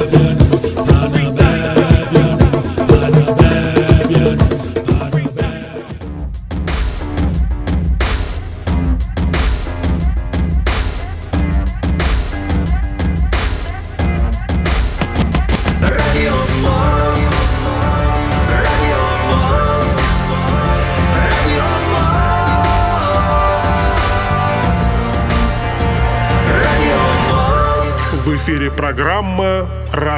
[0.00, 0.39] Программа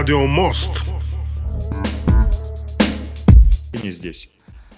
[0.02, 0.82] «Радио Мост».
[3.84, 4.32] Не здесь.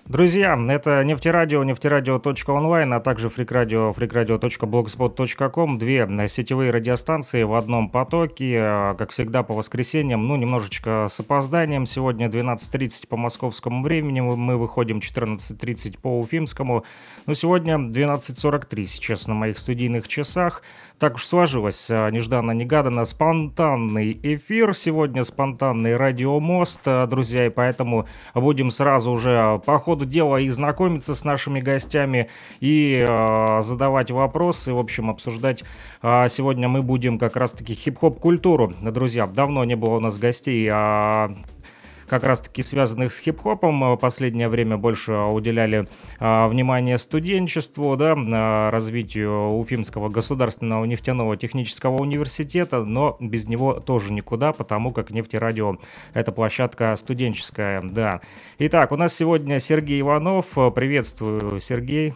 [0.04, 5.78] Друзья, это нефтерадио, нефтерадио.онлайн, а также фрикрадио, фрикрадио.блогспот.ком.
[5.78, 8.58] Две сетевые радиостанции в одном потоке,
[8.98, 11.86] как всегда, по воскресеньям, ну, немножечко с опозданием.
[11.86, 16.84] Сегодня 12.30 по московскому времени, мы выходим 14.30 по уфимскому.
[17.24, 20.60] Но сегодня 12.43 сейчас на моих студийных часах.
[20.98, 28.70] Так уж сложилось, а, нежданно-негаданно, спонтанный эфир, сегодня спонтанный радиомост, а, друзья, и поэтому будем
[28.70, 34.78] сразу уже по ходу дела и знакомиться с нашими гостями, и э, задавать вопросы, в
[34.78, 35.64] общем, обсуждать.
[36.00, 40.68] Э, сегодня мы будем как раз-таки хип-хоп культуру, друзья, давно не было у нас гостей,
[40.70, 41.34] а
[42.14, 43.98] как раз-таки связанных с хип-хопом.
[43.98, 45.88] Последнее время больше уделяли
[46.20, 54.52] а, внимание студенчеству, да, развитию Уфимского государственного нефтяного технического университета, но без него тоже никуда,
[54.52, 55.78] потому как нефтерадио—
[56.14, 58.20] это площадка студенческая, да.
[58.60, 60.54] Итак, у нас сегодня Сергей Иванов.
[60.54, 62.14] Приветствую, Сергей.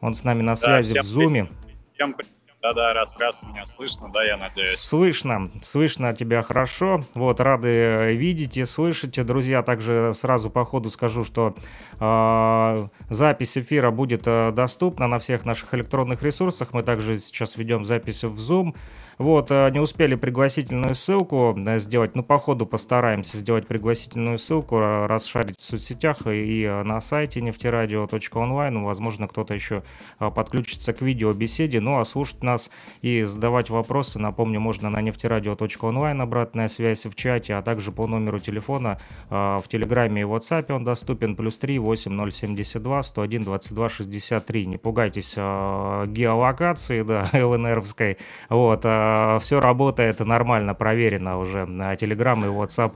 [0.00, 1.48] Он с нами на связи да, в Зуме.
[1.94, 2.37] Всем привет.
[2.60, 4.76] Да-да, раз-раз меня слышно, да, я надеюсь.
[4.76, 7.04] Слышно, слышно тебя хорошо.
[7.14, 9.24] Вот, рады видеть и слышать.
[9.24, 11.54] Друзья, также сразу по ходу скажу, что
[12.00, 16.72] э, запись эфира будет э, доступна на всех наших электронных ресурсах.
[16.72, 18.74] Мы также сейчас ведем запись в Zoom.
[19.18, 24.78] Вот, э, не успели пригласительную ссылку э, сделать, но по ходу постараемся сделать пригласительную ссылку,
[24.78, 28.84] расшарить в соцсетях и на сайте нефтерадио.онлайн.
[28.84, 29.82] Возможно, кто-то еще
[30.20, 31.80] э, подключится к видеобеседе.
[31.80, 32.70] Ну, а слушать нас
[33.02, 38.38] и задавать вопросы, напомню, можно на нефтерадио.онлайн, обратная связь в чате, а также по номеру
[38.38, 39.00] телефона
[39.30, 44.66] в Телеграме и WhatsApp он доступен, плюс 3 8072 101 22 63.
[44.66, 48.18] Не пугайтесь геолокации, да, ЛНРовской.
[48.48, 52.92] Вот, Э, все работает нормально, проверено уже на Telegram и WhatsApp.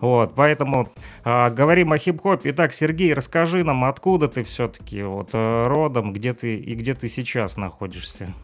[0.00, 0.92] Вот, поэтому
[1.24, 2.50] э, говорим о хип-хопе.
[2.50, 7.08] Итак, Сергей, расскажи нам, откуда ты все-таки вот э, родом, где ты и где ты
[7.08, 8.34] сейчас находишься?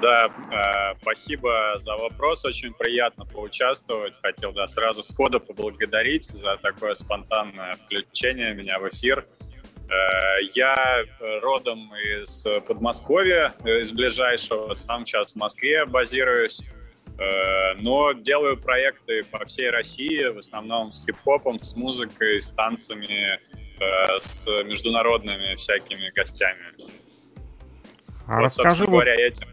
[0.00, 4.18] Да, э, спасибо за вопрос, очень приятно поучаствовать.
[4.20, 9.20] Хотел да, сразу сходу поблагодарить за такое спонтанное включение меня в эфир.
[9.20, 9.51] Э,
[10.54, 11.04] я
[11.40, 16.62] родом из Подмосковья, из ближайшего, сам сейчас в Москве базируюсь,
[17.18, 23.38] э, но делаю проекты по всей России, в основном с хип-хопом, с музыкой, с танцами,
[23.80, 26.72] э, с международными всякими гостями.
[28.26, 29.48] А вот, расскажи говоря, вот этим.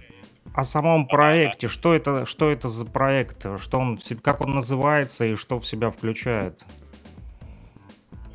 [0.53, 1.67] о самом проекте.
[1.67, 3.45] Что это, что это за проект?
[3.59, 6.63] Что он, как он называется и что в себя включает?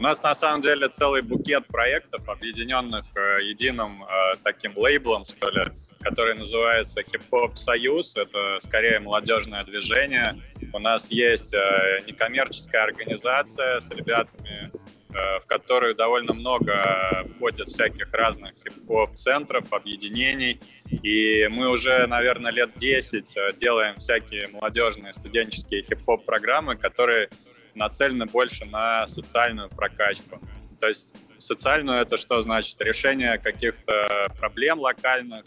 [0.04, 5.62] Нас на самом деле целый букет проектов, объединенных э, единым э, таким лейблом, что ли,
[6.02, 8.14] который называется Хип-Хоп Союз.
[8.14, 10.42] Это скорее молодежное движение.
[10.74, 14.70] У нас есть э, некоммерческая организация с ребятами,
[15.08, 20.60] в которую довольно много входит всяких разных хип-хоп центров, объединений.
[20.90, 27.30] И мы уже, наверное, лет 10 э, делаем всякие молодежные студенческие хип-хоп программы, которые
[27.74, 30.40] нацелены больше на социальную прокачку.
[30.80, 32.80] То есть социальную это что значит?
[32.80, 35.44] Решение каких-то проблем локальных,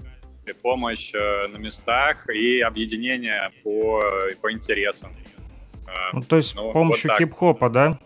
[0.47, 4.01] и помощь э, на местах и объединение по,
[4.41, 5.11] по интересам.
[5.87, 7.99] Э, ну, то есть ну, с помощью вот хип-хопа, да?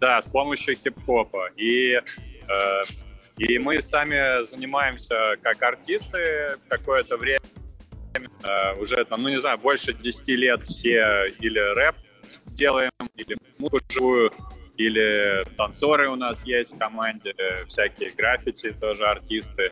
[0.00, 1.50] Да, с помощью хип-хопа.
[1.56, 2.82] И, э,
[3.38, 7.40] и мы сами занимаемся как артисты какое-то время,
[8.14, 11.96] э, уже там, ну не знаю, больше 10 лет все или рэп
[12.56, 14.32] делаем, или музыку живую,
[14.76, 17.34] или танцоры у нас есть в команде,
[17.68, 19.70] всякие граффити тоже артисты.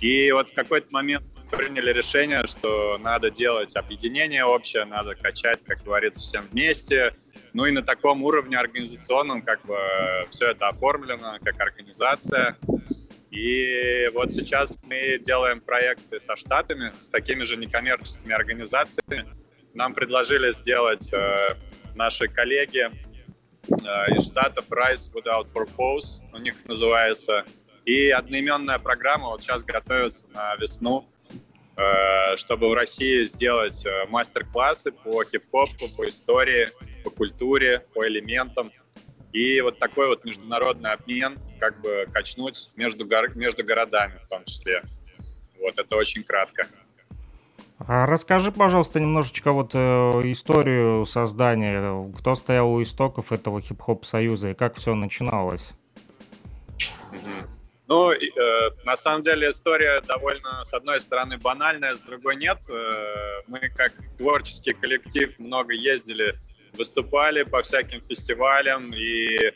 [0.00, 5.82] И вот в какой-то момент приняли решение, что надо делать объединение общее, надо качать, как
[5.82, 7.14] говорится, всем вместе.
[7.52, 9.76] Ну и на таком уровне организационном как бы
[10.30, 12.56] все это оформлено как организация.
[13.30, 19.26] И вот сейчас мы делаем проекты со штатами, с такими же некоммерческими организациями.
[19.74, 21.48] Нам предложили сделать э,
[21.96, 27.44] наши коллеги э, из Штатов Rise Without Purpose, у них называется.
[27.84, 31.08] И одноименная программа вот сейчас готовится на весну.
[31.76, 36.68] э, чтобы в России сделать э, мастер-классы по хип-хопу, по истории,
[37.04, 38.72] по культуре, по элементам.
[39.32, 44.44] И вот такой вот международный обмен как бы качнуть между, гор между городами в том
[44.44, 44.82] числе.
[45.60, 46.66] Вот это очень кратко.
[47.78, 49.78] А расскажи, пожалуйста, немножечко вот э,
[50.24, 52.10] историю создания.
[52.18, 55.74] Кто стоял у истоков этого хип-хоп союза и как все начиналось?
[57.88, 58.16] Ну, э,
[58.84, 62.58] на самом деле история довольно, с одной стороны, банальная, с другой нет.
[62.68, 66.34] Э, мы как творческий коллектив много ездили,
[66.76, 69.52] выступали по всяким фестивалям и э,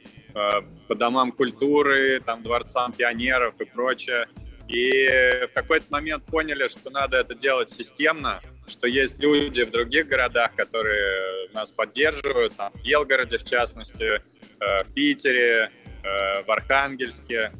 [0.87, 4.29] по домам культуры, там, дворцам пионеров и прочее.
[4.71, 5.09] И
[5.51, 10.55] в какой-то момент поняли, что надо это делать системно, что есть люди в других городах,
[10.55, 15.73] которые нас поддерживают, там, в Белгороде, в частности, э, в Питере,
[16.05, 17.53] э, в Архангельске.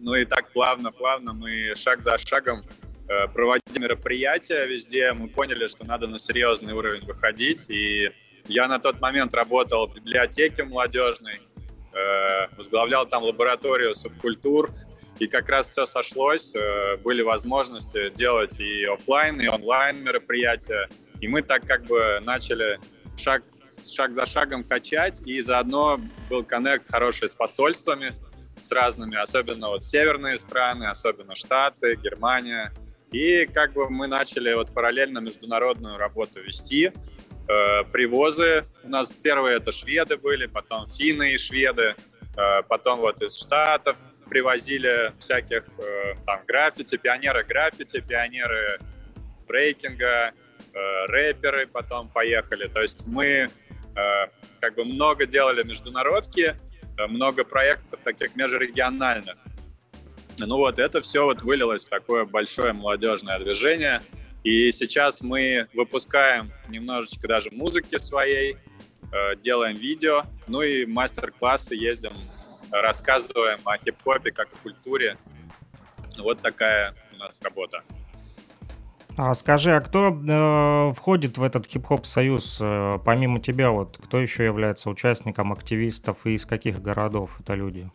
[0.00, 2.62] Ну и так плавно-плавно мы шаг за шагом
[3.08, 5.14] э, проводим мероприятия везде.
[5.14, 7.70] Мы поняли, что надо на серьезный уровень выходить.
[7.70, 8.10] И
[8.48, 11.40] я на тот момент работал в библиотеке молодежной,
[12.56, 14.70] возглавлял там лабораторию субкультур,
[15.18, 20.88] и как раз все сошлось, э, были возможности делать и офлайн, и онлайн мероприятия.
[21.20, 22.78] И мы так как бы начали
[23.16, 23.42] шаг,
[23.92, 25.98] шаг за шагом качать, и заодно
[26.30, 28.12] был коннект хороший с посольствами,
[28.60, 32.72] с разными, особенно вот северные страны, особенно Штаты, Германия.
[33.10, 36.92] И как бы мы начали вот параллельно международную работу вести.
[37.48, 41.94] Э, привозы у нас первые это шведы были, потом финны и шведы,
[42.36, 43.96] э, потом вот из Штатов
[44.28, 48.78] привозили всяких э, там граффити, пионеры граффити, пионеры
[49.46, 52.68] брейкинга, э, рэперы потом поехали.
[52.68, 53.48] То есть мы э,
[54.60, 56.56] как бы много делали международки,
[56.98, 59.36] э, много проектов таких межрегиональных.
[60.38, 64.00] Ну вот, это все вот вылилось в такое большое молодежное движение.
[64.44, 68.56] И сейчас мы выпускаем немножечко даже музыки своей,
[69.12, 72.12] э, делаем видео, ну и мастер-классы ездим
[72.70, 75.16] рассказываем о хип-хопе как о культуре.
[76.18, 77.82] Вот такая у нас работа.
[79.16, 84.20] А скажи, а кто э, входит в этот хип-хоп союз, э, помимо тебя, вот кто
[84.20, 87.90] еще является участником, активистов и из каких городов это люди?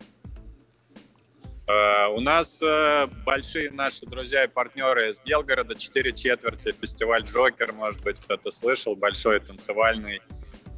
[1.66, 7.72] Uh, у нас uh, большие наши друзья и партнеры из Белгорода, четыре четверти, фестиваль Джокер,
[7.72, 10.22] может быть, кто-то слышал, большой танцевальный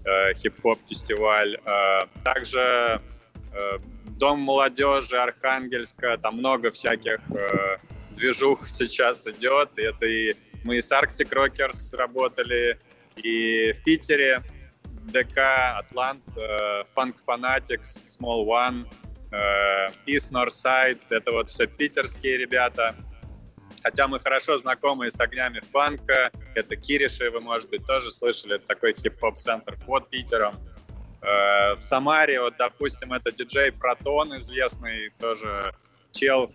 [0.03, 1.57] uh, хип-хоп фестиваль.
[2.23, 3.24] Также Э,
[4.17, 7.77] Дом молодежи Архангельска, там много всяких э,
[8.11, 9.77] движух сейчас идет.
[9.77, 12.79] И это и мы с Arctic Rockers работали,
[13.17, 14.41] и в Питере
[14.83, 15.37] ДК,
[15.77, 18.87] Атлант, э, Funk Fanatics, Small One,
[19.31, 22.95] э, East Northside, это вот все питерские ребята.
[23.83, 28.65] Хотя мы хорошо знакомы с огнями фанка, это Кириши, вы, может быть, тоже слышали, это
[28.65, 30.55] такой хип-хоп-центр под Питером.
[31.25, 35.73] Э, в Самаре, вот, допустим, это диджей Протон, известный тоже
[36.11, 36.53] чел,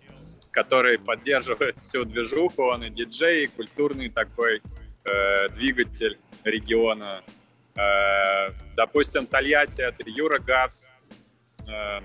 [0.51, 4.61] который поддерживает всю движуху, он и диджей, и культурный такой
[5.03, 7.21] э, двигатель региона.
[7.75, 10.93] Э, допустим, Тольятти— это Юра Гавс.
[11.67, 11.99] Э,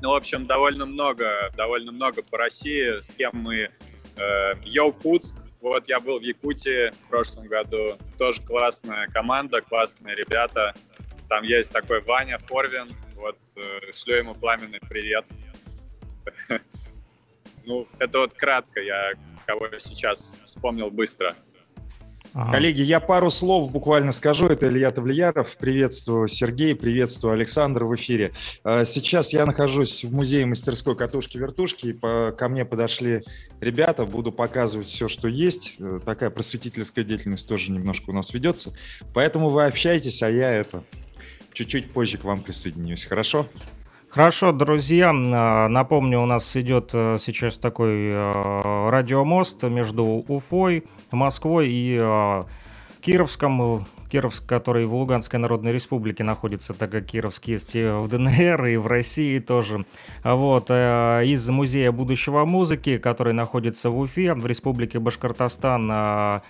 [0.00, 3.70] ну, в общем, довольно много, довольно много по России, с кем мы...
[4.16, 10.74] Э, Йоукутск, вот я был в Якутии в прошлом году, тоже классная команда, классные ребята—
[11.30, 15.26] там есть такой Ваня Форвин, вот э, шлю ему пламенный привет.
[17.66, 19.12] Ну, это вот кратко, я
[19.44, 21.34] кого сейчас вспомнил быстро.
[22.32, 22.52] Ага.
[22.52, 24.46] Коллеги, я пару слов буквально скажу.
[24.46, 25.58] Это Илья Тавлияров.
[25.58, 28.32] Приветствую Сергей, приветствую Александр в эфире.
[28.64, 31.88] Э, сейчас я нахожусь в музее мастерской катушки-вертушки.
[31.88, 33.24] И по, ко мне подошли
[33.60, 34.06] ребята.
[34.06, 35.76] Буду показывать все, что есть.
[35.78, 38.72] Э, такая просветительская деятельность тоже немножко у нас ведется.
[39.12, 40.82] Поэтому вы общаетесь, а я это
[41.52, 43.04] чуть-чуть позже к вам присоединюсь.
[43.04, 43.46] Хорошо?
[44.10, 51.68] Хорошо, друзья, а, напомню, у нас идет э, сейчас такой э, радиомост между Уфой, Москвой
[51.70, 52.42] и э,
[53.02, 58.64] Кировском, Кировск, который в Луганской Народной Республике находится, так как Кировский есть и в ДНР,
[58.64, 59.86] и в России тоже.
[60.24, 66.42] Вот, из Музея будущего музыки, который находится в Уфе, в Республике Башкортостан,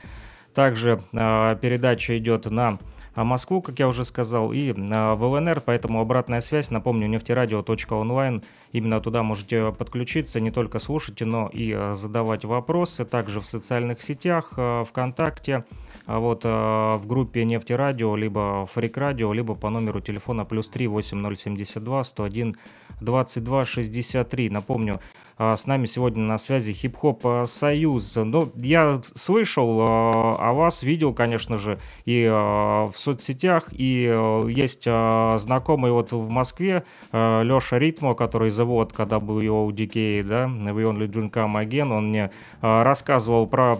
[0.54, 2.78] также передача идет на а
[3.16, 9.00] Москву, как я уже сказал, и а, в ЛНР, поэтому обратная связь, напомню, нефтерадио.онлайн, именно
[9.00, 14.52] туда можете подключиться, не только слушать, но и а, задавать вопросы, также в социальных сетях,
[14.88, 15.64] ВКонтакте,
[16.06, 22.56] вот в группе Нефтерадио, либо Фрик Радио, либо по номеру телефона плюс 3 8072 101
[23.00, 24.50] 22 63.
[24.50, 28.14] Напомню, А, с нами сегодня на связи Хип-Хоп а, Союз.
[28.14, 34.02] Ну, я слышал а, о вас, видел, конечно же, и в соцсетях, и
[34.48, 40.82] есть знакомый вот в Москве Леша Ритмо, который завод, когда был его DK, да, We
[40.82, 42.30] Only Drink Come Again, он мне
[42.60, 43.76] рассказывал про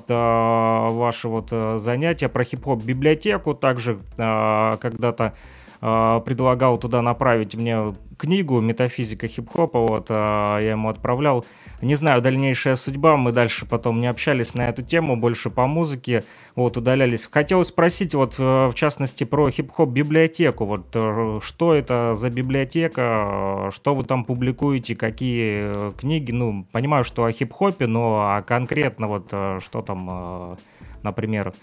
[0.90, 9.26] ваши вот занятия, про хип-хоп библиотеку, также когда-то э, предлагал туда направить мне книгу «Метафизика
[9.26, 11.46] хип-хопа», вот, э, я ему отправлял.
[11.80, 16.24] Не знаю, дальнейшая судьба, мы дальше потом не общались на эту тему, больше по музыке,
[16.54, 17.26] вот, удалялись.
[17.30, 23.70] Хотел спросить, вот, э, в частности, про хип-хоп библиотеку, вот, э, что это за библиотека,
[23.72, 29.28] что вы там публикуете, какие книги, ну, понимаю, что о хип-хопе, но а конкретно вот,
[29.28, 30.58] что там,
[31.02, 31.54] например,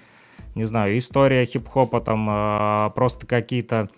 [0.56, 3.90] не знаю, история хип-хопа, там, просто какие-то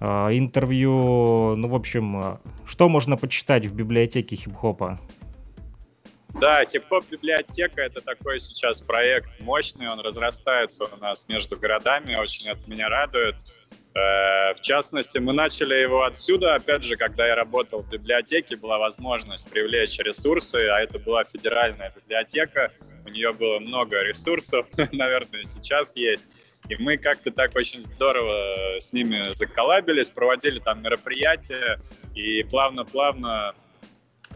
[0.00, 5.00] интервью, ну, в общем, а, что можно почитать в библиотеке хип-хопа?
[6.40, 12.48] Да, хип-хоп библиотека это такой сейчас проект мощный, он разрастается у нас между городами, очень
[12.48, 13.36] от меня радует.
[13.94, 18.78] Э, в частности, мы начали его отсюда, опять же, когда я работал в библиотеке, была
[18.78, 22.70] возможность привлечь ресурсы, а это была федеральная библиотека,
[23.04, 26.28] у нее было много ресурсов, наверное, сейчас есть.
[26.68, 31.80] И мы как-то так очень здорово с ними заколабились, проводили там мероприятия,
[32.14, 33.54] и плавно-плавно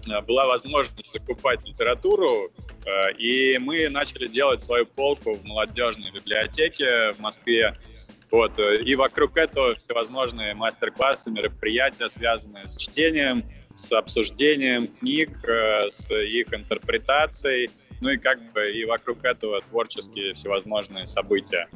[0.09, 2.51] э, была возможность закупать литературу,
[2.87, 7.77] э, и мы начали делать свою полку в молодежной библиотеке в Москве.
[8.31, 8.59] Вот.
[8.59, 15.39] Э, и вокруг этого всевозможные мастер-классы, мероприятия, связанные с чтением, с обсуждением книг,
[15.89, 17.71] с их интерпретацией,
[18.03, 21.69] ну и как бы и вокруг этого творческие всевозможные события.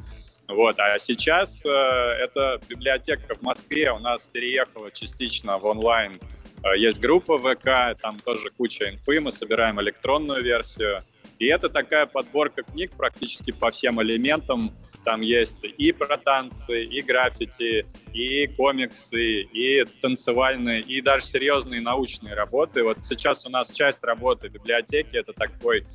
[0.47, 6.21] Вот, а сейчас э, эта библиотека в Москве у нас переехала частично в онлайн.
[6.63, 11.03] Э, есть группа ВК, там тоже куча инфы, мы собираем электронную версию.
[11.37, 14.73] И это такая подборка книг практически по всем элементам.
[15.03, 22.33] Там есть и про танцы, и граффити, и комиксы, и танцевальные, и даже серьезные научные
[22.35, 22.83] работы.
[22.83, 25.85] Вот сейчас у нас часть работы библиотеки— это такой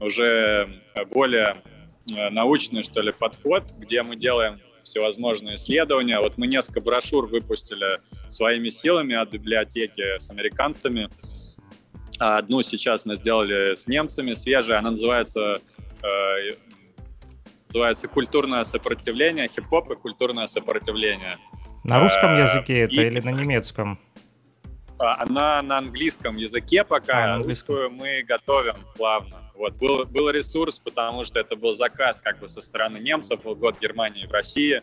[0.00, 0.68] уже
[1.10, 1.62] более
[2.08, 6.18] научный, что ли, подход, где мы делаем всевозможные исследования.
[6.18, 11.08] Вот мы несколько брошюр выпустили своими силами от библиотеки с американцами.
[12.18, 15.56] А одну сейчас мы сделали с немцами, свежая, она называется,
[16.02, 16.50] э,
[17.68, 21.38] называется «Культурное сопротивление», хип-хоп и культурное сопротивление.
[21.84, 23.06] На русском э, языке это и...
[23.06, 23.98] или на немецком?
[25.02, 29.50] А, она на английском языке пока, а, русскую мы готовим плавно.
[29.54, 33.56] Вот, был, был ресурс, потому что это был заказ как бы со стороны немцев, был
[33.56, 34.82] год Германии в России,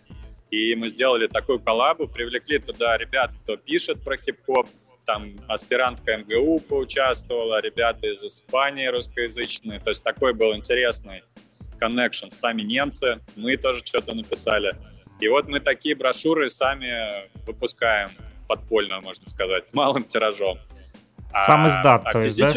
[0.52, 4.68] и мы сделали такую коллабу, привлекли туда ребят, кто пишет про хип-хоп,
[5.06, 11.24] там аспирантка МГУ поучаствовала, ребята из Испании русскоязычные, то есть такой был интересный
[11.80, 14.76] коннекшн, сами немцы, мы тоже что-то написали.
[15.22, 18.10] И вот мы такие брошюры сами выпускаем
[18.50, 20.58] подпольно, можно сказать, малым тиражом.
[21.46, 22.54] Сам издат, а, то есть, да?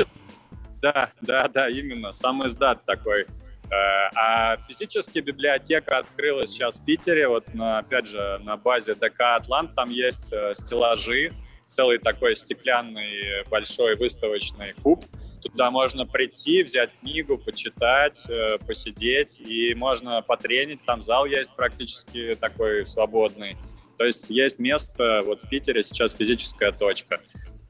[0.80, 3.26] Да, да, да, именно, сам издат такой.
[3.70, 9.20] Э, а физически библиотека открылась сейчас в Питере, вот на, опять же на базе ДК
[9.37, 11.32] «Атлант», там есть э, стеллажи,
[11.66, 15.04] целый такой стеклянный большой выставочный куб.
[15.42, 20.84] Туда можно прийти, взять книгу, почитать, э, посидеть, и можно потренить.
[20.84, 23.56] Там зал есть практически такой свободный.
[24.02, 27.21] То есть есть место, вот в Питере сейчас физическая точка.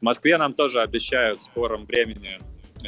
[0.00, 2.38] В Москве нам тоже обещают в скором времени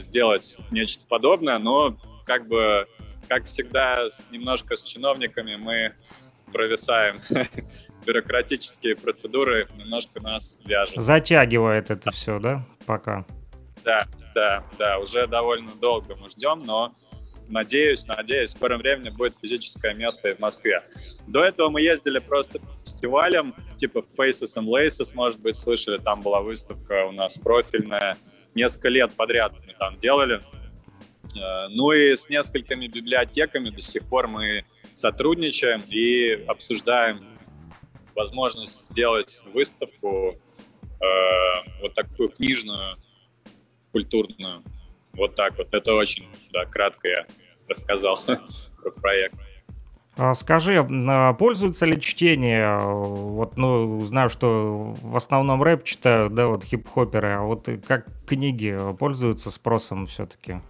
[0.00, 2.86] сделать нечто подобное, но как бы,
[3.28, 5.92] как всегда, с, немножко с чиновниками мы
[6.54, 7.20] провисаем.
[8.06, 11.02] Бюрократические процедуры немножко нас вяжут.
[11.02, 13.26] Затягивает это все, да, пока?
[13.84, 16.94] Да, да, да, уже довольно долго мы ждем, но
[17.48, 20.80] надеюсь, надеюсь, в скором времени будет физическое место и в Москве.
[21.26, 26.22] До этого мы ездили просто по фестивалям, типа Faces and Laces, может быть, слышали, там
[26.22, 28.16] была выставка у нас профильная,
[28.54, 30.40] несколько лет подряд мы там делали.
[31.36, 37.24] Э, ну и с несколькими библиотеками до сих пор мы сотрудничаем и обсуждаем
[38.14, 40.36] возможность сделать выставку
[41.00, 42.96] э, вот такую книжную,
[43.92, 44.62] культурную.
[45.16, 45.72] Вот так вот.
[45.72, 47.26] Это очень, да, кратко я
[47.68, 48.18] рассказал
[48.82, 49.34] про проект.
[50.16, 52.78] А скажи, а пользуются ли чтение?
[52.78, 58.78] Вот, ну, знаю, что в основном рэп читают, да, вот хип-хоперы, а вот как книги
[58.96, 60.60] пользуются спросом все-таки?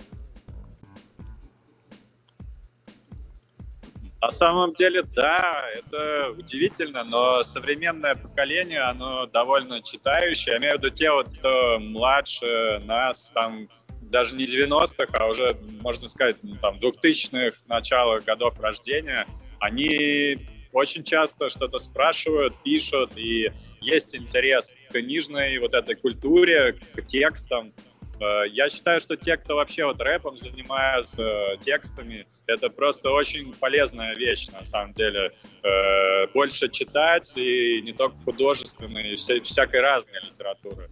[4.23, 10.55] На самом деле, да, это удивительно, но современное поколение, оно довольно читающее.
[10.55, 13.69] Я имею в виду те, вот, кто младше нас, там,
[14.15, 19.27] даже не 90-х, а уже, можно сказать, ну, там, 2000-х, начала годов рождения,
[19.59, 20.39] они
[20.71, 27.73] очень часто что-то спрашивают, пишут, и есть интерес к книжной вот этой культуре, к текстам.
[28.21, 33.53] Э, я считаю, что те, кто вообще вот рэпом занимаются, э, текстами, это просто очень
[33.55, 35.33] полезная вещь, на самом деле.
[35.65, 40.89] Э, больше читать, и не только художественной, вся, всякой разной литературы.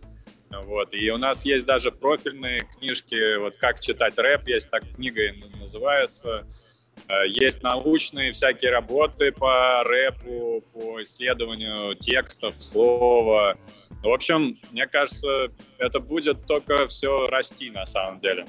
[0.60, 0.92] Вот.
[0.92, 5.22] И у нас есть даже профильные книжки, вот как читать рэп, есть так книга
[5.58, 6.46] называется.
[7.08, 13.56] Э, есть научные всякие работы по рэпу, по исследованию текстов, слова.
[14.02, 18.46] В общем, мне кажется, это будет только все расти на самом деле.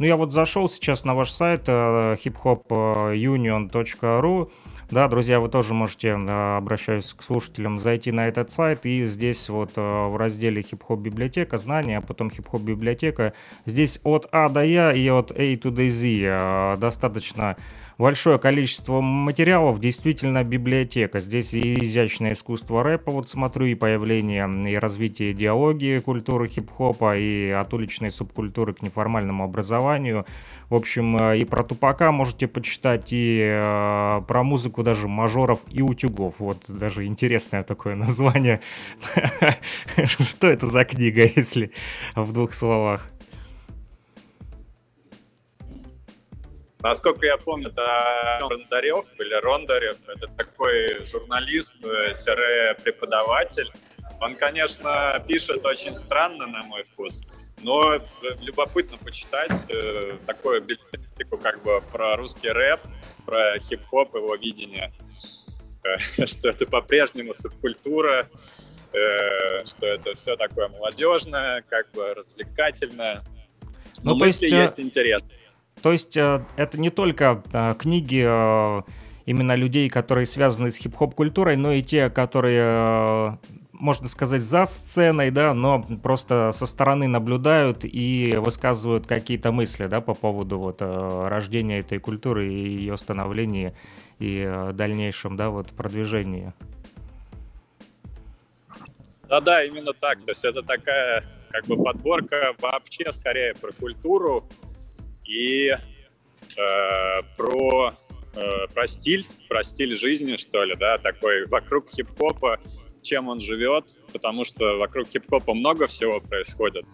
[0.00, 4.50] Ну, я вот зашел сейчас на ваш сайт э, hiphopunion.ru
[4.90, 8.86] да, друзья, вы тоже можете, э, обращаюсь к слушателям, зайти на этот сайт.
[8.86, 13.34] И здесь вот э, в разделе хип-хоп библиотека, знания, а потом хип-хоп библиотека,
[13.66, 17.58] здесь от А до Я и от A to Z достаточно
[18.00, 21.20] большое количество материалов, действительно библиотека.
[21.20, 27.50] Здесь и изящное искусство рэпа, вот смотрю, и появление и развитие идеологии культуры хип-хопа, и
[27.50, 30.24] от уличной субкультуры к неформальному образованию.
[30.70, 35.82] В общем, э, и про Тупака можете почитать, и э, про музыку даже мажоров и
[35.82, 36.36] утюгов.
[36.38, 38.60] Вот даже интересное такое название.
[40.20, 41.72] Что это за книга, если
[42.14, 43.10] в двух словах?
[46.82, 53.70] Насколько я помню, это Рондарев или Рондарев, это такой журналист-преподаватель.
[54.20, 57.22] Он, конечно, пишет очень странно, на мой вкус,
[57.62, 58.00] но
[58.40, 62.80] любопытно почитать э, такую библиотеку как бы про русский рэп,
[63.26, 64.92] про хип-хоп, его видение,
[65.84, 68.30] э, что это по-прежнему субкультура,
[68.92, 73.22] э, что это все такое молодежное, как бы развлекательное.
[74.02, 75.22] Но ну, мысли есть, э, есть интерес.
[75.82, 78.82] То есть э, это не только э, книги э,
[79.24, 83.38] именно людей, которые связаны с хип-хоп культурой, но и те, которые
[83.72, 90.02] можно сказать, за сценой, да, но просто со стороны наблюдают и высказывают какие-то мысли, да,
[90.02, 93.74] по поводу вот рождения этой культуры и ее становления
[94.18, 96.52] и дальнейшем, да, вот продвижении.
[99.30, 100.18] Да-да, именно так.
[100.24, 104.44] То есть это такая как бы подборка вообще скорее про культуру
[105.30, 105.76] и э,
[107.36, 107.94] про
[108.34, 112.58] э, про стиль, про стиль жизни, что ли, да, такой вокруг хип-хопа
[113.02, 116.84] чем он живет, потому что вокруг хип-хопа много всего происходит.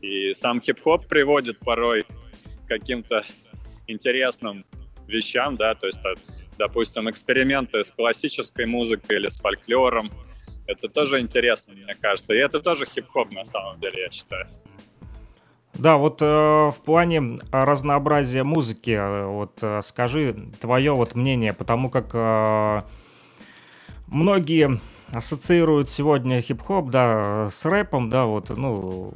[0.00, 3.24] И сам хип-хоп приводит порой к каким-то
[3.86, 4.64] интересным
[5.06, 6.00] вещам, да, то есть,
[6.56, 10.10] допустим, эксперименты с классической музыкой или с фольклором.
[10.66, 12.32] Это тоже интересно, мне кажется.
[12.32, 14.46] И это тоже хип-хоп на самом деле, я считаю.
[15.74, 21.90] Да, вот э, в плане разнообразия музыки, э, вот э, скажи твое вот мнение, потому
[21.90, 22.82] как э,
[24.08, 24.80] многие
[25.12, 29.12] ассоциируют сегодня хип-хоп, да, с рэпом, да, вот, ну,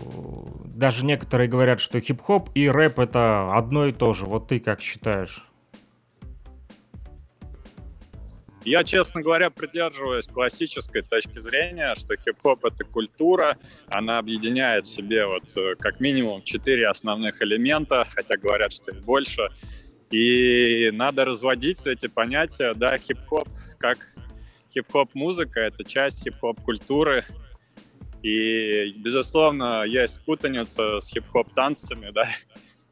[0.65, 4.25] даже некоторые говорят, что хип-хоп и рэп это одно и то же.
[4.27, 5.45] Вот ты как считаешь?
[8.65, 15.27] Я, честно говоря, придерживаюсь классической точки зрения, что хип-хоп— это культура, она объединяет в себе
[15.27, 19.51] вот э, как минимум четыре основных элемента, хотя говорят, что их больше.
[20.11, 23.49] И надо разводить эти понятия, да, хип-хоп
[23.79, 23.99] как
[24.73, 27.27] хип-хоп музыка— это часть хип-хоп культуры.
[28.23, 32.31] И, безусловно, есть путаница с хип-хоп танцами, да,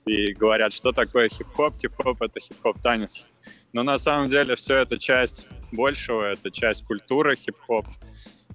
[0.05, 1.77] и говорят, что такое хип-хоп.
[1.77, 3.27] Хип-хоп— это хип-хоп танец.
[3.73, 7.87] Но на самом деле все это часть большего, это часть культуры хип-хоп.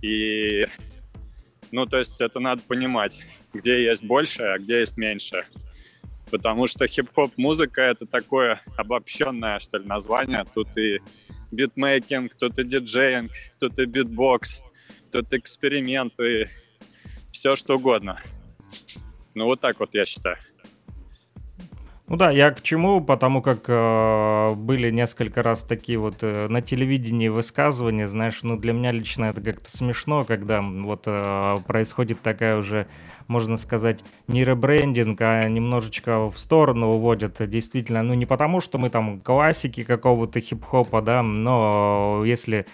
[0.01, 0.65] И,
[1.71, 3.19] ну, то есть это надо понимать,
[3.53, 5.45] где есть больше, а где есть меньше.
[6.30, 10.45] Потому что хип-хоп музыка— это такое обобщенное, что ли, название.
[10.53, 10.99] Тут и
[11.51, 14.62] beatmaking, тут и DJing, тут и битбокс,
[15.12, 16.49] тут эксперименты,
[17.32, 18.21] все что угодно.
[19.34, 20.38] Ну вот так вот я считаю.
[22.09, 26.61] Ну да, я к чему, потому как э, были несколько раз такие вот э, на
[26.61, 32.55] телевидении высказывания, знаешь, ну для меня лично это как-то смешно, когда вот э, происходит такая
[32.59, 32.87] уже,
[33.27, 38.89] можно сказать, не ребрендинг, а немножечко в сторону уводят, действительно, ну не потому, что мы
[38.89, 42.67] там классики какого-то хип-хопа, да, но если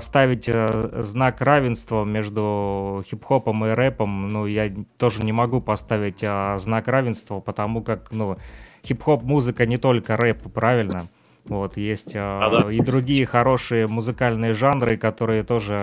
[0.00, 6.56] ставить э, знак равенства между хип-хопом и рэпом, ну, я тоже не могу поставить э,
[6.58, 8.36] знак равенства, потому как, ну,
[8.84, 11.08] хип-хоп музыка не только рэп, правильно?
[11.44, 12.72] Вот, есть а, да.
[12.72, 15.76] и другие хорошие музыкальные жанры, которые тоже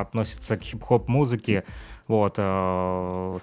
[0.00, 1.64] относятся к хип-хоп музыке.
[2.08, 3.38] Вот, э,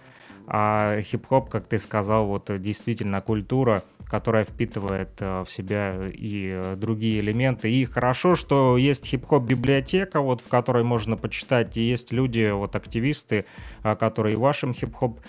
[0.47, 7.71] а хип-хоп, как ты сказал, вот действительно культура, которая впитывает в себя и другие элементы.
[7.71, 12.75] И хорошо, что есть хип-хоп библиотека, вот в которой можно почитать, и есть люди, вот
[12.75, 13.45] активисты,
[13.81, 15.21] которые в вашем хип-хоп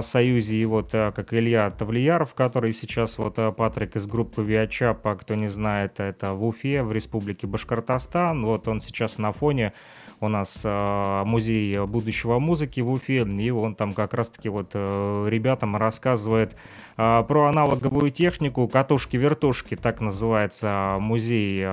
[0.00, 5.48] союзе, и вот как Илья Тавлияров, который сейчас вот Патрик из группы Виачапа, кто не
[5.48, 9.74] знает, это в Уфе, в республике Башкортостан, вот он сейчас на фоне
[10.20, 15.26] у нас э, музей будущего музыки в Уфе, и он там как раз-таки вот э,
[15.28, 16.56] ребятам рассказывает
[16.96, 21.66] э, про аналоговую технику, катушки-вертушки, так называется музей,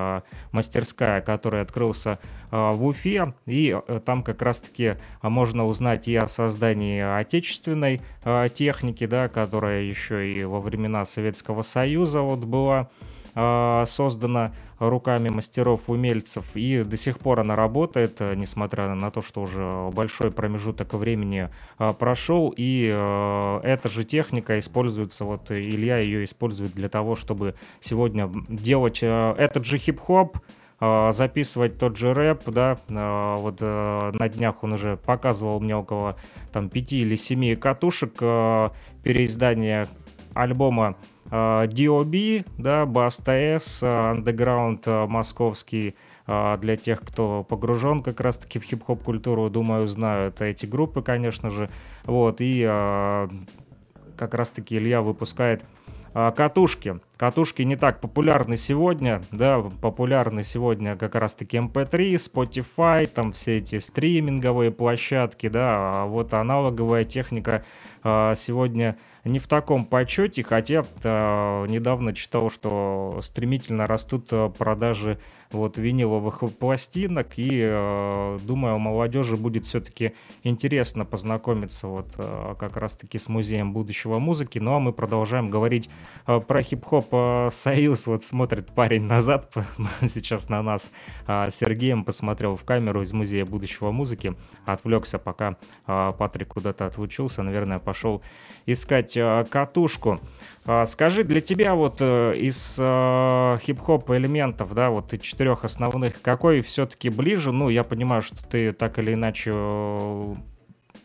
[0.51, 8.01] мастерская, который открылся в Уфе, и там как раз-таки можно узнать и о создании отечественной
[8.53, 12.89] техники, да, которая еще и во времена Советского Союза вот была
[13.37, 19.89] создана руками мастеров-умельцев, и до сих пор она работает, э, несмотря на то, что уже
[19.91, 26.73] большой промежуток времени э, прошел, и э, эта же техника используется, вот Илья ее использует
[26.73, 30.37] для того, чтобы сегодня делать этот же хип-хоп,
[30.79, 36.17] записывать тот же рэп, да, вот на днях он уже показывал мне около
[36.53, 38.13] там пяти или семи катушек
[39.01, 39.87] переиздания
[40.35, 40.95] альбома
[41.29, 49.87] DOB, да, BASTA-S, Underground московский, для тех, кто погружен как раз-таки в хип-хоп культуру, думаю,
[49.87, 51.69] знают эти группы, конечно же.
[52.03, 52.63] Вот, и
[54.17, 55.63] как раз-таки Илья выпускает
[56.13, 56.99] катушки.
[57.15, 63.79] Катушки не так популярны сегодня, да, популярны сегодня как раз-таки MP3, Spotify, там все эти
[63.79, 67.63] стриминговые площадки, да, а вот аналоговая техника
[68.03, 75.19] сегодня не в таком почете, хотя э, недавно читал, что стремительно растут э, продажи
[75.51, 80.13] вот виниловых пластинок, и э, думаю, молодежи будет все-таки
[80.43, 84.59] интересно познакомиться вот э, как раз-таки с музеем будущего музыки.
[84.59, 85.89] Ну а мы продолжаем говорить
[86.25, 88.07] э, про хип-хоп э, Союз.
[88.07, 89.53] Вот смотрит парень назад
[90.01, 90.91] сейчас на нас.
[91.27, 94.35] Э, Сергеем посмотрел в камеру из музея будущего музыки,
[94.65, 98.21] отвлекся, пока э, Патрик куда-то отлучился, наверное, пошел
[98.65, 100.19] искать э, катушку.
[100.65, 106.21] Э, скажи, для тебя вот э, из э, хип-хоп элементов, да, вот и четырех основных,
[106.21, 107.51] какой все-таки ближе?
[107.51, 110.35] Ну, я понимаю, что ты так или иначе, э,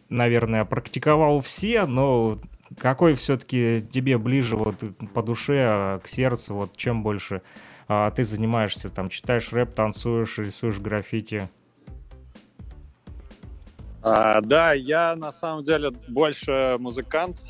[0.09, 2.39] наверное, практиковал все, но
[2.79, 4.77] какой все-таки тебе ближе вот
[5.13, 7.43] по душе, к сердцу, вот чем больше
[7.89, 11.49] а, ты занимаешься, там, читаешь рэп, танцуешь, рисуешь граффити?
[14.03, 17.43] А, да, я на самом деле больше музыкант.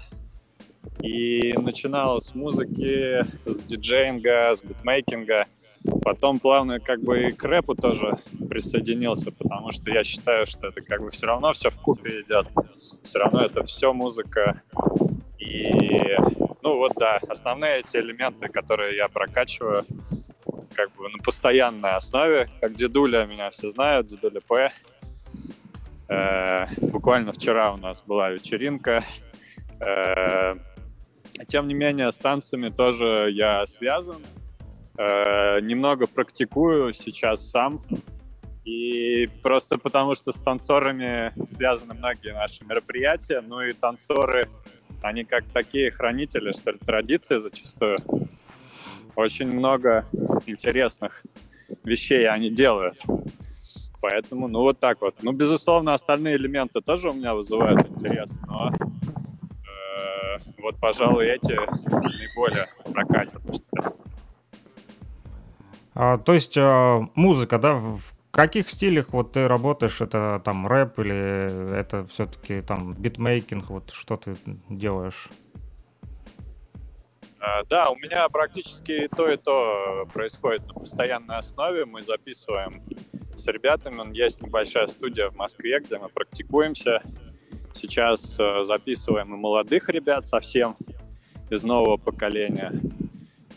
[1.01, 5.47] И начинал с музыки, с диджеинга, с битмейкинга.
[6.03, 8.19] Потом плавно как бы и к рэпу тоже
[8.49, 12.47] присоединился, потому что я считаю, что это как бы все равно все в купе идет.
[13.03, 14.63] Все равно это все музыка.
[15.39, 16.17] И,
[16.63, 19.85] ну вот да, основные эти элементы, которые я прокачиваю,
[20.75, 24.71] как бы на постоянной основе, как дедуля меня все знают, дедуля П.
[26.09, 29.05] Э, буквально вчера у нас была вечеринка.
[29.81, 30.55] Э,
[31.47, 34.23] тем не менее, с танцами тоже я связан.
[34.99, 37.83] Э, немного практикую сейчас сам.
[38.65, 43.41] И просто потому, что с танцорами связаны многие наши мероприятия.
[43.41, 44.49] Ну и танцоры,
[45.03, 47.97] они как такие хранители, что ли, традиции зачастую.
[49.17, 50.07] Очень много
[50.47, 51.23] интересных
[51.85, 53.01] вещей они делают.
[54.01, 55.15] Поэтому, ну, вот так вот.
[55.23, 58.73] Ну, безусловно, остальные элементы тоже у меня вызывают интерес, но
[60.59, 63.43] вот, пожалуй, эти наиболее прокатят.
[65.95, 68.01] А, то есть а, музыка, да, в
[68.31, 70.01] каких стилях вот ты работаешь?
[70.01, 73.71] Это там рэп или это все-таки там битмейкинг?
[73.71, 74.37] Вот что ты
[74.69, 75.29] делаешь?
[77.39, 81.85] А, да, у меня практически то и то происходит на постоянной основе.
[81.85, 82.83] Мы записываем
[83.35, 84.17] с ребятами.
[84.17, 87.03] Есть небольшая студия в Москве, где мы практикуемся.
[87.75, 90.77] Сейчас э, записываем и молодых ребят совсем
[91.51, 92.73] из нового поколения.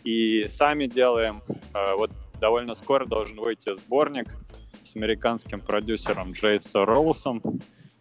[0.04, 1.42] И сами делаем.
[1.74, 4.36] Э, вот довольно скоро должен выйти сборник
[4.82, 7.42] с американским продюсером Джейдсо Роусом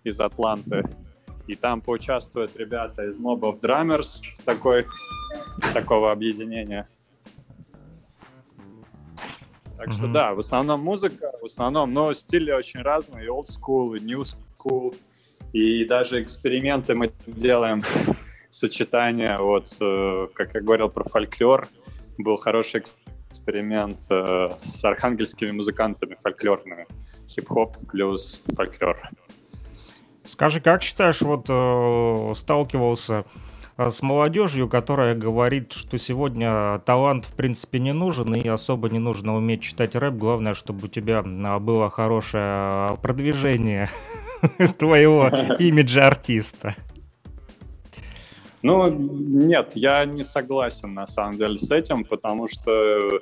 [0.04, 0.84] из Атланты.
[1.48, 4.86] И там поучаствуют ребята из Mob of Drummers, такой,
[5.74, 6.88] такого объединения.
[9.78, 9.92] Так mm-hmm.
[9.92, 14.00] что да, в основном музыка, в основном, но стили очень разные, и old school, и
[14.00, 14.96] new school,
[15.56, 17.82] и даже эксперименты мы делаем,
[18.50, 21.70] сочетание, вот, э, как я говорил про фольклор,
[22.18, 22.84] был хороший
[23.30, 26.88] эксперимент э, с архангельскими музыкантами фольклорными,
[27.28, 28.98] хип-хоп плюс фольклор.
[30.28, 33.24] Скажи, как считаешь, вот э, сталкивался
[33.78, 39.36] с молодежью, которая говорит, что сегодня талант в принципе не нужен и особо не нужно
[39.36, 43.90] уметь читать рэп, главное, чтобы у тебя а, было хорошее продвижение
[44.78, 45.28] твоего
[45.60, 46.76] имиджа артиста.
[48.62, 53.22] Ну, нет, я не согласен на самом деле с этим, потому что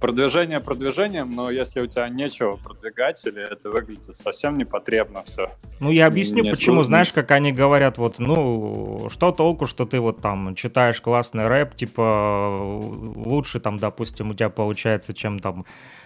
[0.00, 5.50] Продвижение продвижением, но если у тебя нечего продвигать, или это выглядит совсем непотребно все.
[5.80, 6.76] Ну, я объясню, почему.
[6.76, 6.84] Сложно.
[6.84, 11.74] Знаешь, как они говорят, вот, ну, что толку, что ты вот там читаешь классный рэп,
[11.74, 12.80] типа,
[13.16, 15.64] лучше там, допустим, у тебя получается, чем там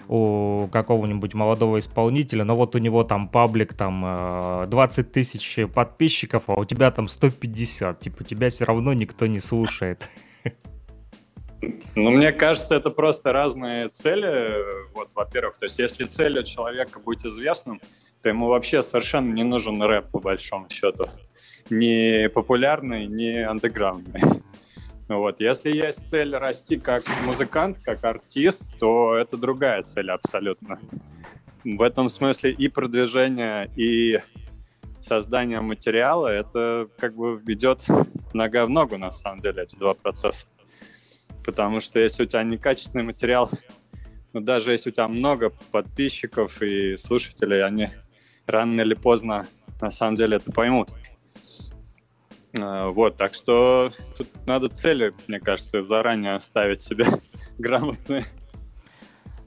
[0.09, 6.55] у какого-нибудь молодого исполнителя, но вот у него там паблик там 20 тысяч подписчиков, а
[6.55, 10.09] у тебя там 150, типа, тебя все равно никто не слушает.
[11.95, 14.93] Ну, мне кажется, это просто разные цели.
[14.95, 17.81] Вот, во-первых, то есть если цель у человека быть известным,
[18.23, 21.05] то ему вообще совершенно не нужен рэп, по большому счету.
[21.71, 24.21] Ни популярный, ни андеграундный.
[25.09, 25.41] Вот.
[25.41, 30.79] Если есть цель расти как музыкант, как артист, то это другая цель абсолютно.
[31.65, 34.21] В этом смысле и продвижение, и
[35.01, 37.85] создание материала, это как бы идет
[38.33, 40.47] нога в ногу, на самом деле, эти два процесса
[41.47, 43.51] потому что если у тебя некачественный материал,
[44.33, 47.89] ну, даже если у тебя много подписчиков и слушателей, они
[48.47, 49.47] рано или поздно
[49.81, 50.91] на самом деле это поймут.
[52.59, 57.07] А, вот, так что тут надо цели, мне кажется, заранее ставить себе
[57.59, 58.25] грамотные.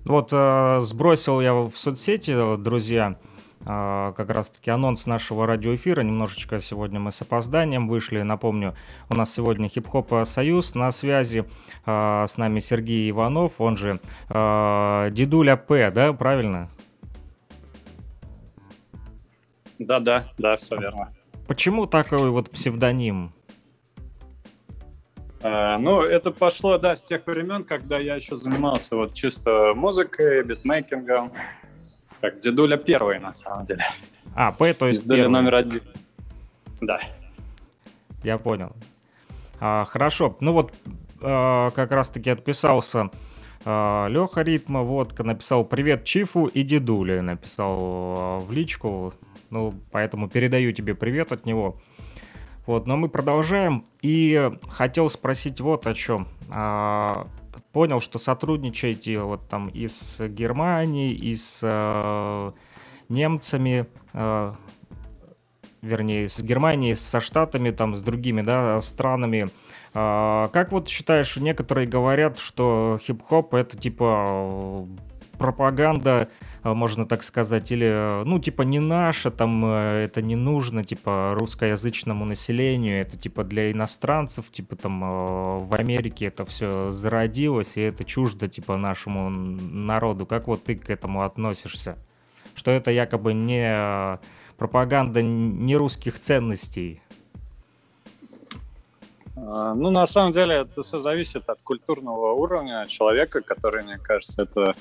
[0.06, 3.20] Вот э, сбросил я в соцсети, друзья,
[3.66, 6.02] как раз-таки анонс нашего радиоэфира.
[6.02, 8.22] Немножечко сегодня мы с опозданием вышли.
[8.22, 8.76] Напомню,
[9.10, 11.46] у нас сегодня Хип-Хоп Союз на связи.
[11.86, 16.70] А, с нами Сергей Иванов, он же а, Дедуля П, да, правильно?
[19.78, 21.14] Да-да, да, все верно.
[21.48, 23.34] Почему такой вот псевдоним?
[25.42, 30.44] Uh, ну, это пошло, да, с тех времен, когда я еще занимался вот чисто музыкой,
[30.44, 31.32] битмейкингом.
[32.22, 33.86] Как дедуля первый, на самом деле.
[34.36, 35.82] А, П, то есть дедуля номер один.
[36.82, 37.00] Да.
[38.24, 38.76] Я понял.
[39.60, 40.38] А, хорошо.
[40.42, 40.74] Ну вот,
[41.22, 43.10] а, как раз-таки отписался
[43.66, 49.14] а, Леха Ритма, водка, написал «Привет Чифу и дедуле», написал а, в личку.
[49.50, 51.80] Ну, поэтому передаю тебе привет от него.
[52.66, 53.86] Вот, но мы продолжаем.
[54.02, 56.28] И хотел спросить вот о чем.
[56.52, 57.28] А,
[57.72, 62.52] понял, что сотрудничаете вот там и с Германией, и с э,
[63.10, 64.54] немцами, э,
[65.82, 69.50] вернее, с Германией, со Штатами, там, с другими, да, странами.
[69.94, 74.88] Э, как вот считаешь, некоторые говорят, что хип-хоп это типа
[75.40, 76.30] пропаганда
[76.64, 80.84] Э, можно так сказать, или, э, ну, типа, не наше, там, э, это не нужно,
[80.84, 85.00] типа, русскоязычному населению, это, типа, для иностранцев, типа, там,
[85.66, 90.26] в Америке это все зародилось, и это чуждо, типа, нашему народу.
[90.26, 91.98] Как вот ты к этому относишься?
[92.56, 94.20] Что это якобы не
[94.58, 97.02] пропаганда не русских ценностей?
[99.38, 104.44] А, ну, на самом деле, это все зависит от культурного уровня человека, который, мне кажется,
[104.44, 104.74] это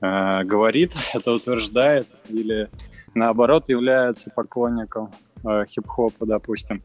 [0.00, 2.68] э, говорит, это утверждает или
[3.14, 5.10] наоборот является поклонником
[5.44, 6.82] э, хип-хопа, допустим.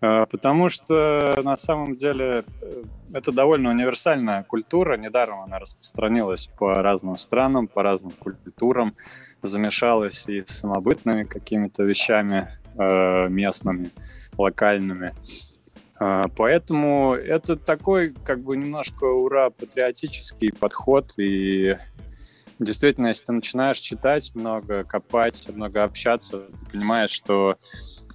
[0.00, 6.74] Э, потому что на самом деле э, это довольно универсальная культура, недаром она распространилась по
[6.74, 8.96] разным странам, по разным культурам,
[9.42, 13.90] замешалась и с самобытными какими-то вещами э, местными,
[14.36, 15.14] локальными.
[16.00, 21.76] Э, поэтому это такой, как бы, немножко ура патриотический подход, и
[22.58, 27.56] действительно, если ты начинаешь читать много, копать, много общаться, ты понимаешь, что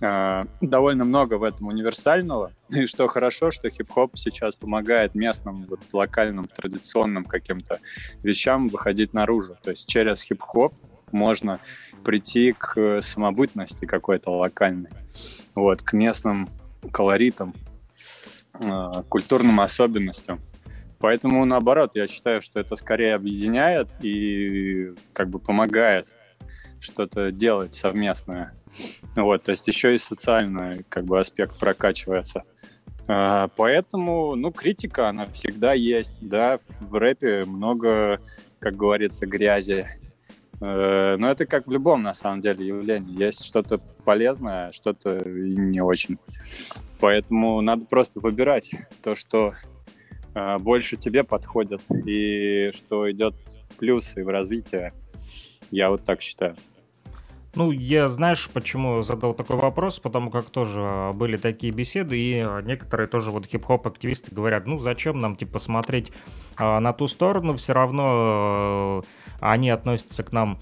[0.01, 5.81] э, довольно много в этом универсального, и что хорошо, что хип-хоп сейчас помогает местным, вот,
[5.91, 7.79] локальным, традиционным каким-то
[8.23, 9.57] вещам выходить наружу.
[9.63, 10.73] То есть через хип-хоп
[11.11, 11.59] можно
[12.03, 14.91] прийти к самобытности какой-то локальной,
[15.55, 16.49] вот, к местным
[16.91, 17.53] колоритам,
[18.53, 20.39] э, культурным особенностям.
[20.99, 26.15] Поэтому, наоборот, я считаю, что это скорее объединяет и как бы помогает
[26.79, 28.53] что-то делать совместное.
[29.15, 32.43] Вот, то есть еще и социальный как бы аспект прокачивается.
[33.07, 38.21] А, поэтому, ну, критика, она всегда есть, да, в рэпе много,
[38.59, 39.87] как говорится, грязи.
[40.61, 43.17] Э, но это как в любом, на самом деле, явлении.
[43.17, 46.17] Есть что-то полезное, что-то не очень.
[46.99, 49.78] Поэтому надо просто выбирать то, что а,
[50.59, 53.35] больше тебе подходят и что идет
[53.69, 54.93] в плюс и в развитие.
[55.71, 56.55] Я вот так считаю.
[57.55, 62.47] Ну, я, знаешь, почему задал такой вопрос, потому как тоже а, были такие беседы, и
[62.63, 66.11] некоторые тоже вот хип-хоп-активисты говорят, ну, зачем нам, типа, смотреть
[66.57, 69.01] а, на ту сторону, все равно а,
[69.39, 70.59] они относятся к нам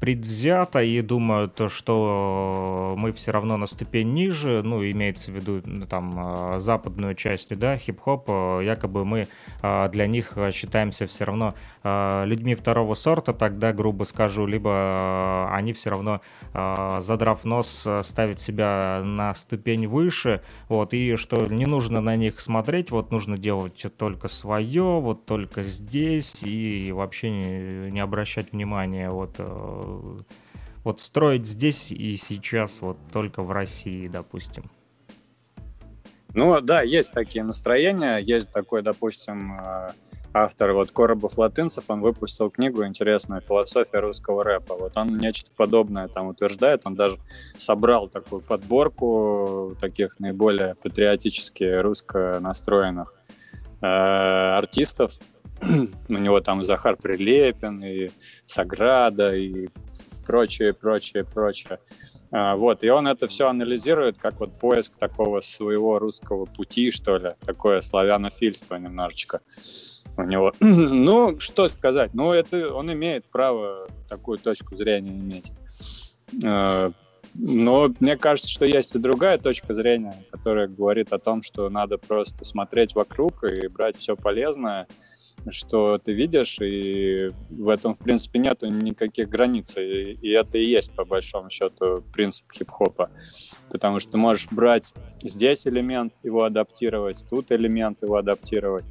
[0.00, 6.54] предвзято и думают, что мы все равно на ступень ниже, ну, имеется в виду там
[6.54, 9.28] э, западную часть, да, хип-хоп, э, якобы мы
[9.62, 16.20] для них считаемся все равно людьми второго сорта, тогда, грубо скажу, либо они все равно,
[16.52, 22.90] задрав нос, ставят себя на ступень выше, вот, и что не нужно на них смотреть,
[22.90, 27.30] вот, нужно делать только свое, вот, только здесь, и вообще
[27.90, 29.49] не, обращать внимания, вот, Э,
[30.84, 34.70] вот строить здесь и сейчас, вот только в России, допустим?
[36.34, 38.18] Ну да, есть такие настроения.
[38.18, 39.90] Есть такой, допустим, э,
[40.32, 44.76] автор вот Коробов Латынцев, он выпустил книгу интересную «Философия русского рэпа».
[44.76, 46.82] Вот он нечто подобное там утверждает.
[46.84, 47.16] Он даже
[47.56, 53.14] собрал такую подборку таких наиболее патриотически русско настроенных
[53.80, 55.14] э, артистов,
[56.08, 58.10] у него там Захар Прилепин, и
[58.46, 59.68] Саграда, и
[60.26, 61.78] прочее, прочее, прочее.
[62.32, 67.16] А, вот, и он это все анализирует, как вот поиск такого своего русского пути, что
[67.16, 69.40] ли, такое славянофильство немножечко
[70.16, 70.52] у него.
[70.60, 75.52] ну, что сказать, ну, это он имеет право такую точку зрения иметь.
[76.44, 76.92] А,
[77.34, 81.98] но мне кажется, что есть и другая точка зрения, которая говорит о том, что надо
[81.98, 84.86] просто смотреть вокруг и брать все полезное,
[85.48, 89.76] что ты видишь, и в этом, в принципе, нету никаких границ.
[89.76, 93.10] И, и это и есть, по большому счету, принцип хип-хопа.
[93.70, 98.86] Потому что ты можешь брать здесь элемент, его адаптировать, тут элемент, его адаптировать,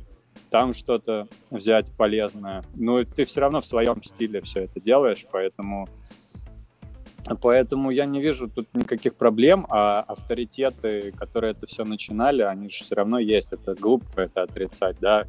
[0.50, 2.64] там что-то взять полезное.
[2.76, 5.88] Но ты все равно в своем стиле все это делаешь, поэтому...
[7.42, 12.84] Поэтому я не вижу тут никаких проблем, а авторитеты, которые это все начинали, они же
[12.84, 13.54] все равно есть.
[13.54, 15.26] Это глупо это отрицать, да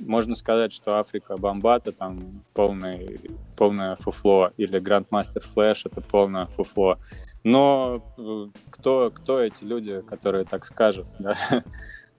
[0.00, 3.20] можно сказать, что Африка Бомбата там полный,
[3.56, 6.98] полное фуфло, или Grandmaster Flash это полное фуфло.
[7.42, 11.06] Но э, кто, кто эти люди, которые так скажут?
[11.18, 11.36] Да?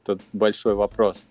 [0.05, 1.25] Тут большой вопрос.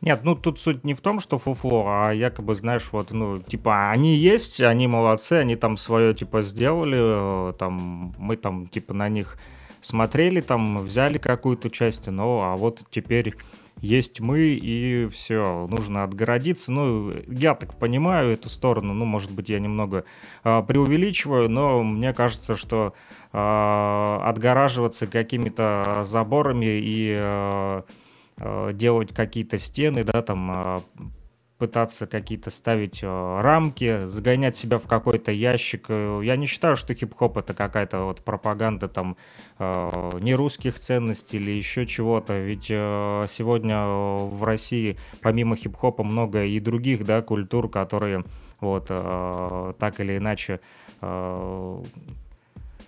[0.00, 3.90] Нет, ну тут суть не в том, что фуфло, а якобы, знаешь, вот, ну, типа,
[3.90, 9.10] они есть, они молодцы, они там свое, типа, сделали, э, там, мы там, типа, на
[9.10, 9.36] них
[9.82, 13.34] смотрели, там, взяли какую-то часть, ну, а вот теперь
[13.80, 16.70] есть мы, и все, нужно отгородиться.
[16.72, 20.04] Ну, я так понимаю эту сторону, ну, может быть, я немного
[20.44, 22.94] э, преувеличиваю, но мне кажется, что
[23.32, 27.82] э, отгораживаться какими-то заборами и э,
[28.72, 30.82] делать какие-то стены, да, там
[31.60, 35.86] пытаться какие-то ставить э, рамки, загонять себя в какой-то ящик.
[35.90, 39.18] Э, я не считаю, что хип-хоп это какая-то вот пропаганда там
[39.58, 42.38] э, не русских ценностей или еще чего-то.
[42.38, 48.24] Ведь сегодня в России помимо хип-хопа много и других, да, культур, которые
[48.60, 50.60] вот так или иначе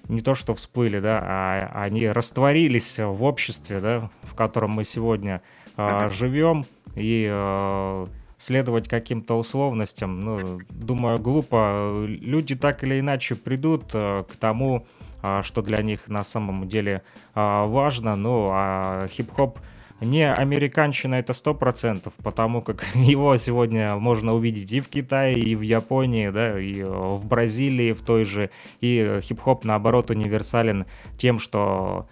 [0.08, 5.42] не то что всплыли, да, а они растворились в обществе, да, в котором мы сегодня
[5.76, 8.06] э, живем и э,
[8.42, 12.04] следовать каким-то условностям, ну, думаю, глупо.
[12.06, 14.86] Люди так или иначе придут э, к тому,
[15.22, 17.02] э, что для них на самом деле
[17.34, 19.58] э, важно, ну, а хип-хоп
[20.02, 25.54] не американщина это сто процентов, потому как его сегодня можно увидеть и в Китае, и
[25.54, 30.86] в Японии, да, и в Бразилии в той же, и хип-хоп наоборот универсален
[31.18, 32.08] тем, что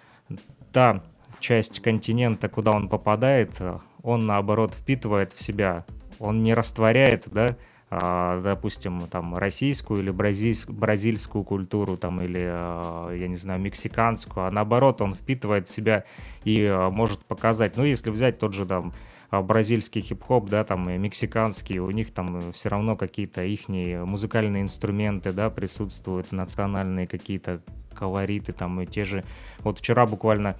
[0.71, 1.03] та
[1.39, 3.59] часть континента, куда он попадает,
[4.03, 5.85] он наоборот впитывает в себя.
[6.19, 7.55] Он не растворяет, да,
[7.91, 14.51] допустим, там, российскую или бразильск, бразильскую культуру, там, или, а, я не знаю, мексиканскую, а
[14.51, 16.05] наоборот, он впитывает в себя
[16.45, 18.93] и а, может показать, ну, если взять тот же, там,
[19.29, 25.33] бразильский хип-хоп, да, там, и мексиканский, у них там все равно какие-то их музыкальные инструменты,
[25.33, 27.61] да, присутствуют, национальные какие-то
[27.93, 29.25] колориты, там, и те же,
[29.59, 30.59] вот вчера буквально а,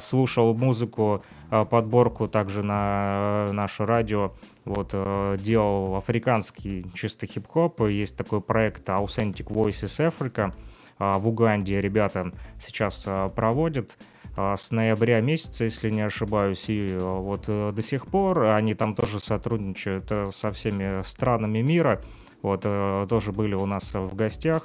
[0.00, 1.22] слушал музыку,
[1.52, 4.32] а, подборку также на э, наше радио,
[4.64, 10.54] вот, э, делал африканский чисто хип-хоп, есть такой проект Authentic Voices Africa,
[10.98, 13.98] в Уганде ребята сейчас проводят,
[14.34, 19.20] с ноября месяца, если не ошибаюсь, и вот э, до сих пор они там тоже
[19.20, 22.00] сотрудничают со всеми странами мира,
[22.40, 24.64] вот тоже были у нас в гостях,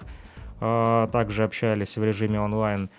[0.60, 2.90] также общались в режиме онлайн,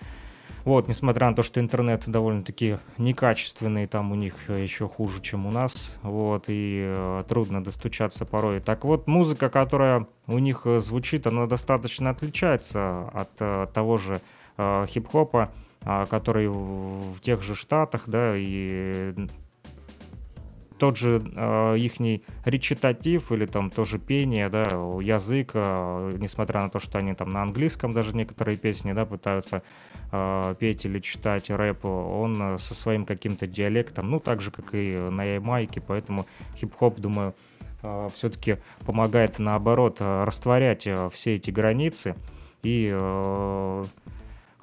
[0.69, 5.51] Вот, несмотря на то, что интернет довольно-таки некачественный, там у них еще хуже, чем у
[5.51, 8.61] нас, вот, и э, трудно достучаться порой.
[8.61, 14.21] Так вот, музыка, которая у них э, звучит, она достаточно отличается от э, того же
[14.59, 15.51] э, хип-хопа,
[15.81, 19.15] э, который в, в тех же Штатах, да, и
[20.79, 26.79] тот же э, ихний речитатив или там тоже пение, да, язык, э, несмотря на то,
[26.79, 29.63] что они там на английском даже некоторые песни, да, пытаются
[30.13, 34.75] э, петь или читать рэп, он э, со своим каким-то диалектом, ну, так же, как
[34.75, 37.35] и на Ямайке, поэтому хип-хоп, думаю,
[37.83, 42.15] э, все-таки помогает, наоборот, растворять все эти границы
[42.63, 42.89] и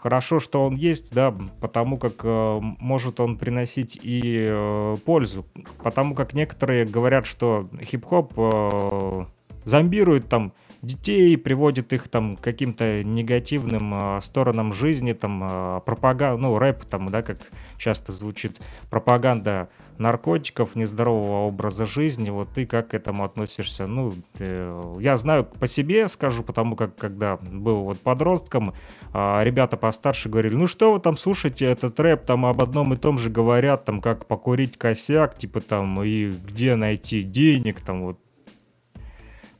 [0.05, 5.47] Хорошо, что он есть, да, потому как э, может он приносить и э, пользу.
[5.81, 9.25] Потому как некоторые говорят, что хип-хоп э,
[9.63, 10.53] зомбирует там
[10.85, 16.85] детей, приводит их там к каким-то негативным э, сторонам жизни, там э, пропаганда, ну рэп
[16.85, 17.39] там, да, как
[17.77, 18.59] часто звучит,
[18.89, 23.87] пропаганда наркотиков, нездорового образа жизни, вот ты как к этому относишься?
[23.87, 24.67] Ну, ты,
[24.99, 28.73] я знаю по себе, скажу, потому как когда был вот подростком,
[29.13, 32.97] а, ребята постарше говорили, ну что вы там слушаете этот рэп, там об одном и
[32.97, 38.19] том же говорят, там как покурить косяк, типа там, и где найти денег, там вот.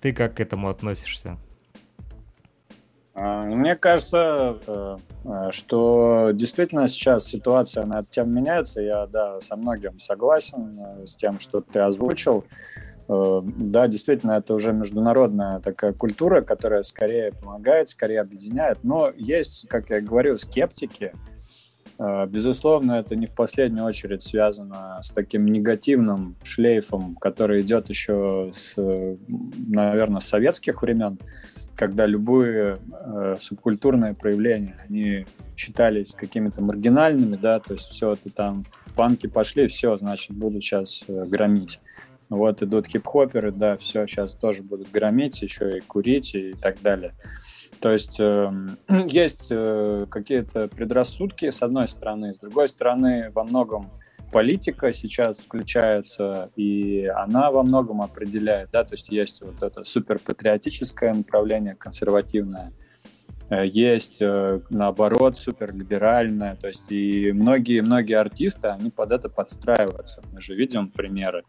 [0.06, 1.40] Ты как к этому относишься?
[3.16, 8.82] А, мне кажется, э, э, что действительно сейчас ситуация на эту тему меняется.
[8.82, 12.46] Я, да, со многим согласен э, с тем, что ты озвучил.
[13.08, 18.84] Да, действительно, это уже международная такая культура, которая скорее помогает, скорее объединяет.
[18.84, 21.14] Но есть, как я говорю, скептики.
[21.98, 28.76] Безусловно, это не в последнюю очередь связано с таким негативным шлейфом, который идет еще с,
[29.28, 31.18] наверное, с советских времен
[31.76, 35.26] когда любые э, субкультурные проявления, они
[35.58, 38.66] считались какими-то маргинальными, да, то есть все это там,
[38.96, 41.80] панки пошли, все, значит, будут сейчас э, громить.
[42.30, 47.14] Вот идут хип-хоперы, да, все, сейчас тоже будут громить, еще и курить и так далее.
[47.86, 48.52] То есть э,
[49.06, 53.92] есть э, какие-то предрассудки, с одной стороны, с другой стороны, во многом
[54.32, 61.14] политика сейчас включается, и она во многом определяет, да, то есть есть вот это суперпатриотическое
[61.14, 62.74] направление, консервативное,
[63.52, 70.24] э, есть, э, наоборот, суперлиберальное, то есть и многие-многие артисты, они под это подстраиваются.
[70.34, 71.44] Мы же видим примеры.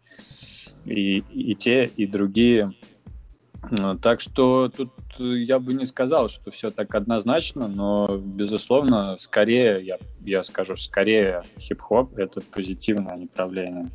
[0.85, 2.73] И, и те, и другие
[4.01, 9.97] так что тут я бы не сказал, что все так однозначно, но, безусловно, скорее, я,
[10.23, 13.89] я скажу, скорее хип-хоп— это позитивное направление,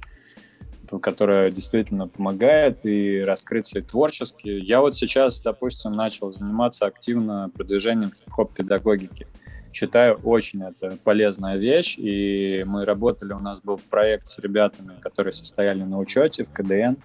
[1.00, 4.48] которое действительно помогает и раскрыться и творчески.
[4.48, 9.26] Я вот сейчас, допустим, начал заниматься активно продвижением хип-хоп-педагогики.
[9.72, 15.32] Считаю, очень это полезная вещь, и мы работали, у нас был проект с ребятами, которые
[15.32, 17.00] состояли на учете в КДН,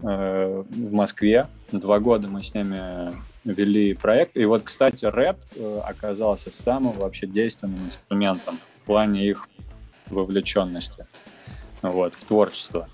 [0.00, 1.48] Э, в Москве.
[1.72, 3.12] Два года мы с ними
[3.44, 4.36] вели проект.
[4.36, 9.48] И вот, кстати, рэп э, оказался самым вообще действенным инструментом в плане их
[10.06, 11.06] вовлеченности
[11.82, 12.88] вот, в творчество.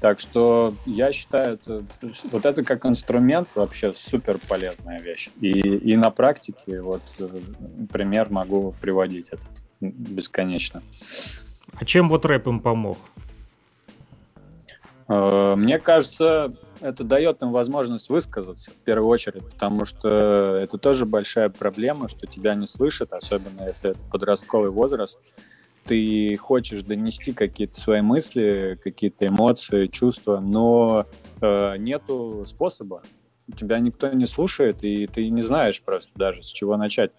[0.00, 1.84] Так что я считаю, это,
[2.30, 5.28] вот это как инструмент вообще супер полезная вещь.
[5.42, 7.28] И, и на практике вот э,
[7.92, 10.82] пример могу приводить этот бесконечно.
[11.74, 12.96] А чем вот рэп им помог?
[15.08, 21.06] Э, мне кажется, это дает им возможность высказаться в первую очередь, потому что это тоже
[21.06, 25.18] большая проблема, что тебя не слышат, особенно если это подростковый возраст.
[25.84, 31.06] Ты хочешь донести какие-то свои мысли, какие-то эмоции, чувства, но
[31.40, 33.02] э, нету способа.
[33.56, 37.10] Тебя никто не слушает, и ты не знаешь просто даже, с чего начать.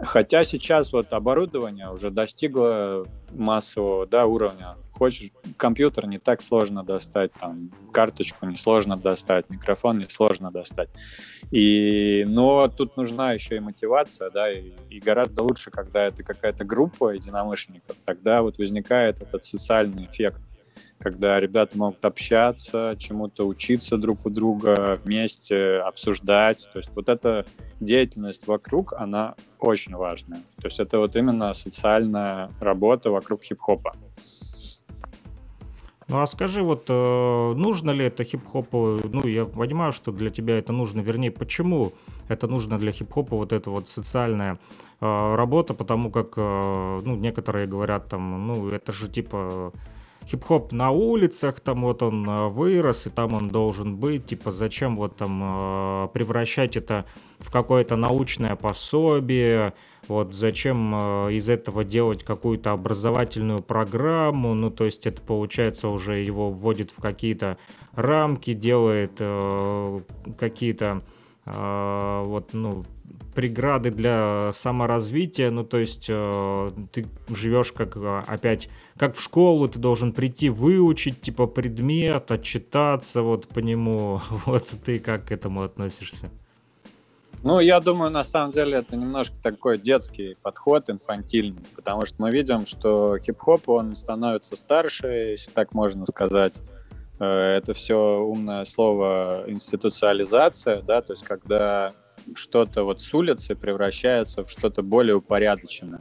[0.00, 4.76] Хотя сейчас вот оборудование уже достигло массового да, уровня.
[4.92, 10.88] Хочешь компьютер не так сложно достать, там карточку не сложно достать, микрофон не сложно достать.
[11.50, 16.64] И, но тут нужна еще и мотивация, да, и, и гораздо лучше, когда это какая-то
[16.64, 20.40] группа единомышленников, тогда вот возникает этот социальный эффект
[20.98, 26.68] когда ребята могут общаться, чему-то учиться друг у друга, вместе обсуждать.
[26.72, 27.46] То есть вот эта
[27.80, 30.40] деятельность вокруг, она очень важная.
[30.60, 33.94] То есть это вот именно социальная работа вокруг хип-хопа.
[36.08, 38.98] Ну а скажи, вот э, нужно ли это хип-хопу?
[39.12, 41.00] Ну, я понимаю, что для тебя это нужно.
[41.00, 41.92] Вернее, почему
[42.28, 44.58] это нужно для хип-хопа, вот эта вот социальная
[45.02, 45.74] э, работа?
[45.74, 49.72] Потому как, э, ну, некоторые говорят там, ну, это же типа
[50.30, 54.96] хип-хоп на улицах, там вот он э, вырос, и там он должен быть, типа зачем
[54.96, 57.06] вот там э, превращать это
[57.38, 59.72] в какое-то научное пособие,
[60.06, 66.18] вот зачем э, из этого делать какую-то образовательную программу, ну то есть это получается уже
[66.18, 67.56] его вводит в какие-то
[67.92, 69.18] рамки, делает
[70.38, 71.02] какие-то
[71.46, 72.84] вот ну
[73.38, 78.68] преграды для саморазвития, ну то есть э, ты живешь как опять
[78.98, 84.98] как в школу, ты должен прийти выучить типа предмет, отчитаться вот по нему, вот ты
[84.98, 86.30] как к этому относишься?
[87.44, 92.30] Ну, я думаю, на самом деле это немножко такой детский подход, инфантильный, потому что мы
[92.30, 96.60] видим, что хип-хоп, он становится старше, если так можно сказать.
[97.20, 101.92] Э, это все умное слово институциализация, да, то есть когда
[102.34, 106.00] что-то вот с улицы превращается в что-то более упорядоченное.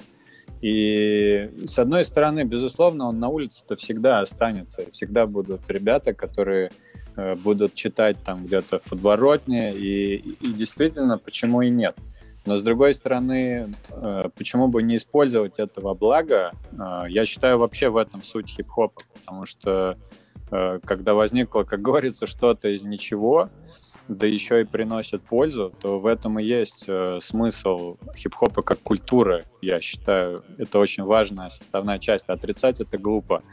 [0.61, 4.89] И с одной стороны, безусловно, он на улице-то всегда останется.
[4.91, 6.71] Всегда будут ребята, которые
[7.15, 9.73] э, будут читать там где-то в подворотне.
[9.73, 11.95] И, и действительно, почему и нет?
[12.45, 16.53] Но с другой стороны, э, почему бы не использовать этого блага?
[16.71, 19.97] Э, я считаю вообще в этом суть хип-хопа, потому что
[20.49, 23.49] когда возникло, как говорится, что-то из ничего,
[24.07, 29.45] да еще и приносят пользу, то в этом и есть э, смысл хип-хопа как культуры,
[29.61, 30.43] я считаю.
[30.57, 32.29] Это очень важная составная часть.
[32.29, 33.43] Отрицать это глупо.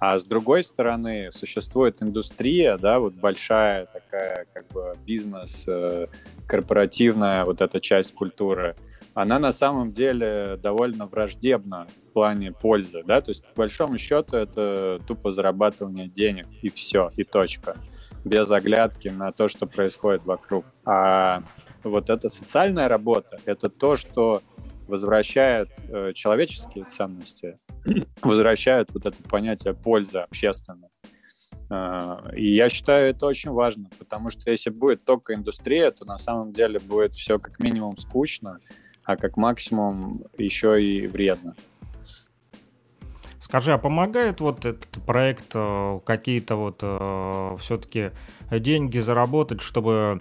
[0.00, 6.06] А с другой стороны, существует индустрия, да, вот большая такая как бы бизнес, э,
[6.46, 8.76] корпоративная вот эта часть культуры,
[9.14, 14.36] она на самом деле довольно враждебна в плане пользы, да, то есть по большому счету
[14.36, 17.76] это тупо зарабатывание денег и все, и точка
[18.24, 20.64] без оглядки на то, что происходит вокруг.
[20.84, 21.42] А
[21.82, 24.42] вот эта социальная работа— это то, что
[24.86, 27.58] возвращает э, человеческие ценности,
[28.22, 30.88] возвращает вот это понятие пользы общественной.
[31.70, 36.18] Э, и я считаю это очень важно, потому что если будет только индустрия, то на
[36.18, 38.58] самом деле будет все как минимум скучно,
[39.04, 41.54] а как максимум еще и вредно.
[43.48, 48.10] Скажи, а помогает вот этот проект э, какие-то вот э, все-таки
[48.50, 50.20] деньги заработать, чтобы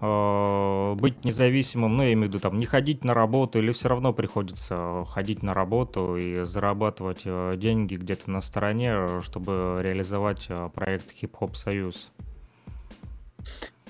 [0.00, 3.88] э, быть независимым, ну, я имею в виду, там, не ходить на работу, или все
[3.88, 7.24] равно приходится ходить на работу и зарабатывать
[7.58, 12.12] деньги где-то на стороне, чтобы реализовать проект Хип-Хоп Союз?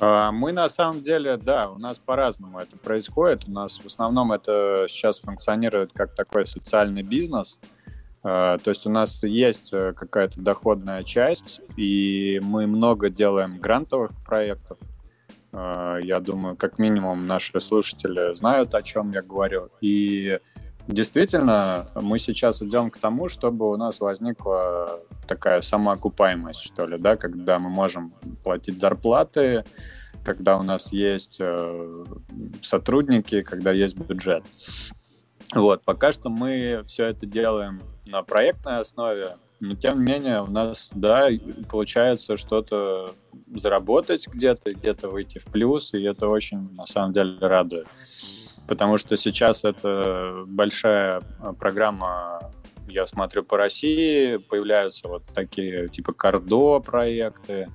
[0.00, 3.46] А, мы на самом деле, да, у нас по-разному это происходит.
[3.48, 7.60] У нас в основном это сейчас функционирует как такой социальный бизнес–
[8.22, 14.78] то есть у нас есть э, какая-то доходная часть, и мы много делаем грантовых проектов.
[15.52, 19.70] А, я думаю, как минимум наши слушатели знают, о чем я говорю.
[19.80, 20.40] И
[20.88, 27.16] действительно, мы сейчас идем к тому, чтобы у нас возникла такая самоокупаемость, что ли, да,
[27.16, 28.12] когда мы можем
[28.42, 29.64] платить зарплаты,
[30.24, 32.04] когда у нас есть э,
[32.62, 34.44] сотрудники, когда есть бюджет.
[35.54, 40.46] Вот, пока что мы все это делаем на проектной основе, но тем не менее у
[40.46, 41.28] нас, да,
[41.68, 43.12] получается что-то
[43.54, 47.88] заработать где-то, где-то выйти в плюс, и это очень, на самом деле, радует.
[48.68, 52.52] Потому что сейчас это большая а, программа,
[52.86, 57.70] я смотрю по России, появляются вот такие типа Кардо проекты,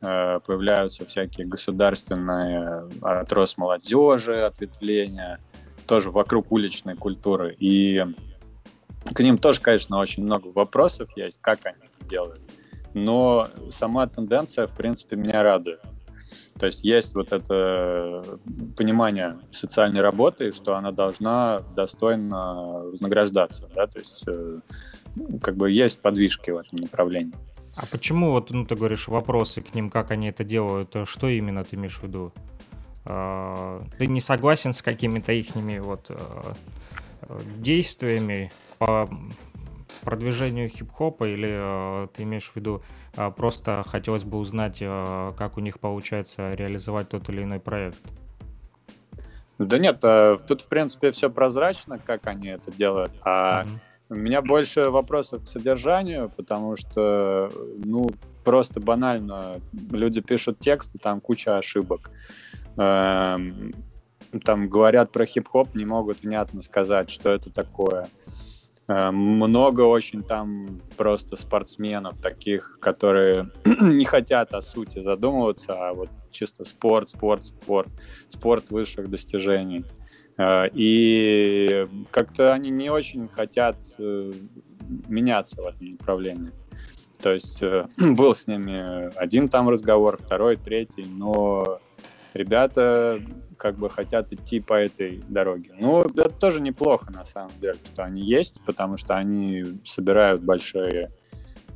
[0.00, 5.38] э, появляются всякие государственные от Росмолодежи ответвления–
[5.86, 7.54] тоже вокруг уличной культуры.
[7.58, 8.04] И
[9.12, 12.40] к ним тоже, конечно, очень много вопросов есть, как они это делают.
[12.94, 15.80] Но сама тенденция, в принципе, меня радует.
[16.58, 18.22] То есть есть вот это
[18.76, 24.60] понимание социальной работы, что она должна достойно вознаграждаться, да, то есть э,
[25.40, 27.34] как бы есть подвижки в этом направлении.
[27.76, 31.64] А почему вот, ну, ты говоришь, вопросы к ним, как они это делают, что именно
[31.64, 32.32] ты имеешь в виду?
[33.04, 36.16] А, ты не согласен с какими-то их вот э,
[37.56, 39.08] действиями по
[40.02, 42.82] продвижению хип-хопа или э, ты имеешь в виду
[43.36, 47.98] просто хотелось бы узнать, э, как у них получается реализовать тот или иной проект?
[49.58, 53.68] Да нет, тут в принципе все прозрачно, как они это делают, а mm-hmm.
[54.10, 57.50] у меня больше вопросов к содержанию, потому что,
[57.84, 58.08] ну,
[58.44, 62.10] просто банально, люди пишут тексты, там куча ошибок.
[62.76, 63.72] Эм,
[64.44, 68.08] там говорят про хип-хоп, не могут внятно сказать, что это такое.
[68.88, 76.08] Эм, много очень там просто спортсменов таких, которые не хотят о сути задумываться, а вот
[76.30, 77.88] чисто спорт, спорт, спорт,
[78.28, 79.84] спорт высших достижений.
[80.38, 84.32] Э, и как-то они не очень хотят э,
[85.08, 86.52] меняться в этом направлении.
[87.22, 91.80] То есть э, был с ними один там разговор, второй, третий, но
[92.34, 93.20] ребята
[93.56, 95.72] как бы хотят идти по этой дороге.
[95.78, 101.10] Ну, это тоже неплохо, на самом деле, что они есть, потому что они собирают большие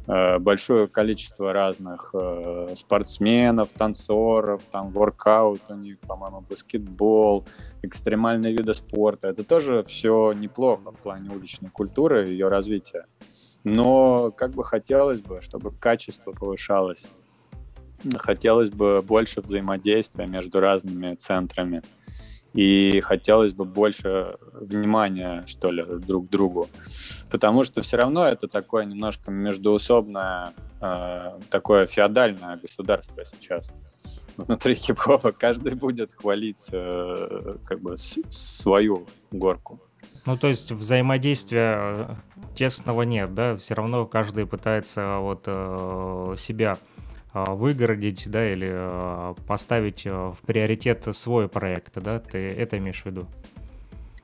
[0.09, 7.45] Э, большое количество разных э, спортсменов, танцоров, там воркаут у них, по-моему, баскетбол,
[7.83, 9.29] экстремальные виды спорта.
[9.29, 13.07] Это тоже все неплохо в плане уличной культуры и ее развития.
[13.65, 17.07] Но как бы хотелось бы, чтобы качество повышалось.
[18.17, 21.83] Хотелось бы больше взаимодействия между разными центрами
[22.57, 26.69] и хотелось бы больше внимания, что ли, друг к другу.
[27.31, 33.73] Потому что все равно это такое немножко междуусобное, э, такое феодальное государство сейчас.
[34.39, 39.81] Внутри хип-хопа каждый будет хвалить э, как бы свою горку.
[40.25, 42.15] Ну, то есть взаимодействия э,
[42.55, 43.57] тесного нет, да?
[43.57, 46.79] Все равно каждый пытается вот э, себя
[47.45, 53.07] выгородить, да, или а, поставить а, в приоритет свой проект, да, ты это имеешь в
[53.07, 53.27] виду?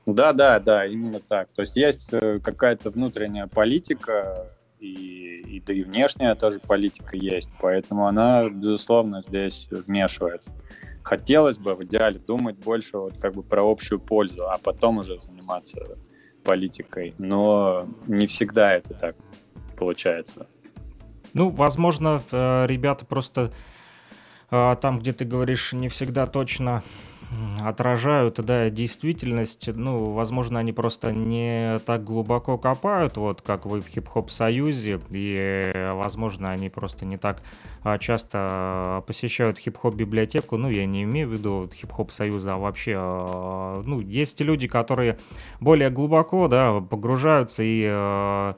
[0.05, 1.49] Да, да, да, именно так.
[1.55, 4.49] То есть есть э, какая-то внутренняя политика,
[4.79, 10.51] и, и да и внешняя тоже политика есть, поэтому она, безусловно, здесь вмешивается.
[11.03, 15.19] Хотелось бы в идеале думать больше вот как бы про общую пользу, а потом уже
[15.19, 15.97] заниматься
[16.43, 19.15] политикой, но не всегда это так
[19.77, 20.47] получается.
[21.33, 23.51] Ну, возможно, э, ребята просто
[24.51, 26.83] э, там, где ты говоришь, не всегда точно
[27.61, 29.67] отражают, да, действительность.
[29.73, 35.91] Ну, возможно, они просто не так глубоко копают, вот как вы в хип-хоп союзе, и,
[35.95, 37.41] возможно, они просто не так
[37.83, 40.57] а, часто посещают хип-хоп библиотеку.
[40.57, 45.17] Ну, я не имею в виду хип-хоп союза, а вообще, ну, есть люди, которые
[45.59, 48.53] более глубоко, да, погружаются и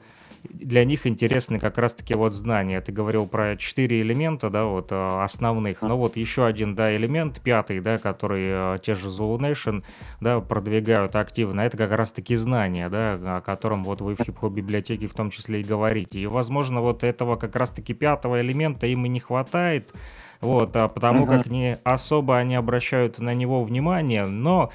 [0.52, 2.80] для них интересны как раз-таки вот знания.
[2.80, 5.82] Ты говорил про четыре элемента, да, вот э, основных.
[5.82, 9.84] Но вот еще один, да, элемент, пятый, да, который э, те же Zulu Nation,
[10.20, 15.06] да, продвигают активно, это как раз-таки знания, да, о котором вот вы в хип-хоп библиотеке
[15.06, 16.20] в том числе и говорите.
[16.20, 19.92] И, возможно, вот этого как раз-таки пятого элемента им и не хватает,
[20.40, 21.38] вот, а потому uh-huh.
[21.38, 24.70] как не особо они обращают на него внимание, но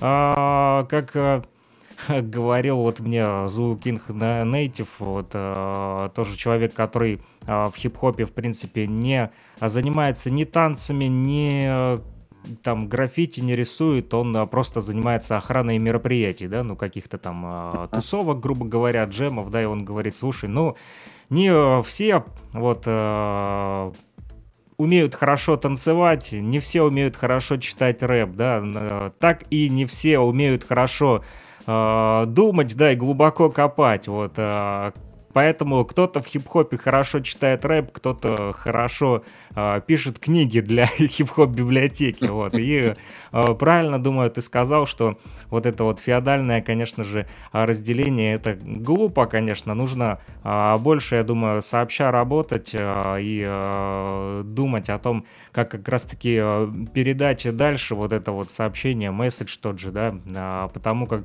[0.00, 1.42] а, как э,
[2.22, 8.32] говорил вот мне Zulu King Native, вот э, тоже человек, который э, в хип-хопе, в
[8.32, 9.30] принципе, не
[9.60, 11.98] занимается ни танцами, ни э,
[12.62, 17.88] там граффити не рисует, он а, просто занимается охраной мероприятий, да, ну каких-то там а,
[17.88, 20.76] тусовок, грубо говоря, джемов, да, и он говорит, слушай, ну
[21.30, 23.92] не все вот а,
[24.76, 30.64] умеют хорошо танцевать, не все умеют хорошо читать рэп, да, так и не все умеют
[30.64, 31.24] хорошо
[31.66, 34.08] э, думать, да, и глубоко копать.
[34.08, 34.92] Вот, э,
[35.34, 39.24] Поэтому кто-то в хип-хопе хорошо читает рэп, кто-то хорошо
[39.56, 42.24] э, пишет книги для хип-хоп библиотеки.
[42.24, 42.54] Вот.
[42.54, 42.94] И
[43.32, 45.18] э, правильно, думаю, ты сказал, что
[45.50, 49.74] вот это вот феодальное, конечно же, разделение, это глупо, конечно.
[49.74, 55.88] Нужно э, больше, я думаю, сообща работать э, и э, думать о том, как как
[55.88, 61.24] раз-таки э, передать дальше вот это вот сообщение, месседж тот же, да, э, потому как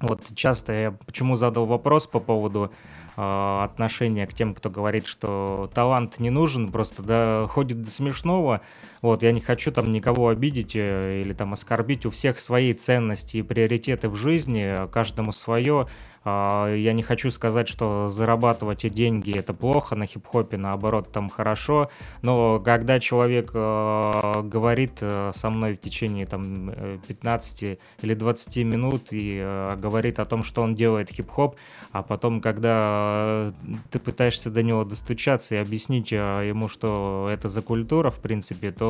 [0.00, 2.70] вот часто я почему задал вопрос по поводу
[3.16, 8.60] э, отношения к тем, кто говорит, что талант не нужен, просто доходит до смешного.
[9.02, 12.06] Вот, я не хочу там никого обидеть э, или там оскорбить.
[12.06, 15.88] У всех свои ценности и приоритеты в жизни, каждому свое.
[16.22, 21.90] А, я не хочу сказать, что зарабатывать деньги это плохо на хип-хопе, наоборот, там хорошо,
[22.20, 26.72] но когда человек э, говорит э, со мной в течение там
[27.08, 29.40] 15 э, или 20 минут и
[29.78, 31.56] говорит о том, что он делает хип-хоп,
[31.92, 33.52] а потом, когда
[33.90, 38.89] ты пытаешься до него достучаться и объяснить ему, что это за культура, в принципе, то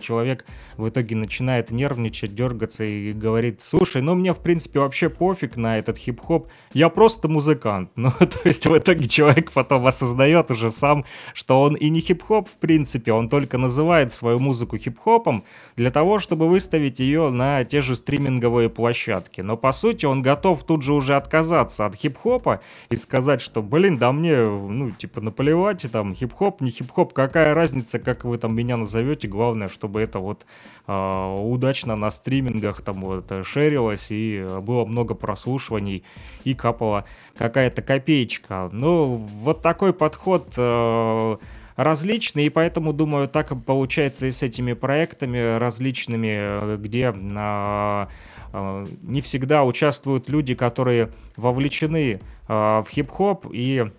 [0.00, 0.44] человек
[0.76, 5.78] в итоге начинает нервничать, дергаться и говорит, слушай, ну мне в принципе вообще пофиг на
[5.78, 7.90] этот хип-хоп, я просто музыкант.
[8.02, 11.04] Ну, то есть в итоге человек потом осознает уже сам,
[11.34, 15.44] что он и не хип-хоп в принципе, он только называет свою музыку хип-хопом
[15.76, 19.40] для того, чтобы выставить ее на те же стриминговые площадки.
[19.40, 22.60] Но по сути он готов тут же уже отказаться от хип-хопа
[22.90, 27.98] и сказать, что, блин, да мне, ну, типа, наплевать, там, хип-хоп, не хип-хоп, какая разница,
[27.98, 30.44] как вы там меня назовете, главное, чтобы это вот
[30.86, 36.04] э, удачно на стримингах там вот шерилось и было много прослушиваний
[36.44, 37.04] и капала
[37.36, 38.70] какая-то копеечка.
[38.72, 41.36] Ну, вот такой подход э,
[41.76, 48.06] различный, и поэтому, думаю, так получается и с этими проектами различными, где э,
[48.52, 53.90] э, не всегда участвуют люди, которые вовлечены э, в хип-хоп и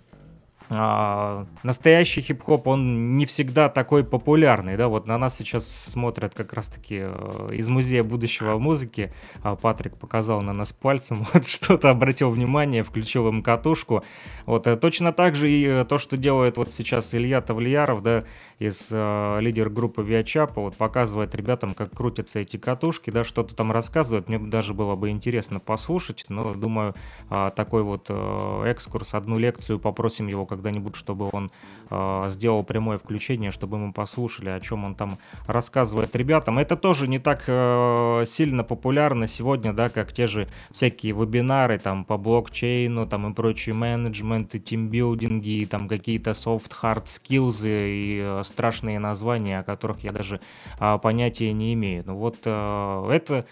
[0.70, 6.53] а, настоящий хип-хоп, он не всегда такой популярный, да, вот на нас сейчас смотрят как
[6.53, 12.30] раз-таки э, из Музея будущего музыки, а Патрик показал на нас пальцем, вот что-то обратил
[12.30, 14.03] внимание, включил им катушку,
[14.45, 18.24] вот э, точно так же и э, то, что делает вот сейчас Илья Тавлияров, да,
[18.64, 23.72] из э, лидер группы Виачапа, вот показывает ребятам, как крутятся эти катушки, да, что-то там
[23.72, 26.95] рассказывает, мне даже было бы интересно послушать, но думаю,
[27.30, 31.51] э, такой вот э, экскурс, одну лекцию попросим его когда-нибудь, чтобы он
[31.89, 36.57] э, сделал прямое включение, чтобы мы послушали, о чем он там рассказывает ребятам.
[36.57, 42.05] Это тоже не так э, сильно популярно сегодня, да, как те же всякие вебинары там
[42.05, 49.59] по блокчейну, там и прочие менеджменты, тимбилдинги, там какие-то soft-hard skills и э, страшные названия,
[49.59, 50.39] о которых я даже
[50.79, 52.03] э, понятия не имею.
[52.05, 53.45] Ну вот э, это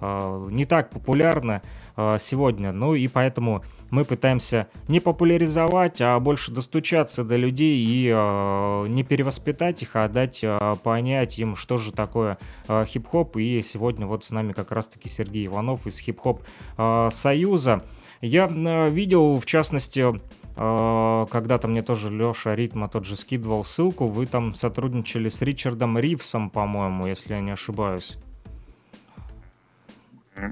[0.00, 1.60] э, не так популярно
[1.96, 8.10] э, сегодня, ну и поэтому мы пытаемся не популяризовать, а больше достучаться до людей и
[8.14, 12.38] э, не перевоспитать их, а дать э, понять им, что же такое
[12.68, 13.36] э, хип-хоп.
[13.36, 16.42] И сегодня вот с нами как раз-таки Сергей Иванов из Хип-Хоп
[16.76, 17.82] э, Союза.
[18.20, 18.48] Я
[18.88, 20.20] видел, в частности,
[20.58, 26.50] когда-то мне тоже Леша Ритма тот же скидывал ссылку, вы там сотрудничали с Ричардом Ривсом,
[26.50, 28.18] по-моему, если я не ошибаюсь.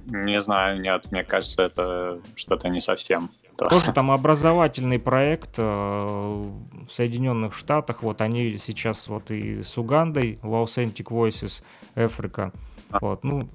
[0.06, 3.30] Не знаю, нет, мне кажется, это что-то не совсем.
[3.56, 8.02] Тоже там образовательный проект э, в Соединенных Штатах.
[8.02, 12.52] Вот они сейчас вот и с Угандой в Authentic Voices Africa.
[12.90, 12.98] А.
[13.00, 13.48] Вот, ну,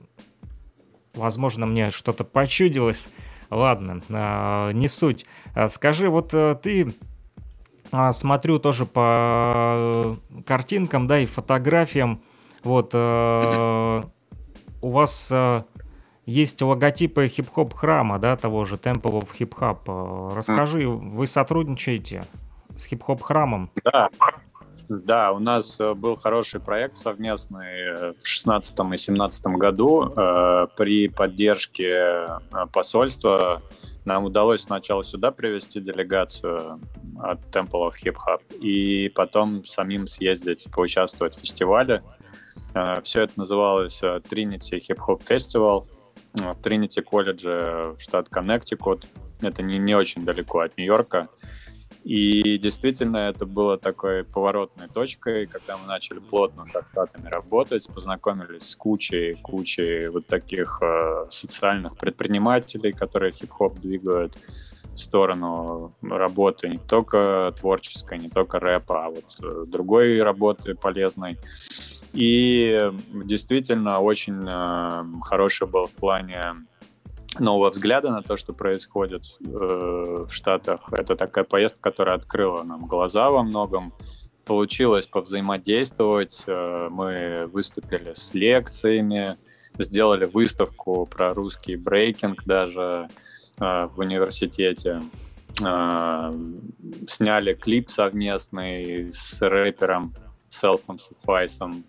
[1.14, 3.10] возможно, мне что-то почудилось.
[3.52, 5.26] Ладно, э, не суть.
[5.54, 6.94] А скажи, вот э, ты
[7.92, 10.16] а, смотрю тоже по
[10.48, 12.22] картинкам, да, и фотографиям.
[12.64, 15.32] Вот у вас
[16.26, 20.32] есть логотипы хип-хоп храма, да, того же Temple of Hip Hop.
[20.32, 22.24] Э, расскажи, вы сотрудничаете
[22.78, 23.70] с хип-хоп храмом?
[23.84, 24.10] Да,
[25.00, 30.12] да, у нас э, был хороший проект совместный э, в 2016 и 2017 году.
[30.76, 32.28] При поддержке
[32.74, 33.62] посольства
[34.04, 36.82] нам удалось сначала сюда привести делегацию
[37.20, 42.04] от Temple of Hip Hop и потом самим съездить, поучаствовать в фестивале.
[43.04, 45.88] Все это называлось Trinity Hip Hop Festival—
[46.34, 49.06] в Тринити колледже в штат Коннектикут.
[49.42, 51.28] Это не, не очень далеко от Нью-Йорка.
[52.04, 58.70] И действительно, это было такой поворотной точкой, когда мы начали плотно со Штатами работать, познакомились
[58.70, 64.38] с кучей, кучей вот таких э, социальных предпринимателей, которые хип-хоп двигают
[64.94, 71.38] в сторону работы не только творческой, не только рэпа, а вот э, другой работы полезной.
[72.14, 72.80] И
[73.14, 76.66] действительно очень э, хороший был в плане
[77.40, 80.90] нового взгляда на то, что происходит э, в Штатах.
[80.92, 83.94] Это такая поездка, которая открыла нам глаза во многом.
[84.46, 86.44] Получилось повзаимодействовать.
[86.48, 89.38] Э, мы выступили с лекциями,
[89.78, 93.08] сделали выставку про русский брейкинг даже
[93.60, 95.02] э, в университете.
[95.64, 96.34] Э,
[97.08, 100.14] сняли клип совместный с рэпером
[100.50, 101.84] Селфом Суфайсом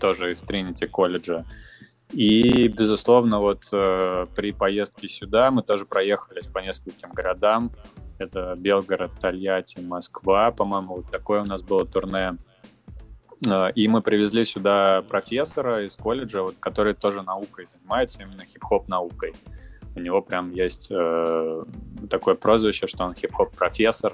[0.00, 1.44] тоже из Тринити колледжа.
[2.12, 7.72] И, безусловно, вот э, при поездке сюда мы тоже проехались по нескольким городам.
[8.18, 12.36] Это Белгород, Тольятти, Москва, по-моему, вот такое у нас было турне.
[13.46, 18.88] Э, и мы привезли сюда профессора из колледжа, вот, который тоже наукой занимается, именно хип-хоп
[18.88, 19.32] наукой.
[19.94, 21.64] У него прям есть э,
[22.10, 24.12] такое прозвище, что он хип-хоп профессор.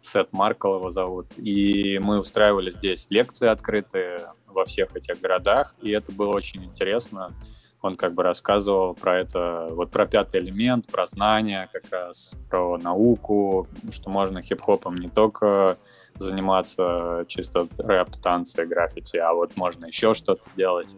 [0.00, 1.26] Сет Маркл его зовут.
[1.36, 4.20] И мы устраивали здесь лекции открытые,
[4.58, 7.32] во всех этих городах, и это было очень интересно.
[7.80, 12.76] Он как бы рассказывал про это, вот про пятый элемент, про знания, как раз про
[12.76, 15.78] науку, что можно хип-хопом не только
[16.16, 20.96] заниматься чисто рэп, танцы, граффити, а вот можно еще что-то делать.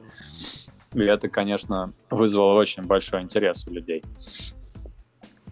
[0.95, 4.03] И это, конечно, вызвало очень большой интерес у людей.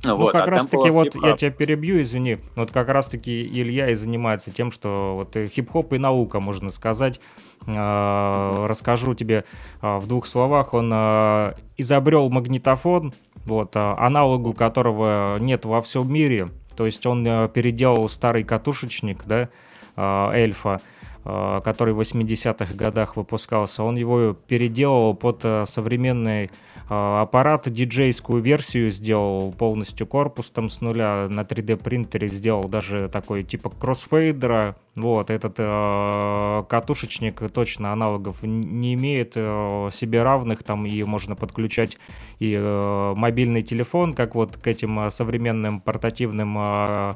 [0.04, 2.38] Ну, вот, как а раз-таки вот я тебя перебью, извини.
[2.54, 7.20] Вот как раз-таки Илья и занимается тем, что вот хип-хоп и наука, можно сказать.
[7.66, 9.44] Э, расскажу тебе
[9.82, 10.72] э, в двух словах.
[10.74, 13.12] Он э, изобрел магнитофон,
[13.44, 16.48] вот, аналогу которого нет во всем мире.
[16.76, 19.48] То есть он переделал старый катушечник, да,
[19.96, 20.80] эльфа,
[21.24, 23.82] который в 80-х годах выпускался.
[23.82, 26.52] Он его переделал под современный
[26.88, 33.44] аппарат диджейскую версию сделал полностью корпус там с нуля на 3D принтере сделал даже такой
[33.44, 34.76] типа кроссфейдера.
[34.96, 41.98] Вот этот э, катушечник точно аналогов не имеет э, себе равных там и можно подключать
[42.40, 47.14] и э, мобильный телефон как вот к этим э, современным портативным э,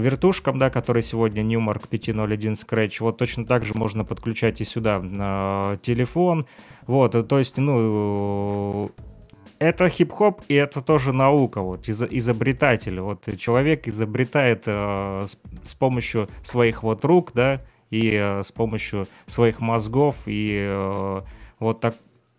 [0.00, 5.02] вертушкам, да, которые сегодня Newmark 501 Scratch, вот точно так же можно подключать и сюда
[5.02, 6.46] э, телефон,
[6.86, 8.92] вот, то есть, ну,
[9.58, 15.74] это хип-хоп, и это тоже наука, вот, из изобретатель, вот, человек изобретает э, с, с
[15.74, 21.22] помощью своих вот рук, да, и э, с помощью своих мозгов, и э,
[21.58, 21.94] вот так,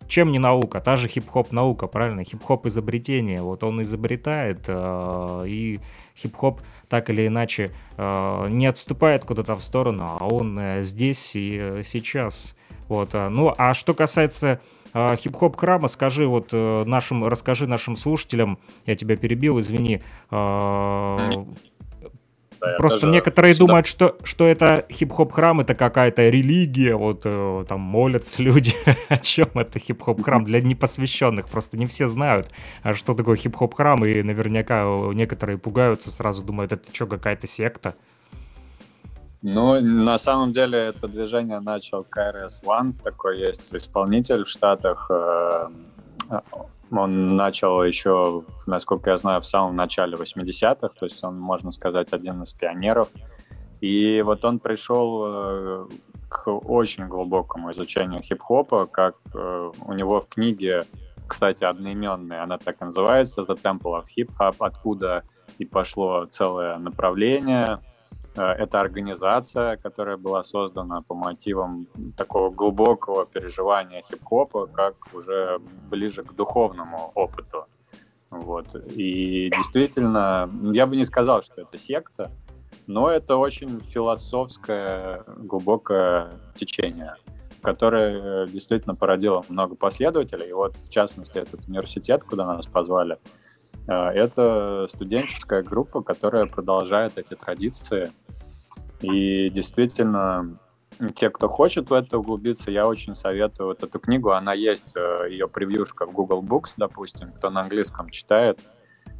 [0.08, 0.80] чем не наука?
[0.80, 2.24] Та же хип-хоп наука, правильно?
[2.24, 3.42] Хип-хоп изобретение.
[3.42, 5.80] Вот он изобретает, э, и
[6.16, 11.58] хип-хоп так или иначе э, не отступает куда-то в сторону, а он э, здесь и
[11.60, 12.56] э, сейчас.
[12.88, 13.12] Вот.
[13.12, 14.60] Ну, а что касается
[14.94, 20.00] хип-хоп храма, скажи вот нашим, расскажи нашим слушателям, я тебя перебил, извини,
[22.60, 23.66] да, Просто некоторые всегда...
[23.66, 28.74] думают, что, что это хип-хоп храм, это какая-то религия, вот э, там молятся люди.
[29.08, 30.44] О чем это хип-хоп храм?
[30.44, 32.50] Для непосвященных просто не все знают,
[32.82, 37.94] а что такое хип-хоп храм, и наверняка некоторые пугаются, сразу думают, это что, какая-то секта?
[39.40, 45.68] Ну, на самом деле это движение начал KRS One, такой есть исполнитель в Штатах, э,
[46.90, 52.12] он начал еще, насколько я знаю, в самом начале 80-х, то есть он, можно сказать,
[52.12, 53.08] один из пионеров.
[53.80, 55.88] И вот он пришел э,
[56.28, 60.84] к очень глубокому изучению хип-хопа, как э, у него в книге,
[61.26, 65.24] кстати, одноименная, она так и называется, The Temple of Hip Hop, откуда
[65.58, 67.80] и пошло целое направление–
[68.42, 71.86] это организация, которая была создана по мотивам
[72.16, 75.58] такого глубокого переживания хип-хопа, как уже
[75.90, 77.66] ближе к духовному опыту.
[78.30, 78.74] Вот.
[78.74, 82.30] И действительно, я бы не сказал, что это секта,
[82.86, 87.16] но это очень философское, глубокое течение,
[87.62, 90.50] которое действительно породило много последователей.
[90.50, 93.18] И вот, в частности, этот университет, куда нас позвали, э,
[93.94, 98.10] это студенческая группа, которая продолжает эти традиции
[99.00, 100.58] и действительно,
[101.14, 104.32] те, кто хочет в это углубиться, я очень советую вот эту книгу.
[104.32, 108.58] Она есть, э, ее превьюшка в Google Books, допустим, кто на английском читает.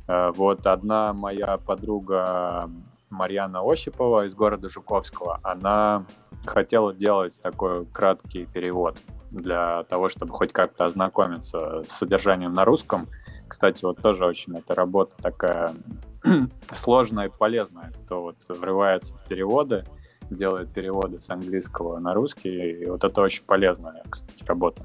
[0.08, 2.68] Э, вот одна моя подруга
[3.10, 6.04] Марьяна Осипова из города Жуковского, она
[6.44, 8.98] хотела делать такой краткий перевод
[9.30, 13.06] для того, чтобы хоть как-то ознакомиться с содержанием на русском.
[13.48, 15.72] Кстати, вот тоже очень эта работа такая
[16.72, 19.84] сложная и полезная, кто вот врывается в переводы,
[20.30, 24.84] делает переводы с английского на русский, и вот это очень полезная, кстати, работа.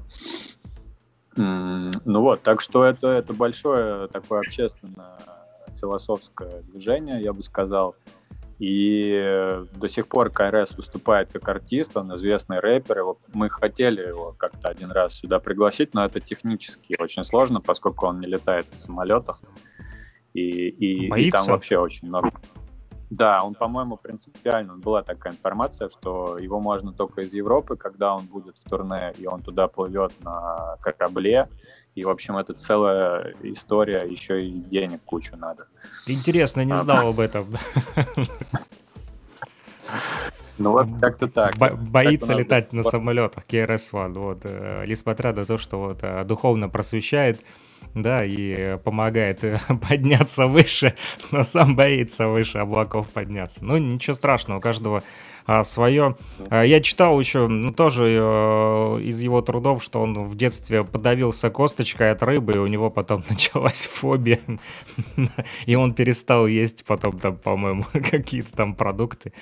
[1.36, 5.18] Ну вот, так что это, это большое такое общественное
[5.74, 7.96] философское движение, я бы сказал.
[8.58, 12.98] И до сих пор КРС выступает как артист, он известный рэпер.
[12.98, 18.06] Его, мы хотели его как-то один раз сюда пригласить, но это технически очень сложно, поскольку
[18.06, 19.40] он не летает на самолетах.
[20.34, 22.30] И, и, и там вообще очень много.
[23.10, 24.76] Да, он, по-моему, принципиально.
[24.76, 29.26] Была такая информация, что его можно только из Европы, когда он будет в турне, и
[29.26, 31.48] он туда плывет на корабле.
[31.94, 35.66] И, в общем, это целая история, еще и денег кучу надо.
[36.06, 37.46] Интересно, не а, знал об этом.
[40.56, 41.56] Ну вот как-то так.
[41.56, 46.24] Бо- боится так летать на самолетах KRS-One, вот, э, несмотря на то, что вот э,
[46.24, 47.40] духовно просвещает,
[47.94, 49.44] да, и помогает
[49.88, 50.94] подняться выше,
[51.30, 53.64] но сам боится выше облаков подняться.
[53.64, 55.02] Ну, ничего страшного, у каждого
[55.46, 56.16] а, свое.
[56.48, 61.50] А, я читал еще, ну, тоже э, из его трудов, что он в детстве подавился
[61.50, 64.40] косточкой от рыбы, и у него потом началась фобия,
[65.66, 69.32] и он перестал есть потом там, по-моему, какие-то там продукты.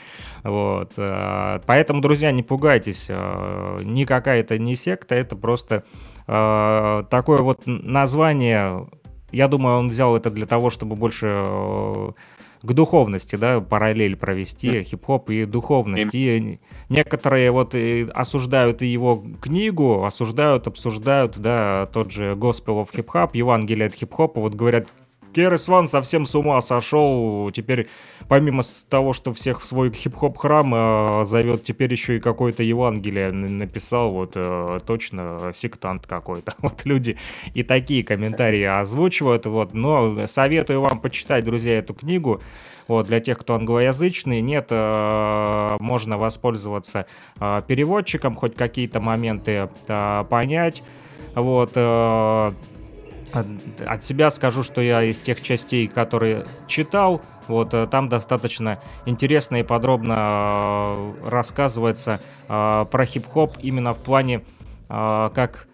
[0.42, 0.92] Вот.
[0.96, 5.84] А, поэтому, друзья, не пугайтесь, а, никакая это не секта, это просто
[6.26, 8.88] а, такое вот название.
[9.30, 12.10] Я думаю, он взял это для того, чтобы больше э,
[12.62, 16.14] к духовности, да, параллель провести, хип-хоп и духовность.
[16.14, 22.88] И некоторые вот и осуждают и его книгу, осуждают, обсуждают, да, тот же Gospel of
[22.94, 24.92] Hip Hop, Евангелие от хип-хопа, вот говорят,
[25.34, 27.50] Керес Ван совсем с ума сошел.
[27.50, 27.88] Теперь,
[28.28, 33.32] помимо того, что всех в свой хип-хоп храм э, зовет, теперь еще и какое-то Евангелие
[33.32, 34.12] написал.
[34.12, 36.54] Вот э, точно сектант какой-то.
[36.62, 37.18] Вот люди
[37.54, 39.46] и такие комментарии озвучивают.
[39.46, 39.74] Вот.
[39.74, 42.42] Но советую вам почитать, друзья, эту книгу.
[42.88, 47.06] Вот, для тех, кто англоязычный, нет, э, можно воспользоваться
[47.40, 50.82] э, переводчиком, хоть какие-то моменты э, понять.
[51.34, 52.52] Вот, э,
[53.32, 59.56] от себя скажу, что я из тех частей, которые читал, вот э, там достаточно интересно
[59.56, 64.42] и подробно э, рассказывается э, про хип-хоп именно в плане
[64.88, 65.68] как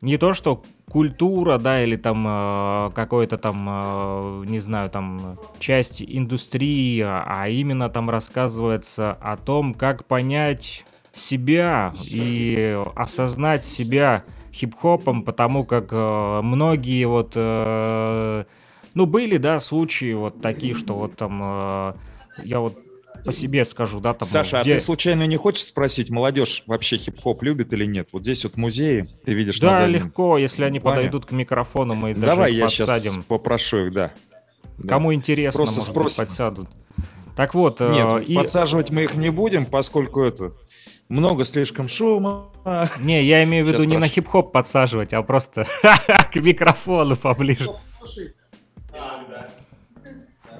[0.00, 6.02] не то, что культура, да, или там э, какой-то там, э, не знаю, там часть
[6.02, 14.24] индустрии, а именно там рассказывается о том, как понять себя и осознать себя
[14.56, 18.44] хип-хопом, потому как э, многие вот, э,
[18.94, 21.94] ну, были, да, случаи вот такие, что вот там, э,
[22.44, 22.78] я вот
[23.24, 24.26] по себе скажу, да, там...
[24.26, 24.72] Саша, где...
[24.72, 28.08] а ты случайно не хочешь спросить, молодежь вообще хип-хоп любит или нет?
[28.12, 30.96] Вот здесь вот музеи, ты видишь Да, легко, если они плане.
[30.96, 33.12] подойдут к микрофону, мы даже Давай их я подсадим.
[33.12, 34.12] сейчас попрошу их, да.
[34.86, 35.14] Кому да.
[35.14, 36.22] интересно, Просто может спросим.
[36.22, 36.68] быть, подсядут.
[37.34, 37.80] Так вот...
[37.80, 38.34] Нет, э, и...
[38.34, 40.52] подсаживать мы их не будем, поскольку это
[41.08, 42.50] много слишком шума.
[43.00, 45.66] Не, я имею в виду Сейчас не на хип-хоп подсаживать, а просто
[46.32, 47.70] к микрофону поближе.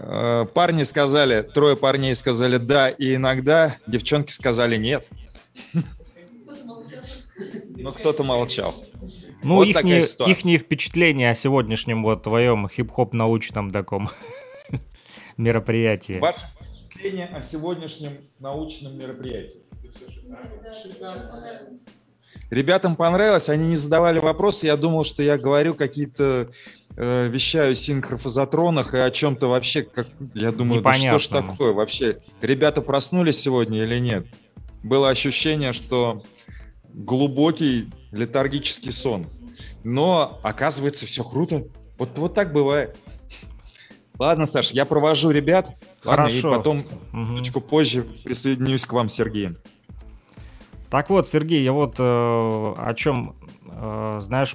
[0.08, 5.08] Э, парни сказали, трое парней сказали да, и иногда девчонки сказали нет.
[7.76, 8.74] Но кто-то молчал.
[9.42, 9.98] Ну, вот их, не,
[10.30, 14.08] их не впечатление о сегодняшнем вот твоем хип-хоп научном таком
[15.36, 16.18] мероприятии.
[16.18, 16.40] Ваше
[16.96, 19.65] впечатление о сегодняшнем научном мероприятии.
[22.50, 26.48] Ребятам понравилось, они не задавали вопросы, я думал, что я говорю какие-то,
[26.96, 32.20] э, вещаю синхрофазотронах и о чем-то вообще, как, я думаю, да что ж такое вообще,
[32.40, 34.26] ребята проснулись сегодня или нет?
[34.84, 36.22] Было ощущение, что
[36.84, 39.26] глубокий летаргический сон,
[39.82, 41.64] но оказывается все круто,
[41.98, 42.96] вот, вот так бывает.
[44.18, 46.48] Ладно, Саш, я провожу ребят, Хорошо.
[46.48, 46.78] ладно, и потом
[47.12, 47.36] угу.
[47.38, 49.50] чуточку позже присоединюсь к вам, Сергей.
[50.90, 53.34] Так вот, Сергей, я вот э, о чем,
[53.68, 54.54] э, знаешь,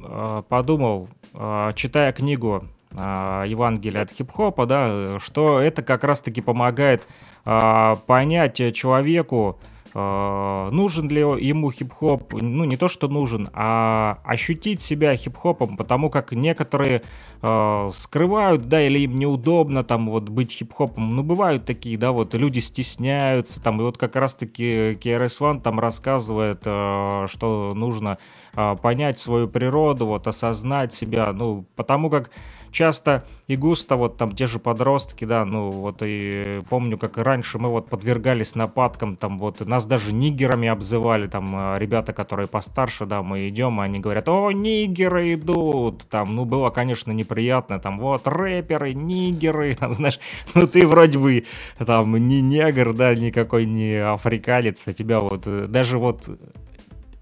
[0.00, 7.08] э, подумал, э, читая книгу э, Евангелия от хип-хопа, да, что это как раз-таки помогает
[7.44, 14.82] э, понять человеку, э, нужен ли ему хип-хоп, ну не то, что нужен, а ощутить
[14.82, 17.02] себя хип-хопом, потому как некоторые
[17.42, 22.34] э, скрывают, да, или им неудобно там вот быть хип-хопом, ну бывают такие, да, вот
[22.34, 28.18] люди стесняются, там, и вот как раз-таки KRS-One там рассказывает, э, что нужно
[28.56, 32.30] э, понять свою природу, вот осознать себя, ну, потому как
[32.74, 37.22] часто и густо вот там те же подростки, да, ну вот и помню, как и
[37.22, 42.48] раньше мы вот подвергались нападкам, там вот нас даже нигерами обзывали, там э, ребята, которые
[42.48, 47.98] постарше, да, мы идем, они говорят, о, нигеры идут, там, ну было, конечно, неприятно, там
[47.98, 50.18] вот рэперы, нигеры, там, знаешь,
[50.54, 51.44] ну ты вроде бы
[51.78, 56.28] там не негр, да, никакой не африканец, а тебя вот э, даже вот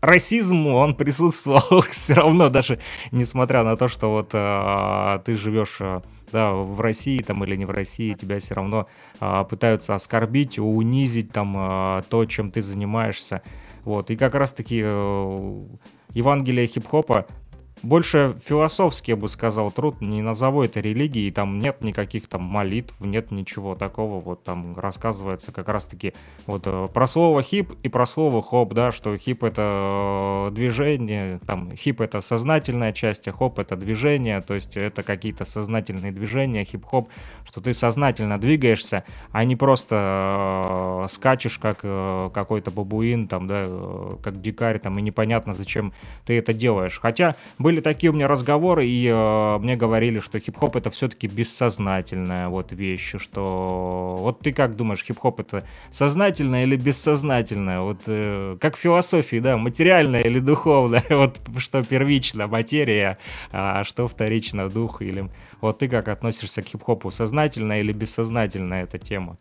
[0.02, 2.78] расизм, он присутствовал все равно, даже
[3.12, 7.64] несмотря на то, что вот а, ты живешь а, да, в России там или не
[7.64, 8.88] в России, тебя все равно
[9.20, 13.42] а, пытаются оскорбить, унизить там а, то, чем ты занимаешься.
[13.84, 15.62] Вот, и как раз-таки э,
[16.14, 17.26] Евангелие хип-хопа
[17.82, 23.00] больше философский, я бы сказал, труд, не назову это религией, там нет никаких там молитв,
[23.00, 26.14] нет ничего такого, вот там рассказывается как раз-таки
[26.46, 31.40] вот э, про слово хип и про слово хоп, да, что хип это э, движение,
[31.46, 36.64] там хип это сознательная часть, а хоп это движение, то есть это какие-то сознательные движения,
[36.64, 37.08] хип-хоп,
[37.44, 43.64] что ты сознательно двигаешься, а не просто э, скачешь как э, какой-то бабуин, там, да,
[43.66, 45.92] э, как дикарь, там, и непонятно, зачем
[46.24, 46.98] ты это делаешь.
[47.00, 51.26] Хотя были были такие у меня разговоры, и э, мне говорили, что хип-хоп это все-таки
[51.26, 57.80] бессознательная вот вещь, что вот ты как думаешь, хип-хоп это сознательное или бессознательное?
[57.80, 63.16] Вот э, как в философии, да, материальное или духовное, вот что первично материя,
[63.52, 65.30] а что вторично дух или
[65.62, 69.38] вот ты как относишься к хип-хопу, сознательная или бессознательная эта тема?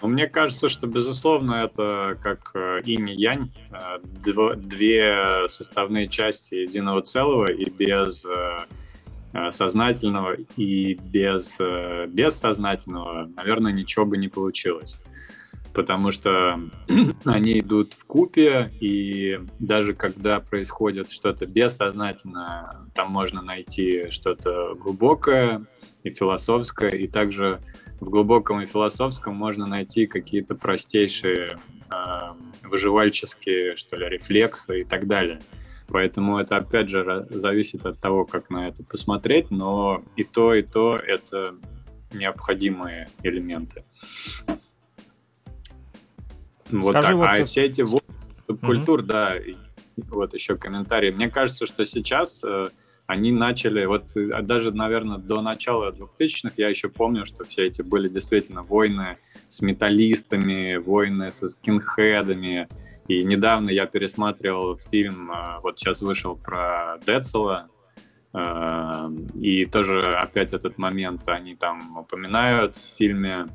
[0.00, 3.98] Ну, мне кажется, что, безусловно, это как э, инь и янь, э,
[4.56, 11.58] две составные части единого целого, и без э, сознательного и без
[12.08, 14.98] бессознательного, наверное, ничего бы не получилось.
[15.74, 16.60] Потому что
[17.24, 25.66] они идут в купе, и даже когда происходит что-то бессознательное, там можно найти что-то глубокое
[26.04, 27.60] и философское, и также
[28.00, 31.58] в глубоком и философском можно найти какие-то простейшие
[31.90, 31.96] э,
[32.62, 35.40] выживальческие, что ли, рефлексы и так далее.
[35.88, 40.62] Поэтому это, опять же, зависит от того, как на это посмотреть, но и то, и
[40.62, 41.54] то— это
[42.12, 43.84] необходимые элементы.
[46.70, 47.16] Вот Скажи, так.
[47.16, 47.44] Вот а ты...
[47.44, 47.84] все эти
[48.60, 49.06] культур, mm-hmm.
[49.06, 49.34] да,
[50.08, 51.10] вот еще комментарий.
[51.10, 52.68] Мне кажется, что сейчас э,
[53.08, 57.80] они начали, вот э, даже, наверное, до начала 2000-х я еще помню, что все эти
[57.80, 59.16] были действительно войны
[59.48, 62.68] с металлистами, войны со скинхедами,
[63.08, 67.70] И недавно я пересматривал фильм, э, вот сейчас вышел про Децела,
[68.34, 73.46] э, и тоже опять этот момент они там упоминают в фильме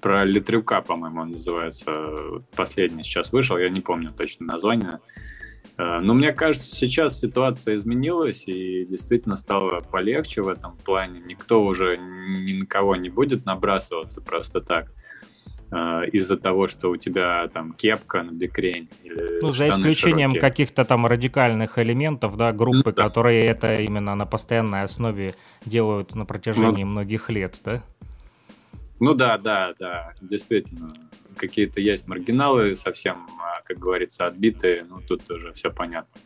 [0.00, 1.90] про Литрюка, по-моему, он называется.
[2.54, 5.00] Последний сейчас вышел, я не помню точно название.
[5.80, 11.20] Э, но мне кажется, сейчас ситуация изменилась и действительно стало полегче в этом плане.
[11.20, 14.92] Никто уже ни на кого не будет набрасываться просто так
[15.72, 15.76] э,
[16.12, 18.90] из-за того, что у тебя там кепка на бикрень.
[19.40, 23.04] Ну, за исключением каких-то там радикальных элементов, да, группы, ну, да.
[23.04, 27.82] которые это именно на постоянной основе делают на протяжении ну, многих лет, да?
[29.00, 30.92] Ну да, да, да, действительно
[31.36, 36.20] какие-то есть маргиналы совсем, а, как говорится, отбитые, ну тут тоже все понятно.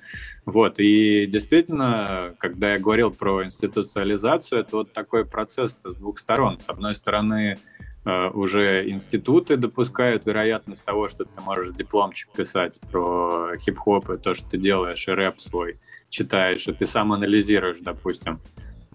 [0.45, 6.59] Вот, и действительно, когда я говорил про институциализацию, это вот такой процесс с двух сторон.
[6.59, 7.59] С одной стороны,
[8.05, 14.35] э, уже институты допускают вероятность того, что ты можешь дипломчик писать про хип-хоп и то,
[14.35, 18.41] что ты делаешь, и рэп свой читаешь, и ты сам анализируешь, допустим.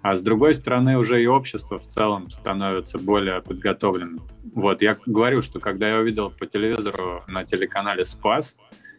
[0.02, 4.22] А с другой стороны, уже и общество в целом становится более подготовленным.
[4.54, 8.58] Вот, я говорю, что когда я увидел по телевизору на телеканале «Спас»,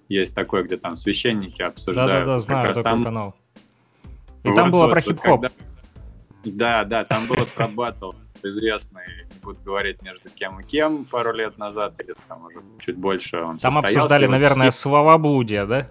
[0.08, 2.26] есть такой, где там священники обсуждают.
[2.26, 3.04] Да-да-да, знаю такой там...
[3.04, 3.34] канал.
[4.42, 5.42] И вот, там было вот, про хип-хоп.
[5.42, 5.50] Когда...
[6.44, 11.32] Да, да, там было про батл известный, не буду говорить между кем и кем пару
[11.32, 14.80] лет назад, или там уже чуть больше он Там обсуждали, наверное, все...
[14.80, 15.88] словоблудие, да?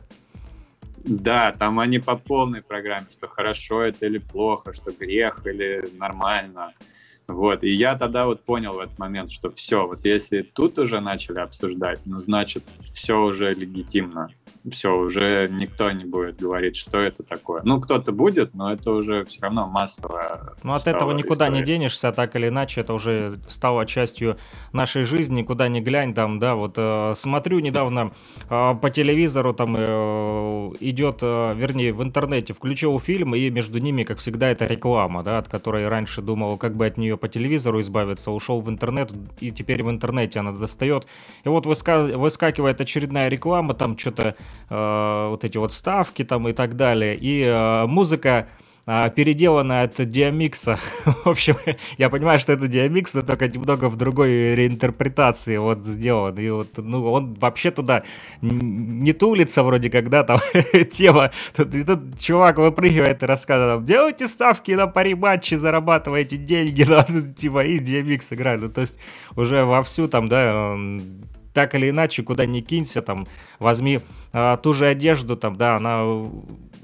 [1.03, 6.73] Да, там они по полной программе, что хорошо это или плохо, что грех или нормально.
[7.29, 10.99] Вот, и я тогда вот понял в этот момент, что все, вот если тут уже
[10.99, 14.29] начали обсуждать, ну, значит, все уже легитимно
[14.69, 17.61] все, уже никто не будет говорить, что это такое.
[17.63, 21.59] Ну, кто-то будет, но это уже все равно массовая Ну, от этого никуда история.
[21.59, 24.37] не денешься, так или иначе, это уже стало частью
[24.73, 28.11] нашей жизни, куда ни глянь, там, да, вот э, смотрю недавно
[28.49, 29.81] э, по телевизору, там э,
[30.79, 35.37] идет, э, вернее, в интернете включил фильм, и между ними, как всегда, это реклама, да,
[35.39, 39.51] от которой раньше думал, как бы от нее по телевизору избавиться, ушел в интернет, и
[39.51, 41.07] теперь в интернете она достает.
[41.43, 44.35] И вот выска- выскакивает очередная реклама, там что-то
[44.69, 47.15] э, вот эти вот ставки там и так далее.
[47.15, 48.47] И э, музыка
[49.15, 50.79] переделанная от Диамикса.
[51.05, 51.57] в общем,
[51.97, 56.35] я понимаю, что это Диамикс, но только немного в другой реинтерпретации вот сделан.
[56.39, 58.03] И вот, ну, он вообще туда
[58.41, 60.39] не тулится вроде, когда там
[60.91, 61.31] тема.
[61.55, 67.05] Тут, и тут чувак выпрыгивает и рассказывает, делайте ставки на пари матчи, зарабатывайте деньги, да,
[67.37, 68.61] типа, и Диамикс играет.
[68.61, 68.97] Ну, то есть
[69.35, 70.75] уже вовсю там, да,
[71.53, 73.27] так или иначе, куда ни кинься, там,
[73.59, 73.99] возьми
[74.33, 76.05] а, ту же одежду, там, да, она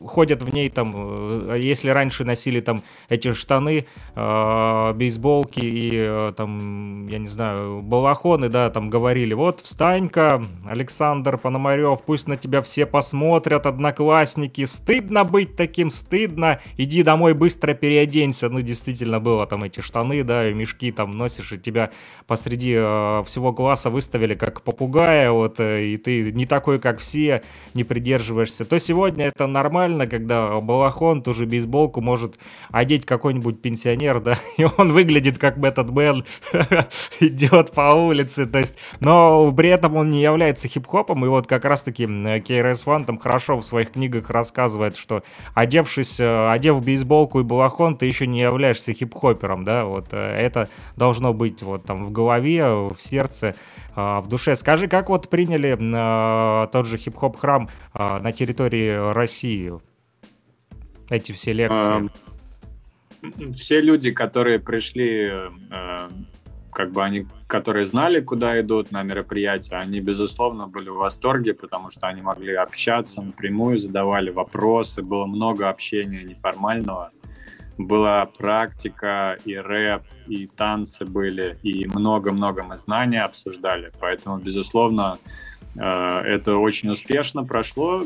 [0.07, 3.85] ходят в ней там, э, если раньше носили там эти штаны,
[4.15, 11.37] э, бейсболки и э, там, я не знаю, балахоны, да, там говорили, вот встань-ка, Александр
[11.37, 18.49] Пономарев, пусть на тебя все посмотрят, одноклассники, стыдно быть таким, стыдно, иди домой быстро переоденься,
[18.49, 21.91] ну, действительно было там эти штаны, да, и мешки там носишь, и тебя
[22.27, 27.43] посреди э, всего класса выставили как попугая, вот, э, и ты не такой, как все,
[27.73, 32.37] не придерживаешься, то сегодня это нормально, нормально, когда балахон, ту же бейсболку может
[32.71, 36.25] одеть какой-нибудь пенсионер, да, и он выглядит как Бэтмен,
[37.19, 41.65] идет по улице, то есть, но при этом он не является хип-хопом, и вот как
[41.65, 45.23] раз-таки KRS там хорошо в своих книгах рассказывает, что
[45.53, 50.69] одевшись, э, одев бейсболку и балахон, ты еще не являешься хип-хопером, да, вот э, это
[50.95, 53.55] должно быть вот там в голове, в сердце,
[53.95, 54.55] а, в душе.
[54.55, 55.75] Скажи, как вот приняли
[56.71, 59.71] тот же хип-хоп храм на территории России?
[61.09, 62.09] Эти все лекции.
[63.55, 65.31] Все люди, которые пришли,
[66.71, 71.89] как бы они, которые знали, куда идут на мероприятие, они, безусловно, были в восторге, потому
[71.89, 77.11] что они могли общаться напрямую, задавали вопросы, было много общения неформального
[77.77, 83.91] была практика, и рэп, и танцы были, и много-много мы знаний обсуждали.
[83.99, 88.03] Поэтому, безусловно, э, это очень успешно прошло.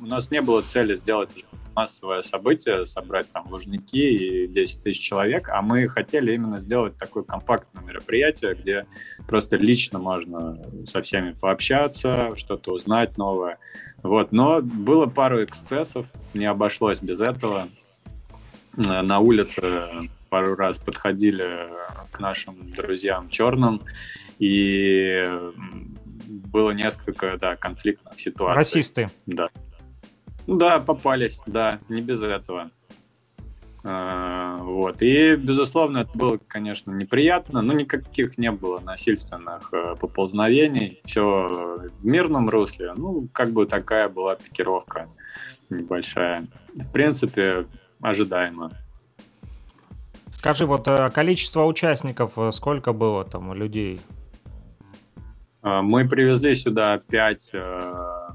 [0.00, 1.44] У нас не было цели сделать
[1.74, 7.22] массовое событие, собрать там лужники и 10 тысяч человек, а мы хотели именно сделать такое
[7.22, 8.86] компактное мероприятие, где
[9.26, 13.58] просто лично можно со всеми пообщаться, что-то узнать новое.
[14.02, 14.32] Вот.
[14.32, 17.68] Но было пару эксцессов, не обошлось без этого.
[18.76, 21.68] На улице пару раз подходили
[22.10, 23.82] к нашим друзьям черным,
[24.38, 25.24] и
[26.26, 28.56] было несколько, да, конфликтных ситуаций.
[28.56, 29.10] Расисты.
[29.26, 29.48] Да.
[30.46, 32.70] Да, попались, да, не без этого.
[33.84, 35.02] Э, Вот.
[35.02, 41.00] И, безусловно, это было, конечно, неприятно, но никаких не было насильственных э, поползновений.
[41.04, 42.92] Все в мирном русле.
[42.96, 45.08] Ну, как бы такая была пикировка
[45.70, 46.46] небольшая.
[46.74, 47.66] В принципе,
[48.00, 48.70] ожидаемо.
[50.30, 54.00] Скажи, вот э, количество участников, э, сколько было там людей?
[55.62, 57.94] А, мы привезли сюда пять, э,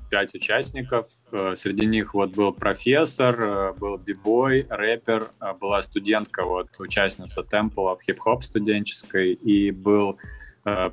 [0.09, 1.07] пять участников.
[1.55, 5.27] Среди них вот был профессор, был бибой, рэпер,
[5.59, 10.17] была студентка, вот участница темпла в хип-хоп студенческой, и был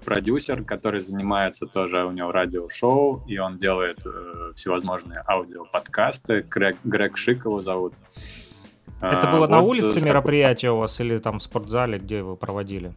[0.04, 3.98] продюсер, который занимается тоже, у него радиошоу, и он делает
[4.54, 6.46] всевозможные аудиоподкасты.
[6.48, 7.94] Грег, Грег Шик его зовут.
[9.00, 12.36] Это было а, на вот улице мероприятие у вас или там в спортзале, где вы
[12.36, 12.94] проводили?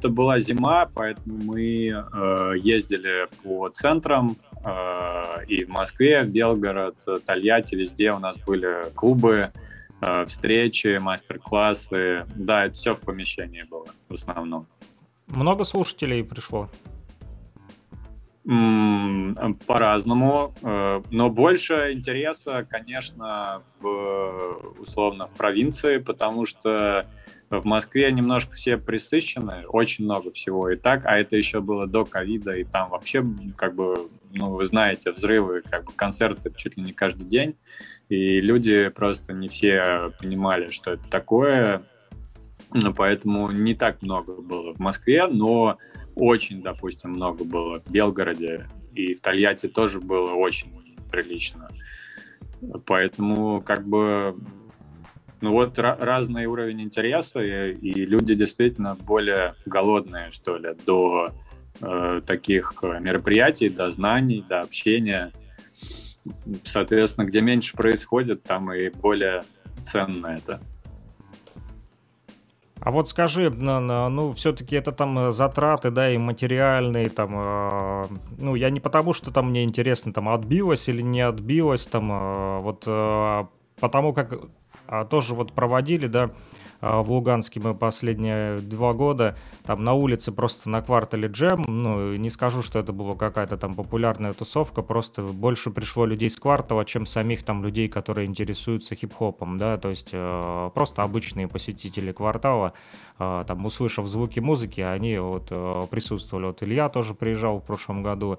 [0.00, 6.96] Это была зима, поэтому мы э, ездили по центрам э, и в Москве, в Белгород,
[7.26, 9.52] Тольятти, везде у нас были клубы,
[10.00, 12.24] э, встречи, мастер-классы.
[12.34, 14.66] Да, это все в помещении было в основном.
[15.26, 16.70] Много слушателей пришло?
[19.66, 27.04] По-разному, э, но больше интереса, конечно, в, условно в провинции, потому что
[27.50, 32.04] в Москве немножко все присыщены, очень много всего и так, а это еще было до
[32.04, 33.24] ковида, и там вообще,
[33.56, 37.56] как бы, ну, вы знаете, взрывы, как бы концерты чуть ли не каждый день,
[38.08, 41.82] и люди просто не все понимали, что это такое,
[42.96, 45.76] поэтому не так много было в Москве, но
[46.14, 50.72] очень, допустим, много было в Белгороде, и в Тольятти тоже было очень
[51.10, 51.68] прилично.
[52.86, 54.36] Поэтому, как бы,
[55.40, 61.32] ну вот разный уровень интереса, и, и люди действительно более голодные, что ли, до
[61.80, 65.32] э, таких мероприятий, до знаний, до общения.
[66.64, 69.42] Соответственно, где меньше происходит, там и более
[69.82, 70.60] ценно это.
[72.82, 78.04] А вот скажи, ну, все-таки это там э, затраты, да, и материальные, там, э,
[78.38, 82.60] ну, я не потому, что там мне интересно, там, отбилось или не отбилось, там, э,
[82.60, 82.84] вот,
[83.78, 84.48] потому как а,
[85.10, 86.30] тоже вот проводили, да,
[86.80, 92.14] а, в Луганске мы последние два года, там на улице просто на квартале джем, ну,
[92.16, 96.84] не скажу, что это была какая-то там популярная тусовка, просто больше пришло людей с квартала,
[96.84, 102.72] чем самих там людей, которые интересуются хип-хопом, да, то есть э, просто обычные посетители квартала,
[103.20, 106.46] там, услышав звуки музыки, они вот э, присутствовали.
[106.46, 108.38] Вот Илья тоже приезжал в прошлом году,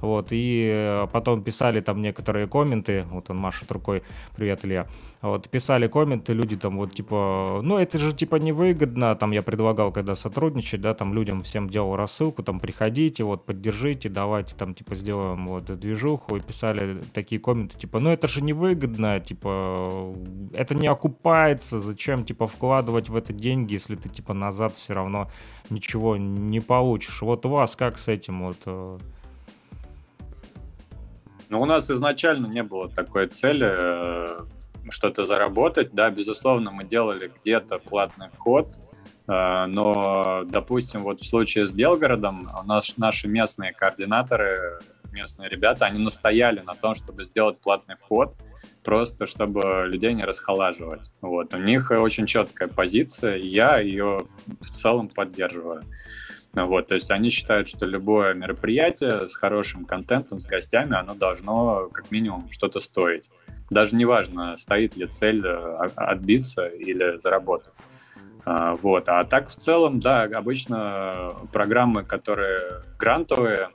[0.00, 4.02] вот, и э, потом писали там некоторые комменты, вот он машет рукой,
[4.36, 4.86] привет, Илья,
[5.20, 9.92] вот, писали комменты, люди там вот типа, ну это же типа невыгодно, там я предлагал
[9.92, 14.94] когда сотрудничать, да, там людям всем делал рассылку, там приходите, вот поддержите, давайте там типа
[14.94, 20.14] сделаем вот движуху, и писали такие комменты, типа, ну это же невыгодно, типа,
[20.52, 25.30] это не окупается, зачем типа вкладывать в это деньги, если ты типа назад все равно
[25.70, 27.22] ничего не получишь.
[27.22, 28.98] Вот у вас как с этим вот э,
[31.48, 34.40] но у нас изначально не было такой цели э,
[34.90, 35.92] что-то заработать.
[35.92, 38.68] Да, безусловно, мы делали где-то платный вход,
[39.26, 44.80] э, но, допустим, вот в случае с Белгородом у нас наши местные координаторы,
[45.12, 48.34] местные ребята, они настояли на том, чтобы сделать платный вход,
[48.84, 51.12] просто чтобы людей не расхолаживать.
[51.20, 51.54] Вот.
[51.54, 55.82] У них очень четкая позиция, и я ее в целом поддерживаю.
[56.52, 61.88] Вот, то есть они считают, что любое мероприятие с хорошим контентом, с гостями, оно должно
[61.92, 63.30] как минимум что-то стоить.
[63.70, 67.72] Даже неважно, стоит ли цель э, отбиться или заработать.
[68.44, 69.08] А, вот.
[69.08, 73.68] А так в целом, да, обычно программы, которые грантовые,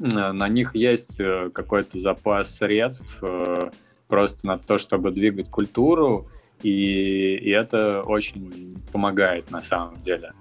[0.00, 3.70] на них есть э, какой-то запас средств э,
[4.08, 6.28] просто на то, чтобы двигать культуру,
[6.62, 10.32] и, и это очень помогает на самом деле.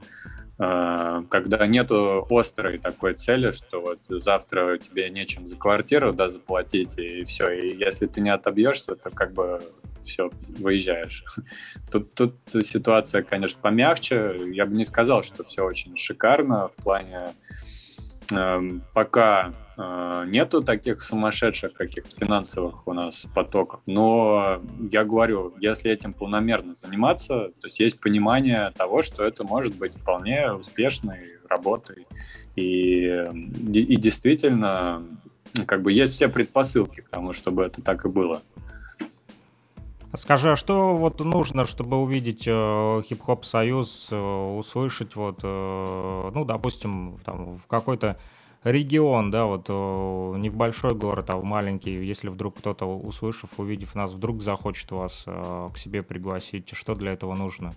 [0.57, 7.23] Когда нету острой такой цели, что вот завтра тебе нечем за квартиру да, заплатить, и
[7.23, 9.61] все, и если ты не отобьешься, то как бы
[10.03, 11.23] все, выезжаешь.
[11.91, 14.36] Тут, тут ситуация, конечно, помягче.
[14.52, 17.31] Я бы не сказал, что все очень шикарно в плане э,
[18.94, 19.52] пока
[19.82, 24.62] Э, нету таких сумасшедших каких-то финансовых у нас потоков, но
[24.92, 29.96] я говорю, если этим полномерно заниматься, то есть есть понимание того, что это может быть
[29.96, 32.08] вполне успешной работой.
[32.58, 35.02] И, и действительно,
[35.66, 38.42] как бы есть все предпосылки к тому, чтобы это так и было.
[40.15, 46.45] Скажи, а что вот нужно, чтобы увидеть э, хип-хоп союз, э, услышать вот, э, ну,
[46.45, 48.18] допустим, там в какой-то
[48.64, 53.95] регион, да, вот не в большой город, а в маленький, если вдруг кто-то, услышав, увидев
[53.95, 57.73] нас, вдруг захочет вас к себе пригласить, что для этого нужно?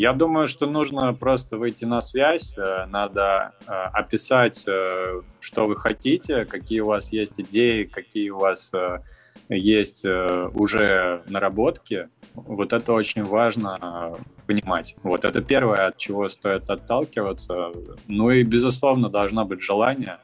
[0.00, 5.76] Я думаю, что нужно просто выйти на связь, э, надо э, описать, э, что вы
[5.76, 8.72] хотите, какие у вас есть идеи, какие у вас
[9.48, 12.08] есть уже наработки.
[12.34, 14.16] Вот это очень важно
[14.46, 14.94] понимать.
[15.02, 17.72] Вот это первое, от чего стоит отталкиваться.
[18.06, 20.18] Ну и, безусловно, должно быть желание.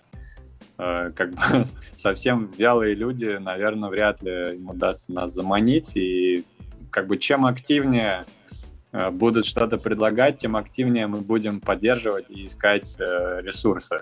[0.77, 1.65] Как бы
[1.95, 5.97] совсем вялые люди, наверное, вряд ли им удастся нас заманить.
[5.97, 6.45] И
[6.91, 8.27] как бы чем активнее
[8.97, 14.01] Э, будут что-то предлагать, тем активнее мы будем поддерживать и искать э, ресурсы.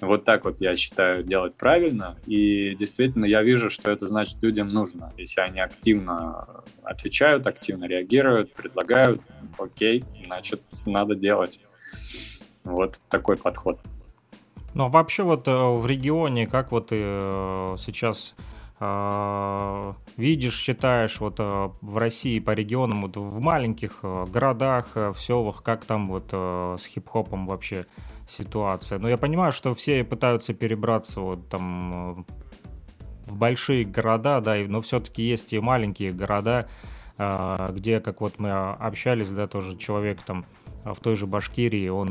[0.00, 2.16] Вот так вот я считаю делать правильно.
[2.26, 5.12] И действительно я вижу, что это значит людям нужно.
[5.16, 9.22] Если они активно отвечают, активно реагируют, предлагают,
[9.58, 11.60] окей, значит надо делать.
[12.64, 13.78] Вот такой подход.
[14.74, 18.34] Ну, а вообще вот э, в регионе, как вот сейчас
[18.80, 25.84] а, видишь, считаешь вот в России по регионам, вот в маленьких городах, в селах, как
[25.84, 27.86] там вот с хип-хопом вообще
[28.28, 28.98] ситуация.
[28.98, 32.26] Но я понимаю, что все пытаются перебраться вот там
[33.24, 36.68] в большие города, да, но все-таки есть и маленькие города,
[37.16, 40.44] где, как вот мы общались, да, тоже человек там
[40.84, 42.10] в той же Башкирии, он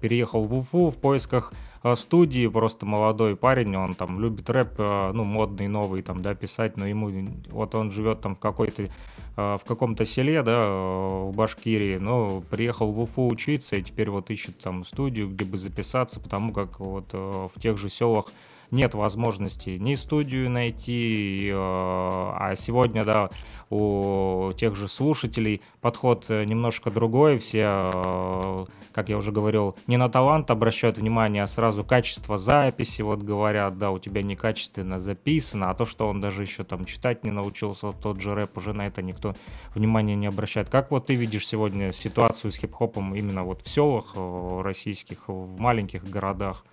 [0.00, 1.52] переехал в Уфу в поисках
[1.86, 6.34] Э, студии, просто молодой парень, он там любит рэп, э, ну, модный, новый, там, да,
[6.34, 8.88] писать, но ему, вот он живет там в какой-то, э,
[9.36, 14.58] в каком-то селе, да, в Башкирии, но приехал в Уфу учиться и теперь вот ищет
[14.58, 18.26] там студию, где бы записаться, потому как вот в тех же селах
[18.70, 23.30] нет возможности ни студию найти, а сегодня, да,
[23.70, 27.38] у тех же слушателей подход э, немножко другой.
[27.38, 33.02] Все, э, как я уже говорил, не на талант обращают внимание, а сразу качество записи,
[33.02, 37.24] вот говорят, да, у тебя некачественно записано, а то, что он даже еще там читать
[37.24, 39.34] не научился, тот же рэп, уже на это никто
[39.74, 40.68] внимания не обращает.
[40.68, 45.58] Как вот ты видишь сегодня ситуацию с хип-хопом именно вот в селах э, российских, в
[45.58, 46.64] маленьких городах?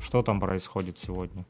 [0.00, 1.44] Что там происходит сегодня?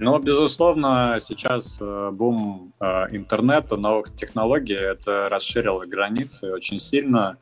[0.00, 7.36] Ну, безусловно, сейчас э, бум э, интернета, новых технологий, это расширило границы очень сильно.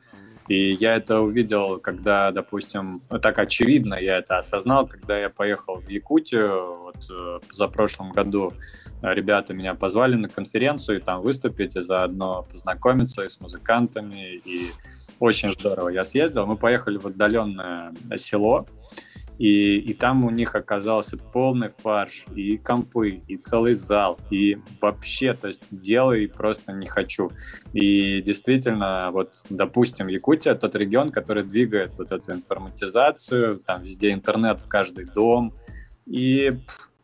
[0.47, 5.87] И я это увидел, когда, допустим, так очевидно я это осознал, когда я поехал в
[5.87, 8.53] Якутию, вот э, за прошлом году
[9.03, 14.71] ребята меня позвали на конференцию, и там выступить и заодно познакомиться и с музыкантами, и
[15.19, 15.89] очень здорово.
[15.89, 18.65] Я съездил, мы поехали в отдаленное село,
[19.37, 25.33] и, и там у них оказался полный фарш, и компы, и целый зал, и вообще,
[25.33, 27.31] то есть делай просто не хочу.
[27.73, 34.59] И действительно, вот, допустим, Якутия тот регион, который двигает вот эту информатизацию, там везде интернет
[34.59, 35.53] в каждый дом,
[36.05, 36.53] и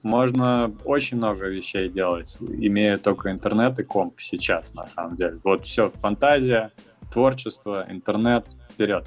[0.02, 5.40] можно очень много вещей делать, имея только интернет и комп сейчас, на самом деле.
[5.44, 6.72] Вот все, фантазия,
[7.14, 9.06] творчество, интернет, вперед.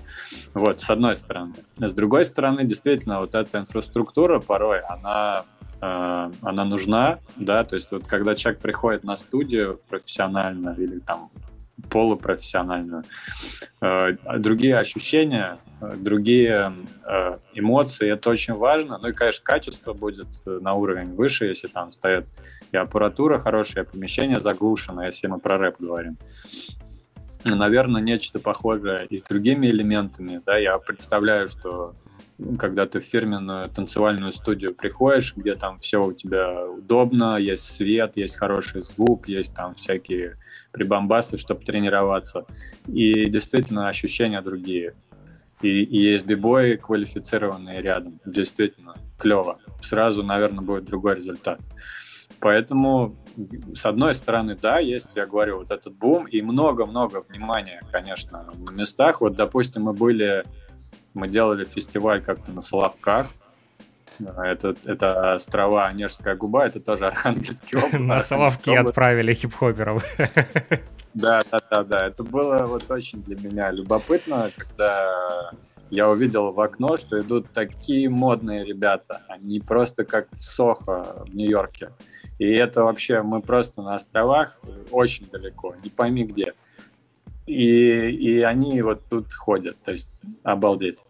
[0.54, 1.54] Вот, с одной стороны.
[1.76, 5.44] С другой стороны, действительно, вот эта инфраструктура порой, она
[5.80, 11.30] э, она нужна, да, то есть вот когда человек приходит на студию профессионально или там
[11.90, 13.02] полупрофессиональную,
[13.82, 16.72] э, другие ощущения, другие
[17.04, 18.98] э, эмоции, это очень важно.
[18.98, 22.26] Ну и, конечно, качество будет на уровень выше, если там стоит
[22.72, 26.16] и аппаратура хорошая, и помещение заглушено, если мы про рэп говорим
[27.54, 30.40] наверное, нечто похожее и с другими элементами.
[30.44, 31.94] Да, я представляю, что
[32.58, 38.16] когда ты в фирменную танцевальную студию приходишь, где там все у тебя удобно, есть свет,
[38.16, 40.36] есть хороший звук, есть там всякие
[40.72, 42.44] прибамбасы, чтобы тренироваться.
[42.86, 44.94] И действительно ощущения другие.
[45.62, 48.20] И, и есть бибои квалифицированные рядом.
[48.26, 49.58] Действительно клево.
[49.80, 51.60] Сразу, наверное, будет другой результат.
[52.40, 53.16] Поэтому,
[53.74, 58.70] с одной стороны, да, есть, я говорю, вот этот бум и много-много внимания, конечно, на
[58.70, 59.20] местах.
[59.20, 60.44] Вот, допустим, мы были,
[61.14, 63.28] мы делали фестиваль как-то на Соловках,
[64.18, 67.98] это, это острова Онежская губа, это тоже Архангельский область.
[67.98, 70.04] На Соловки отправили хип-хоперов.
[71.14, 72.06] Да, да, да, да.
[72.06, 75.50] Это было вот очень для меня любопытно, когда
[75.90, 79.22] я увидел в окно, что идут такие модные ребята.
[79.28, 81.90] Они просто как в Сохо в Нью-Йорке.
[82.38, 84.60] И это вообще, мы просто на островах,
[84.90, 86.54] очень далеко, не пойми где.
[87.46, 91.04] И, и они вот тут ходят, то есть обалдеть.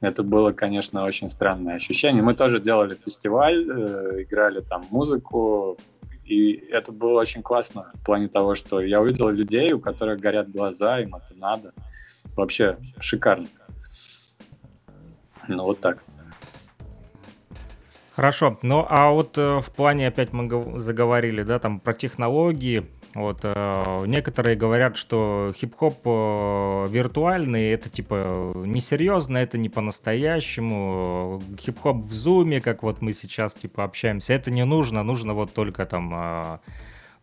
[0.00, 2.22] Это было, конечно, очень странное ощущение.
[2.22, 5.76] Мы тоже делали фестиваль, э, играли там музыку,
[6.24, 10.50] и это было очень классно в плане того, что я увидел людей, у которых горят
[10.50, 11.74] глаза, им это надо.
[12.36, 13.48] Вообще шикарно.
[15.48, 16.02] Ну, вот так.
[18.14, 18.58] Хорошо.
[18.62, 22.86] Ну, а вот э, в плане, опять мы заговорили, да, там про технологии.
[23.14, 31.42] Вот э, некоторые говорят, что хип-хоп э, виртуальный, это типа несерьезно, это не по-настоящему.
[31.58, 35.84] Хип-хоп в зуме, как вот мы сейчас типа общаемся, это не нужно, нужно вот только
[35.84, 36.58] там э,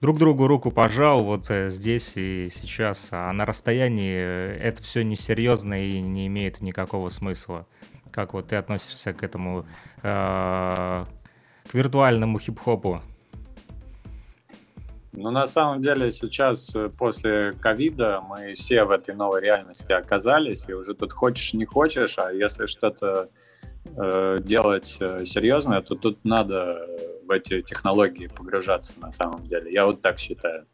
[0.01, 5.87] друг другу руку пожал вот э, здесь и сейчас, а на расстоянии это все несерьезно
[5.87, 7.67] и не имеет никакого смысла.
[8.11, 9.65] Как вот ты относишься к этому,
[10.03, 13.01] э, к виртуальному хип-хопу?
[15.11, 20.65] Ну, на самом деле, сейчас э, после ковида мы все в этой новой реальности оказались,
[20.69, 23.29] и уже тут хочешь, не хочешь, а если что-то
[23.97, 26.87] э, делать э, серьезное, то тут надо
[27.25, 29.73] в эти технологии погружаться на самом деле.
[29.73, 30.65] Я вот так считаю.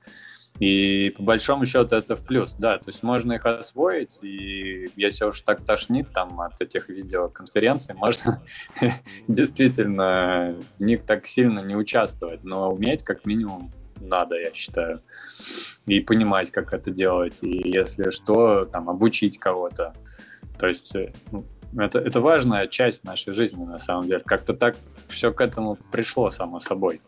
[0.60, 5.26] И по большому счету это в плюс, да, то есть можно их освоить, и если
[5.26, 8.42] уж так тошнит там от этих видеоконференций, можно
[9.28, 15.02] действительно в них так сильно не участвовать, но уметь как минимум надо, я считаю,
[15.86, 19.94] и понимать, как это делать, и если что, там, обучить кого-то.
[20.60, 21.46] То есть э, ну,
[21.78, 24.22] это, это важная часть нашей жизни, на самом деле.
[24.26, 24.76] Как-то так
[25.10, 27.02] все к этому пришло, само собой.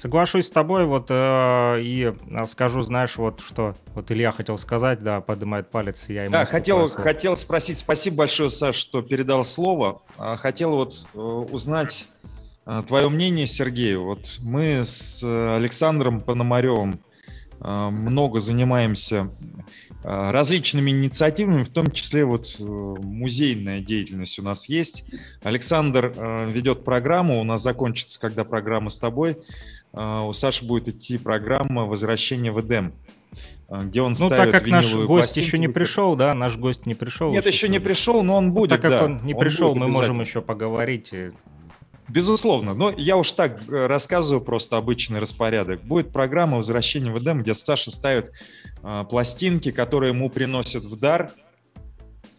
[0.00, 2.14] Соглашусь с тобой, вот э, и
[2.48, 6.32] скажу, знаешь, вот что, вот Илья хотел сказать, да, поднимает палец, я ему.
[6.32, 10.00] Да, хотел, хотел спросить, спасибо большое, Саш, что передал слово.
[10.16, 12.06] А, хотел вот э, узнать
[12.64, 13.94] э, твое мнение, Сергей.
[13.96, 17.00] Вот мы с Александром Пономаревым
[17.60, 19.30] э, много занимаемся
[20.02, 25.04] э, различными инициативами, в том числе вот э, музейная деятельность у нас есть.
[25.42, 29.36] Александр э, ведет программу, у нас закончится, когда программа с тобой.
[29.92, 32.92] А, у Саши будет идти программа «Возвращение в Эдем»,
[33.68, 36.94] а, где он ну, так как наш гость еще не пришел, да, наш гость не
[36.94, 37.32] пришел.
[37.32, 39.88] Нет, еще не пришел, но он будет, Так как да, он не он пришел, мы
[39.88, 41.12] можем еще поговорить.
[42.08, 45.80] Безусловно, но я уж так э, рассказываю просто обычный распорядок.
[45.82, 48.32] Будет программа «Возвращение в Эдем», где Саша ставит
[48.82, 51.30] э, пластинки, которые ему приносят в дар.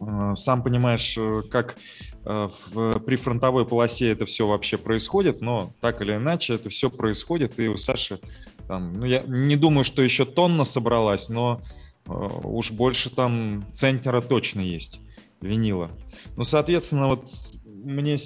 [0.02, 1.78] Э, сам понимаешь, э, как
[2.24, 7.68] в прифронтовой полосе это все вообще происходит, но так или иначе это все происходит, и
[7.68, 8.20] у Саши
[8.68, 11.62] там, ну я не думаю, что еще тонна собралась, но
[12.06, 15.02] э, уж больше там центнера точно есть
[15.42, 15.90] винила.
[16.36, 17.30] Ну, соответственно, вот
[17.66, 18.18] мне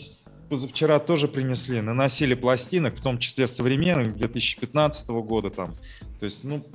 [0.50, 5.74] позавчера тоже принесли, наносили пластинок, в том числе современных, 2015 года там.
[6.20, 6.66] То есть, ну,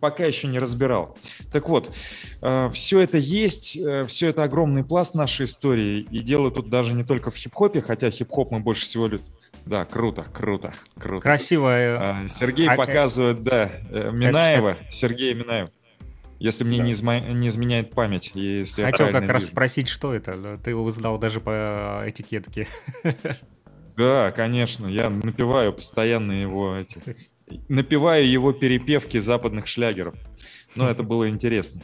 [0.00, 1.16] пока еще не разбирал.
[1.52, 1.94] Так вот,
[2.40, 6.94] э, все это есть, э, все это огромный пласт нашей истории, и дело тут даже
[6.94, 9.26] не только в хип-хопе, хотя хип-хоп мы больше всего любим.
[9.66, 11.22] Да, круто, круто, круто.
[11.22, 11.70] Красиво.
[12.24, 15.68] Э, Сергей а, показывает, да, Минаева, Сергей Минаев.
[16.38, 16.84] Если мне да.
[16.84, 17.20] не, изма...
[17.20, 18.30] не изменяет память.
[18.32, 19.32] Если Хотел как вижу.
[19.34, 20.58] раз спросить, что это.
[20.64, 22.66] Ты узнал даже по этикетке.
[23.96, 24.86] Да, конечно.
[24.86, 26.98] Я напиваю постоянно его эти...
[27.68, 30.14] Напиваю его перепевки западных шлягеров.
[30.74, 31.82] Но это было интересно.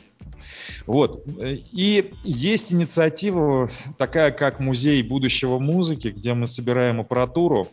[0.86, 1.24] Вот.
[1.36, 7.68] И есть инициатива такая, как Музей будущего музыки, где мы собираем аппаратуру,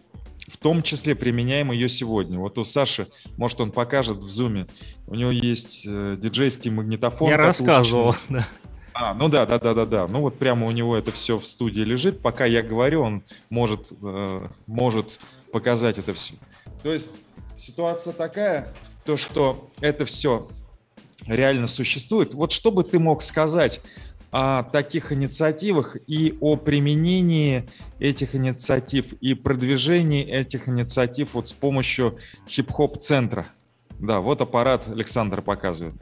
[0.48, 2.40] в том числе применяем ее сегодня.
[2.40, 3.08] Вот у Саши,
[3.38, 4.68] может, он покажет в зуме,
[5.08, 7.30] у него есть э, диджейский магнитофон.
[7.30, 8.48] Я рассказывал, да.
[8.94, 10.08] А, ну да, да, да, да, да.
[10.08, 12.22] Ну вот прямо у него это все в студии лежит.
[12.22, 15.20] Пока я говорю, он может, э, может
[15.52, 16.36] показать это все.
[16.84, 17.18] То есть
[17.58, 18.68] ситуация такая,
[19.06, 20.48] то что это все
[21.28, 22.34] реально существует.
[22.34, 23.82] Вот что бы ты мог сказать
[24.32, 27.70] о таких инициативах и о применении
[28.00, 32.18] этих инициатив и продвижении этих инициатив вот с помощью
[32.48, 33.46] хип-хоп-центра.
[34.00, 35.96] Да, вот аппарат Александр показывает.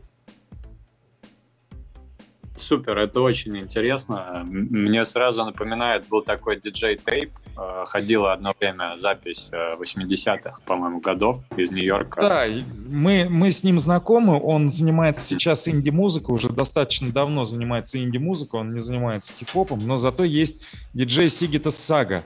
[2.58, 4.44] Супер, это очень интересно.
[4.46, 11.00] Мне сразу напоминает, был такой диджей Тейп, э, ходила одно время запись 80-х, э, по-моему,
[11.00, 12.22] годов из Нью-Йорка.
[12.22, 12.46] Да,
[12.90, 18.72] мы, мы с ним знакомы, он занимается сейчас инди-музыкой, уже достаточно давно занимается инди-музыкой, он
[18.74, 22.22] не занимается хип-хопом, но зато есть диджей Сигита Сага.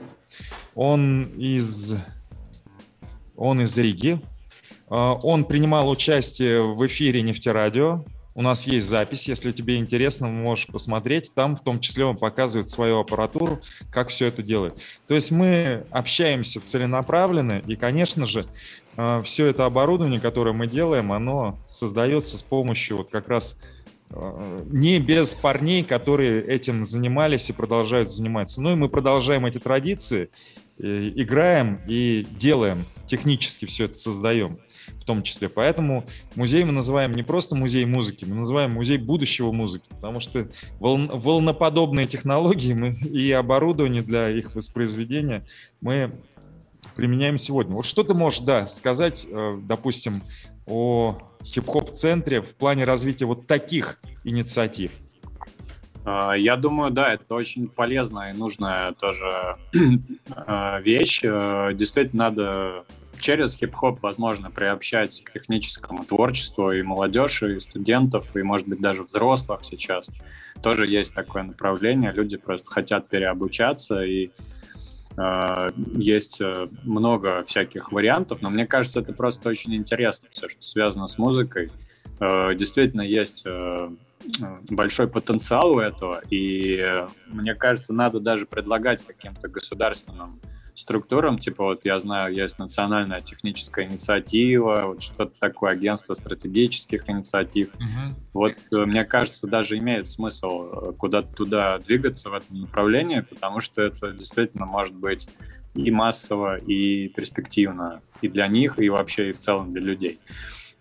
[0.74, 1.94] Он из,
[3.36, 4.20] он из Риги,
[4.90, 8.04] э, он принимал участие в эфире «Нефтерадио»,
[8.36, 11.32] у нас есть запись, если тебе интересно, можешь посмотреть.
[11.34, 14.78] Там в том числе он показывает свою аппаратуру, как все это делает.
[15.08, 18.44] То есть мы общаемся целенаправленно, и, конечно же,
[18.98, 23.62] э, все это оборудование, которое мы делаем, оно создается с помощью вот как раз
[24.10, 28.60] э, не без парней, которые этим занимались и продолжают заниматься.
[28.60, 30.28] Ну и мы продолжаем эти традиции,
[30.78, 34.58] играем и делаем технически все это создаем
[35.00, 35.48] в том числе.
[35.48, 36.04] Поэтому
[36.34, 40.48] музей мы называем не просто музей музыки, мы называем музей будущего музыки, потому что
[40.78, 45.46] волн, волноподобные технологии мы, и оборудование для их воспроизведения
[45.80, 46.12] мы
[46.94, 47.74] применяем сегодня.
[47.74, 50.22] Вот что ты можешь, да, сказать, э, допустим,
[50.66, 54.90] о хип-хоп-центре в плане развития вот таких инициатив?
[56.04, 61.20] А, я думаю, да, это очень полезная и нужная тоже э, вещь.
[61.24, 62.84] Э, действительно, надо
[63.20, 69.02] через хип-хоп возможно приобщать к техническому творчеству и молодежь, и студентов, и, может быть, даже
[69.02, 70.10] взрослых сейчас.
[70.62, 72.12] Тоже есть такое направление.
[72.12, 74.30] Люди просто хотят переобучаться, и
[75.16, 80.62] э, есть э, много всяких вариантов, но мне кажется, это просто очень интересно, все, что
[80.62, 81.70] связано с музыкой.
[82.20, 83.90] Э, действительно, есть э,
[84.68, 90.40] большой потенциал у этого, и мне кажется, надо даже предлагать каким-то государственным
[90.78, 97.74] структурам, типа вот я знаю, есть национальная техническая инициатива, вот что-то такое, агентство стратегических инициатив.
[97.74, 98.14] Uh-huh.
[98.34, 103.60] Вот э, мне кажется, даже имеет смысл э, куда-то туда двигаться в этом направлении, потому
[103.60, 105.28] что это действительно может быть
[105.74, 110.18] и массово, и перспективно и для них, и вообще и в целом для людей.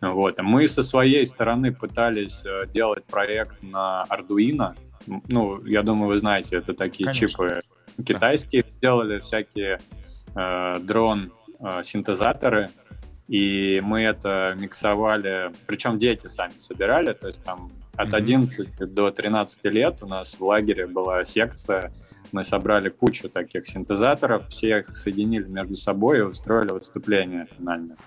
[0.02, 0.40] Вот.
[0.42, 4.76] Мы со своей стороны пытались э, делать проект на Arduino.
[5.28, 7.28] Ну, я думаю, вы знаете, это такие Конечно.
[7.28, 7.62] чипы
[8.04, 9.80] китайские сделали всякие
[10.36, 12.70] э, дрон-синтезаторы, э,
[13.28, 18.86] и мы это миксовали, причем дети сами собирали, то есть там от 11 mm-hmm.
[18.88, 21.92] до 13 лет у нас в лагере была секция,
[22.32, 27.98] мы собрали кучу таких синтезаторов, все их соединили между собой и устроили выступление финальное.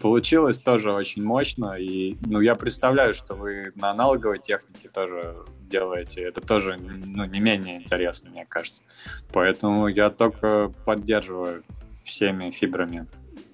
[0.00, 6.22] Получилось тоже очень мощно, и ну, я представляю, что вы на аналоговой технике тоже делаете.
[6.22, 8.84] Это тоже ну, не менее интересно, мне кажется.
[9.32, 11.64] Поэтому я только поддерживаю
[12.04, 13.06] всеми фибрами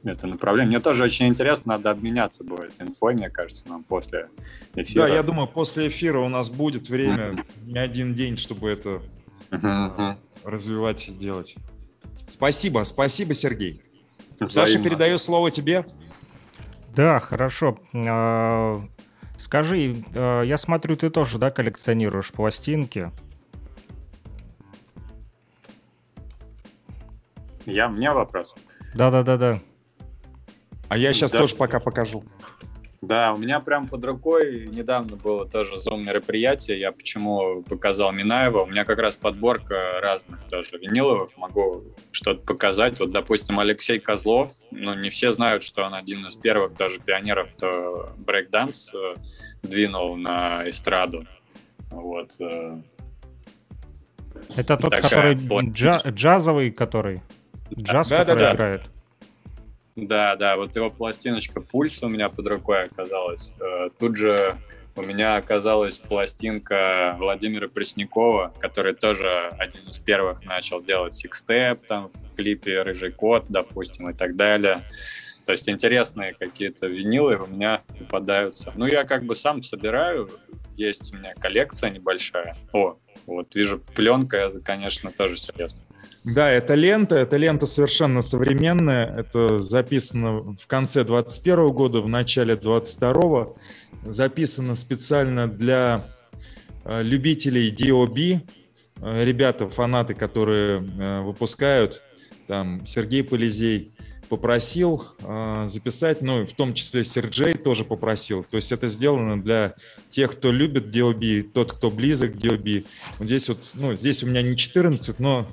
[0.04, 0.68] это направление.
[0.68, 4.28] Мне тоже очень интересно, надо обменяться будет инфой, мне кажется, нам после
[4.74, 5.06] эфира.
[5.06, 9.02] Да, я думаю, после эфира у нас будет время, не один день, чтобы это
[10.44, 11.56] развивать и делать.
[12.28, 13.82] Спасибо, спасибо, Сергей.
[14.38, 14.46] Взаимно.
[14.46, 15.86] Саша, передаю слово тебе.
[16.96, 17.78] Да, хорошо.
[17.94, 18.82] А,
[19.36, 23.12] скажи, а, я смотрю, ты тоже, да, коллекционируешь пластинки?
[27.66, 28.54] Я, мне вопрос.
[28.94, 29.60] Да-да-да-да.
[30.88, 31.38] А я сейчас да.
[31.38, 32.24] тоже пока покажу.
[33.06, 36.80] Да, у меня прям под рукой недавно было тоже зум-мероприятие.
[36.80, 38.62] Я почему показал Минаева.
[38.62, 41.36] У меня как раз подборка разных тоже виниловых.
[41.36, 42.98] Могу что-то показать.
[42.98, 44.50] Вот, допустим, Алексей Козлов.
[44.72, 49.14] Ну, не все знают, что он один из первых даже пионеров, кто брейкданс э,
[49.62, 51.24] двинул на эстраду.
[51.90, 52.32] Вот.
[52.40, 52.80] Э.
[54.56, 57.22] Это тот, Такая который джа- джазовый, который?
[57.72, 58.56] Джаз, да, который да, да.
[58.56, 58.82] играет?
[58.82, 58.90] Да,
[60.36, 63.54] да, вот его пластиночка «Пульс» у меня под рукой оказалась.
[63.58, 64.58] Э, тут же
[64.94, 72.10] у меня оказалась пластинка Владимира Преснякова, который тоже один из первых начал делать сикстеп, там
[72.12, 74.80] в клипе «Рыжий кот», допустим, и так далее.
[75.46, 78.72] То есть интересные какие-то винилы у меня попадаются.
[78.74, 80.28] Ну, я как бы сам собираю,
[80.76, 82.56] есть у меня коллекция небольшая.
[82.72, 82.96] О,
[83.26, 85.80] вот вижу, пленка, это, конечно, тоже серьезно.
[86.24, 92.56] Да, это лента, это лента совершенно современная, это записано в конце 21 года, в начале
[92.56, 93.54] 22
[94.04, 96.08] записано специально для
[96.84, 98.40] э, любителей DOB,
[99.00, 102.02] э, ребята, фанаты, которые э, выпускают,
[102.46, 103.92] там Сергей Полизей,
[104.28, 105.04] попросил
[105.66, 108.42] записать, ну, в том числе Серджей тоже попросил.
[108.42, 109.76] То есть это сделано для
[110.10, 112.84] тех, кто любит DOB, тот, кто близок к DOB.
[113.20, 115.46] Здесь вот, ну, здесь у меня не 14, но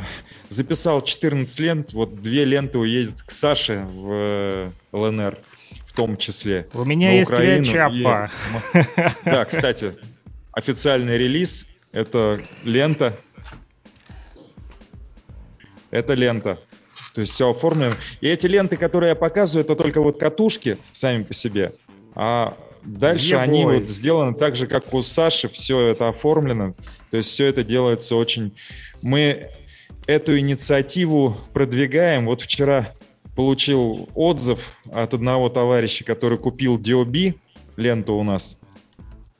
[0.48, 5.38] записал 14 лент, вот две ленты уедет к Саше в э, ЛНР
[5.86, 6.66] в том числе.
[6.72, 8.30] У меня есть Украину Чапа.
[9.24, 9.94] Да, кстати,
[10.52, 13.16] официальный релиз— это лента.
[15.90, 16.58] Это лента.
[17.14, 17.94] То есть все оформлено.
[18.22, 21.72] И эти ленты, которые я показываю, это только вот катушки сами по себе.
[22.14, 23.42] А дальше Ебой.
[23.42, 26.74] они вот сделаны так же, как у Саши, все это оформлено.
[27.10, 28.56] То есть все это делается очень...
[29.02, 29.50] Мы
[30.06, 32.26] эту инициативу продвигаем.
[32.26, 32.92] Вот вчера
[33.34, 37.34] получил отзыв от одного товарища, который купил DOB
[37.76, 38.58] ленту у нас.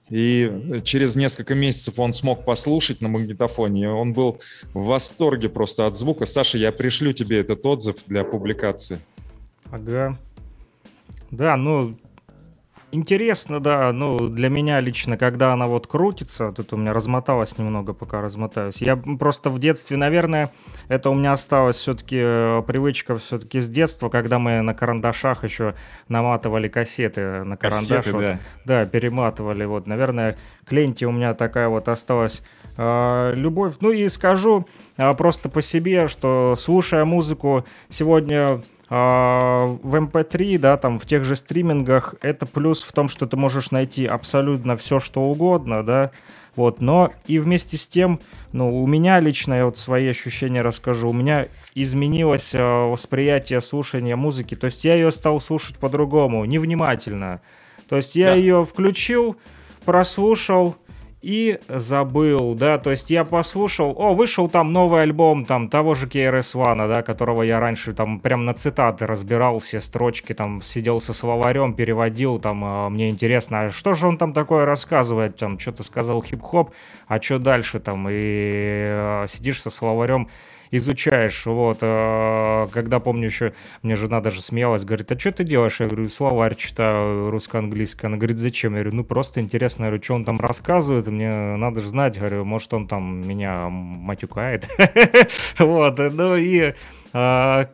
[0.09, 3.89] И через несколько месяцев он смог послушать на магнитофоне.
[3.91, 4.41] Он был
[4.75, 6.27] в восторге просто от звука.
[6.27, 8.99] Саша, я пришлю тебе этот отзыв для публикации.
[9.71, 10.19] Ага.
[11.31, 11.95] Да, ну,
[12.95, 13.91] Интересно, да.
[13.91, 18.77] Ну, для меня лично, когда она вот крутится, тут у меня размоталось немного, пока размотаюсь.
[18.83, 20.51] Я просто в детстве, наверное,
[20.89, 25.75] это у меня осталась все-таки э, привычка все-таки с детства, когда мы на карандашах еще
[26.09, 27.89] наматывали кассеты на карандаш.
[27.89, 28.39] Кассеты, вот, да.
[28.67, 29.65] да, перематывали.
[29.65, 30.37] Вот, наверное,
[30.67, 32.43] к ленте у меня такая вот осталась
[32.77, 33.77] э, любовь.
[33.81, 34.67] Ну и скажу
[34.99, 38.61] э, просто по себе, что слушая музыку сегодня
[38.93, 43.39] в MP3, эм да, там в тех же стримингах, это плюс в том, что ты
[43.39, 46.11] можешь найти абсолютно все, что угодно, да,
[46.57, 48.21] вот, но и вместе с тем,
[48.53, 54.15] ну, у меня лично, я вот свои ощущения расскажу, у меня изменилось э, восприятие слушания
[54.15, 57.41] музыки, то есть я ее стал слушать по-другому, невнимательно,
[57.89, 58.35] то есть я да.
[58.35, 59.39] ее включил,
[59.87, 60.77] прослушал,
[61.23, 66.09] и забыл, да, то есть я послушал, о, вышел там новый альбом там того же
[66.09, 71.15] KRS-One, да, которого я раньше там прям на цитаты разбирал все строчки, там сидел со
[71.15, 75.85] словарем, переводил, там, э, мне интересно, а что же он там такое рассказывает, там, что-то
[75.85, 76.73] сказал хип-хоп,
[77.07, 80.29] а что дальше там, и э, сидишь со словарем,
[80.73, 81.47] изучаешь.
[81.47, 85.79] Вот, э, когда помню еще, мне жена даже смеялась, говорит, а что ты делаешь?
[85.79, 88.07] Я говорю, словарь читаю русско-английский.
[88.07, 88.73] Она говорит, зачем?
[88.75, 92.45] Я говорю, ну просто интересно, говорю, что он там рассказывает, мне надо же знать, говорю,
[92.45, 94.69] может он там меня матюкает.
[95.59, 96.75] Вот, ну и
[97.13, 97.67] э,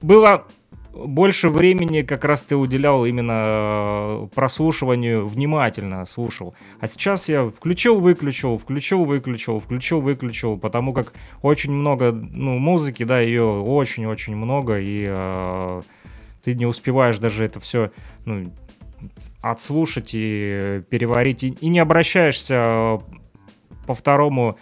[0.00, 0.46] было
[0.94, 6.54] больше времени как раз ты уделял именно э, прослушиванию, внимательно слушал.
[6.80, 11.12] А сейчас я включил, выключил, включил, выключил, включил, выключил, потому как
[11.42, 15.82] очень много, ну, музыки, да, ее очень-очень много, и э,
[16.44, 17.90] ты не успеваешь даже это все,
[18.24, 18.52] ну,
[19.40, 23.00] отслушать и переварить, и, и не обращаешься
[23.86, 24.56] по второму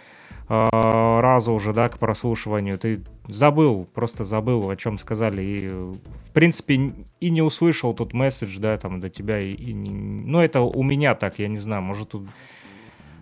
[0.53, 2.77] э, разу уже, да, к прослушиванию.
[2.77, 5.41] Ты забыл, просто забыл, о чем сказали.
[5.41, 9.39] И, в принципе, и не услышал тот месседж, да, там, до тебя.
[9.39, 12.27] И, и, ну, это у меня так, я не знаю, может, тут...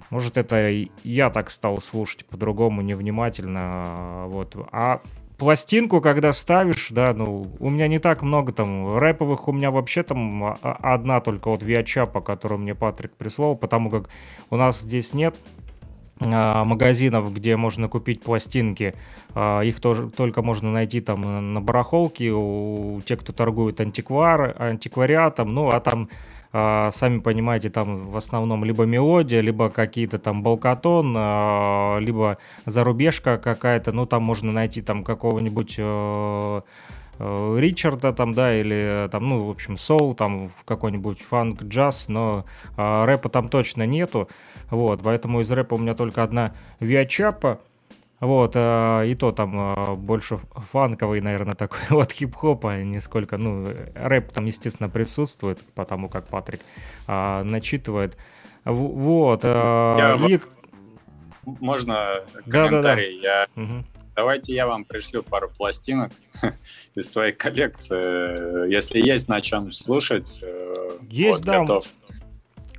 [0.09, 0.69] Может, это
[1.05, 4.57] я так стал слушать по-другому, невнимательно, вот.
[4.73, 5.01] А
[5.41, 10.03] пластинку, когда ставишь, да, ну, у меня не так много там рэповых, у меня вообще
[10.03, 14.09] там одна только вот Виачапа, которую мне Патрик прислал, потому как
[14.51, 15.60] у нас здесь нет а,
[16.21, 18.95] магазинов, где можно купить пластинки.
[19.33, 25.53] А, их тоже только можно найти там на барахолке у тех, кто торгует антиквар, антиквариатом.
[25.53, 26.09] Ну, а там
[26.53, 31.09] а, сами понимаете, там в основном либо мелодия, либо какие-то там балкатон,
[31.99, 35.79] либо зарубежка какая-то, ну там можно найти там какого-нибудь
[37.57, 42.45] Ричарда там, да, или там, ну, в общем, соул, там какой-нибудь фанк, джаз, но
[42.77, 44.27] рэпа там точно нету.
[44.69, 47.59] Вот, поэтому из рэпа у меня только одна Виачапа.
[48.21, 53.37] Вот, э, и то там э, больше фанковый, наверное, такой вот хип-хоп, а не сколько,
[53.37, 56.61] ну, рэп там, естественно, присутствует, потому как Патрик
[57.07, 58.15] э, начитывает.
[58.63, 59.41] В, вот.
[59.43, 60.39] Э, я и...
[61.45, 62.51] Можно комментарий?
[62.51, 63.01] Да, да, да.
[63.01, 63.47] Я...
[63.55, 63.85] Угу.
[64.21, 66.11] Давайте я вам пришлю пару пластинок
[66.95, 68.71] из своей коллекции.
[68.71, 71.59] Если есть на чем слушать, э, есть, вот, да.
[71.61, 71.87] готов.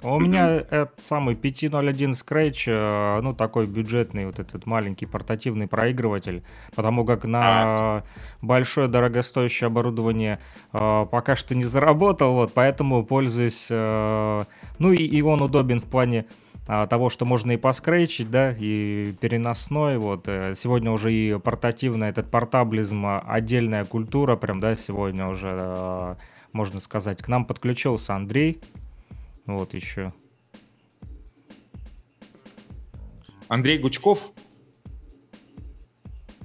[0.04, 6.44] У меня этот самый 501 Scratch, э, ну, такой бюджетный вот этот маленький портативный проигрыватель,
[6.76, 8.04] потому как на а.
[8.40, 10.38] большое дорогостоящее оборудование
[10.72, 14.44] э, пока что не заработал, вот, поэтому пользуюсь, э,
[14.78, 16.26] ну, и, и он удобен в плане
[16.66, 23.04] того, что можно и поскрейчить, да, и переносной, вот, сегодня уже и портативный этот портаблизм,
[23.24, 26.16] отдельная культура, прям, да, сегодня уже,
[26.52, 28.60] можно сказать, к нам подключился Андрей,
[29.46, 30.12] вот еще.
[33.48, 34.30] Андрей Гучков?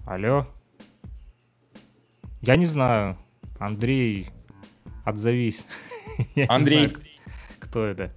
[0.05, 0.45] Алло?
[2.41, 3.17] Я не знаю.
[3.59, 4.29] Андрей,
[5.05, 5.65] отзовись.
[6.47, 6.87] Андрей.
[6.87, 7.03] Знаю,
[7.59, 8.13] кто это?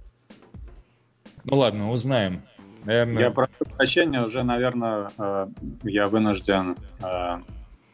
[1.43, 2.41] Ну ладно, узнаем.
[2.83, 3.23] Наверное...
[3.23, 5.47] Я прошу прощения, уже, наверное, э,
[5.83, 7.37] я вынужден э,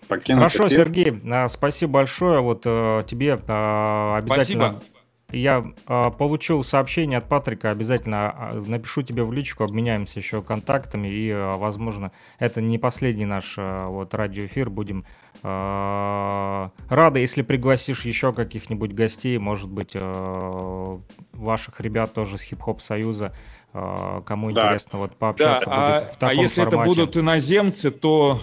[0.08, 0.40] покинуть.
[0.40, 0.86] Хорошо, эфир.
[0.86, 2.40] Сергей, а, спасибо большое.
[2.40, 4.76] Вот э, тебе обязательно...
[4.76, 4.97] Спасибо.
[5.32, 11.10] Я э, получил сообщение от Патрика, обязательно э, напишу тебе в личку, обменяемся еще контактами,
[11.10, 15.04] и, э, возможно, это не последний наш э, вот радиоэфир, будем
[15.44, 20.98] э, рады, если пригласишь еще каких-нибудь гостей, может быть, э,
[21.34, 23.34] ваших ребят тоже с Хип-Хоп Союза,
[23.74, 24.62] кому да.
[24.62, 26.78] интересно вот пообщаться да, будет а, в таком А если формате.
[26.78, 28.42] это будут иноземцы, то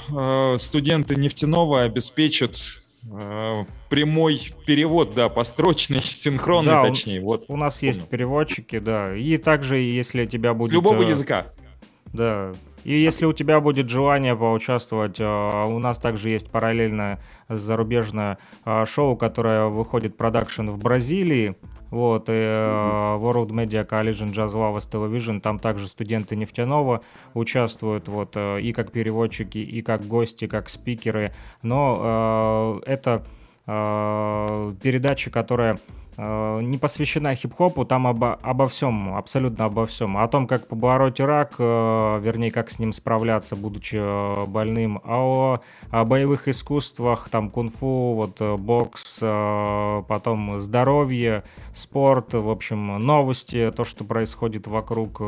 [0.54, 2.83] э, студенты нефтяного обеспечат
[3.88, 7.20] прямой перевод, да, построчный, синхронный, да, точнее.
[7.20, 7.44] Вот.
[7.48, 7.92] У нас Понял.
[7.94, 9.14] есть переводчики, да.
[9.16, 10.70] И также, если тебя будет...
[10.70, 11.46] С любого э, языка.
[12.12, 12.52] Да.
[12.84, 17.18] И если у тебя будет желание поучаствовать, э, у нас также есть параллельно
[17.48, 21.56] зарубежное э, шоу, которое выходит продакшн в Бразилии.
[21.94, 27.02] Вот, и э, World Media Coalition Jazz Lovers Television, там также студенты нефтяного
[27.34, 31.32] участвуют, вот, и как переводчики, и как гости, как спикеры.
[31.62, 33.24] Но это
[33.66, 35.78] передача, которая
[36.16, 40.16] Э, не посвящена хип-хопу, там обо, обо всем, абсолютно обо всем.
[40.16, 45.18] О том, как побороть рак, э, вернее, как с ним справляться, будучи э, больным, а
[45.18, 45.60] о,
[45.90, 51.44] о боевых искусствах, там, кунг-фу, вот, бокс, потом здоровье,
[51.74, 55.18] спорт, в общем, новости, то, что происходит вокруг,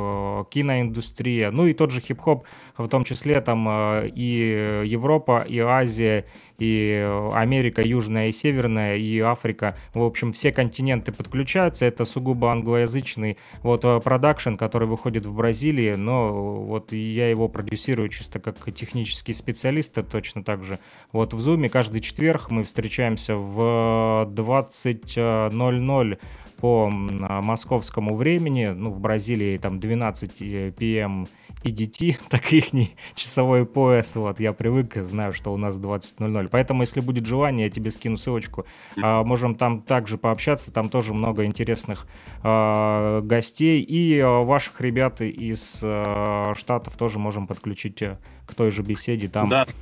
[0.51, 2.45] киноиндустрия, ну и тот же хип-хоп,
[2.77, 3.69] в том числе там
[4.05, 6.25] и Европа, и Азия,
[6.59, 9.77] и Америка Южная и Северная, и Африка.
[9.95, 11.85] В общем, все континенты подключаются.
[11.85, 16.33] Это сугубо англоязычный вот э, продакшн, который выходит в Бразилии, но
[16.63, 20.79] вот я его продюсирую чисто как технический специалист, точно так же.
[21.13, 26.19] Вот в Zoom каждый четверг мы встречаемся в 20.00
[26.61, 31.27] по московскому времени, ну, в Бразилии там 12 p.m.
[31.67, 36.83] EDT, так их не часовой пояс, вот, я привык, знаю, что у нас 20.00, поэтому,
[36.83, 38.67] если будет желание, я тебе скину ссылочку,
[39.03, 42.07] а, можем там также пообщаться, там тоже много интересных
[42.43, 48.71] а, гостей, и а, ваших ребят из а, Штатов тоже можем подключить э, к той
[48.71, 49.49] же беседе там.
[49.49, 49.75] Да, с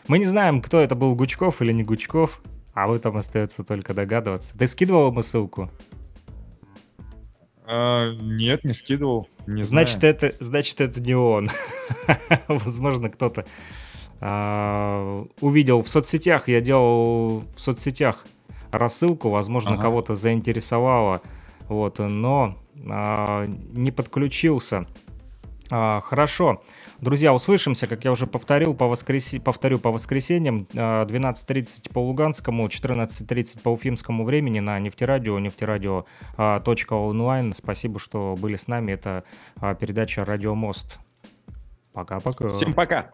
[0.06, 2.42] Мы не знаем, кто это был, Гучков или не Гучков,
[2.74, 4.56] а вы там остается только догадываться.
[4.59, 5.70] Ты скидывал ему ссылку?
[7.64, 9.28] А, нет, не скидывал.
[9.46, 10.14] Не значит, знаю.
[10.14, 11.48] это, значит, это не он.
[12.48, 13.46] Возможно, кто-то
[14.20, 16.48] а, увидел в соцсетях.
[16.48, 18.26] Я делал в соцсетях
[18.72, 19.82] рассылку, возможно, ага.
[19.82, 21.22] кого-то заинтересовало,
[21.68, 22.59] вот, но
[22.90, 24.86] а, не подключился.
[25.70, 26.62] А, хорошо.
[27.02, 29.34] Друзья, услышимся, как я уже повторил, по воскрес...
[29.44, 37.54] повторю по воскресеньям, 12.30 а, по Луганскому, 14.30 по Уфимскому времени на нефтерадио, нефтерадио.онлайн.
[37.54, 38.92] Спасибо, что были с нами.
[38.92, 39.24] Это
[39.56, 41.00] а, передача «Радио Мост».
[41.92, 42.48] Пока-пока.
[42.50, 43.10] Всем пока.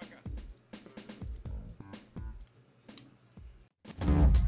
[3.97, 4.48] В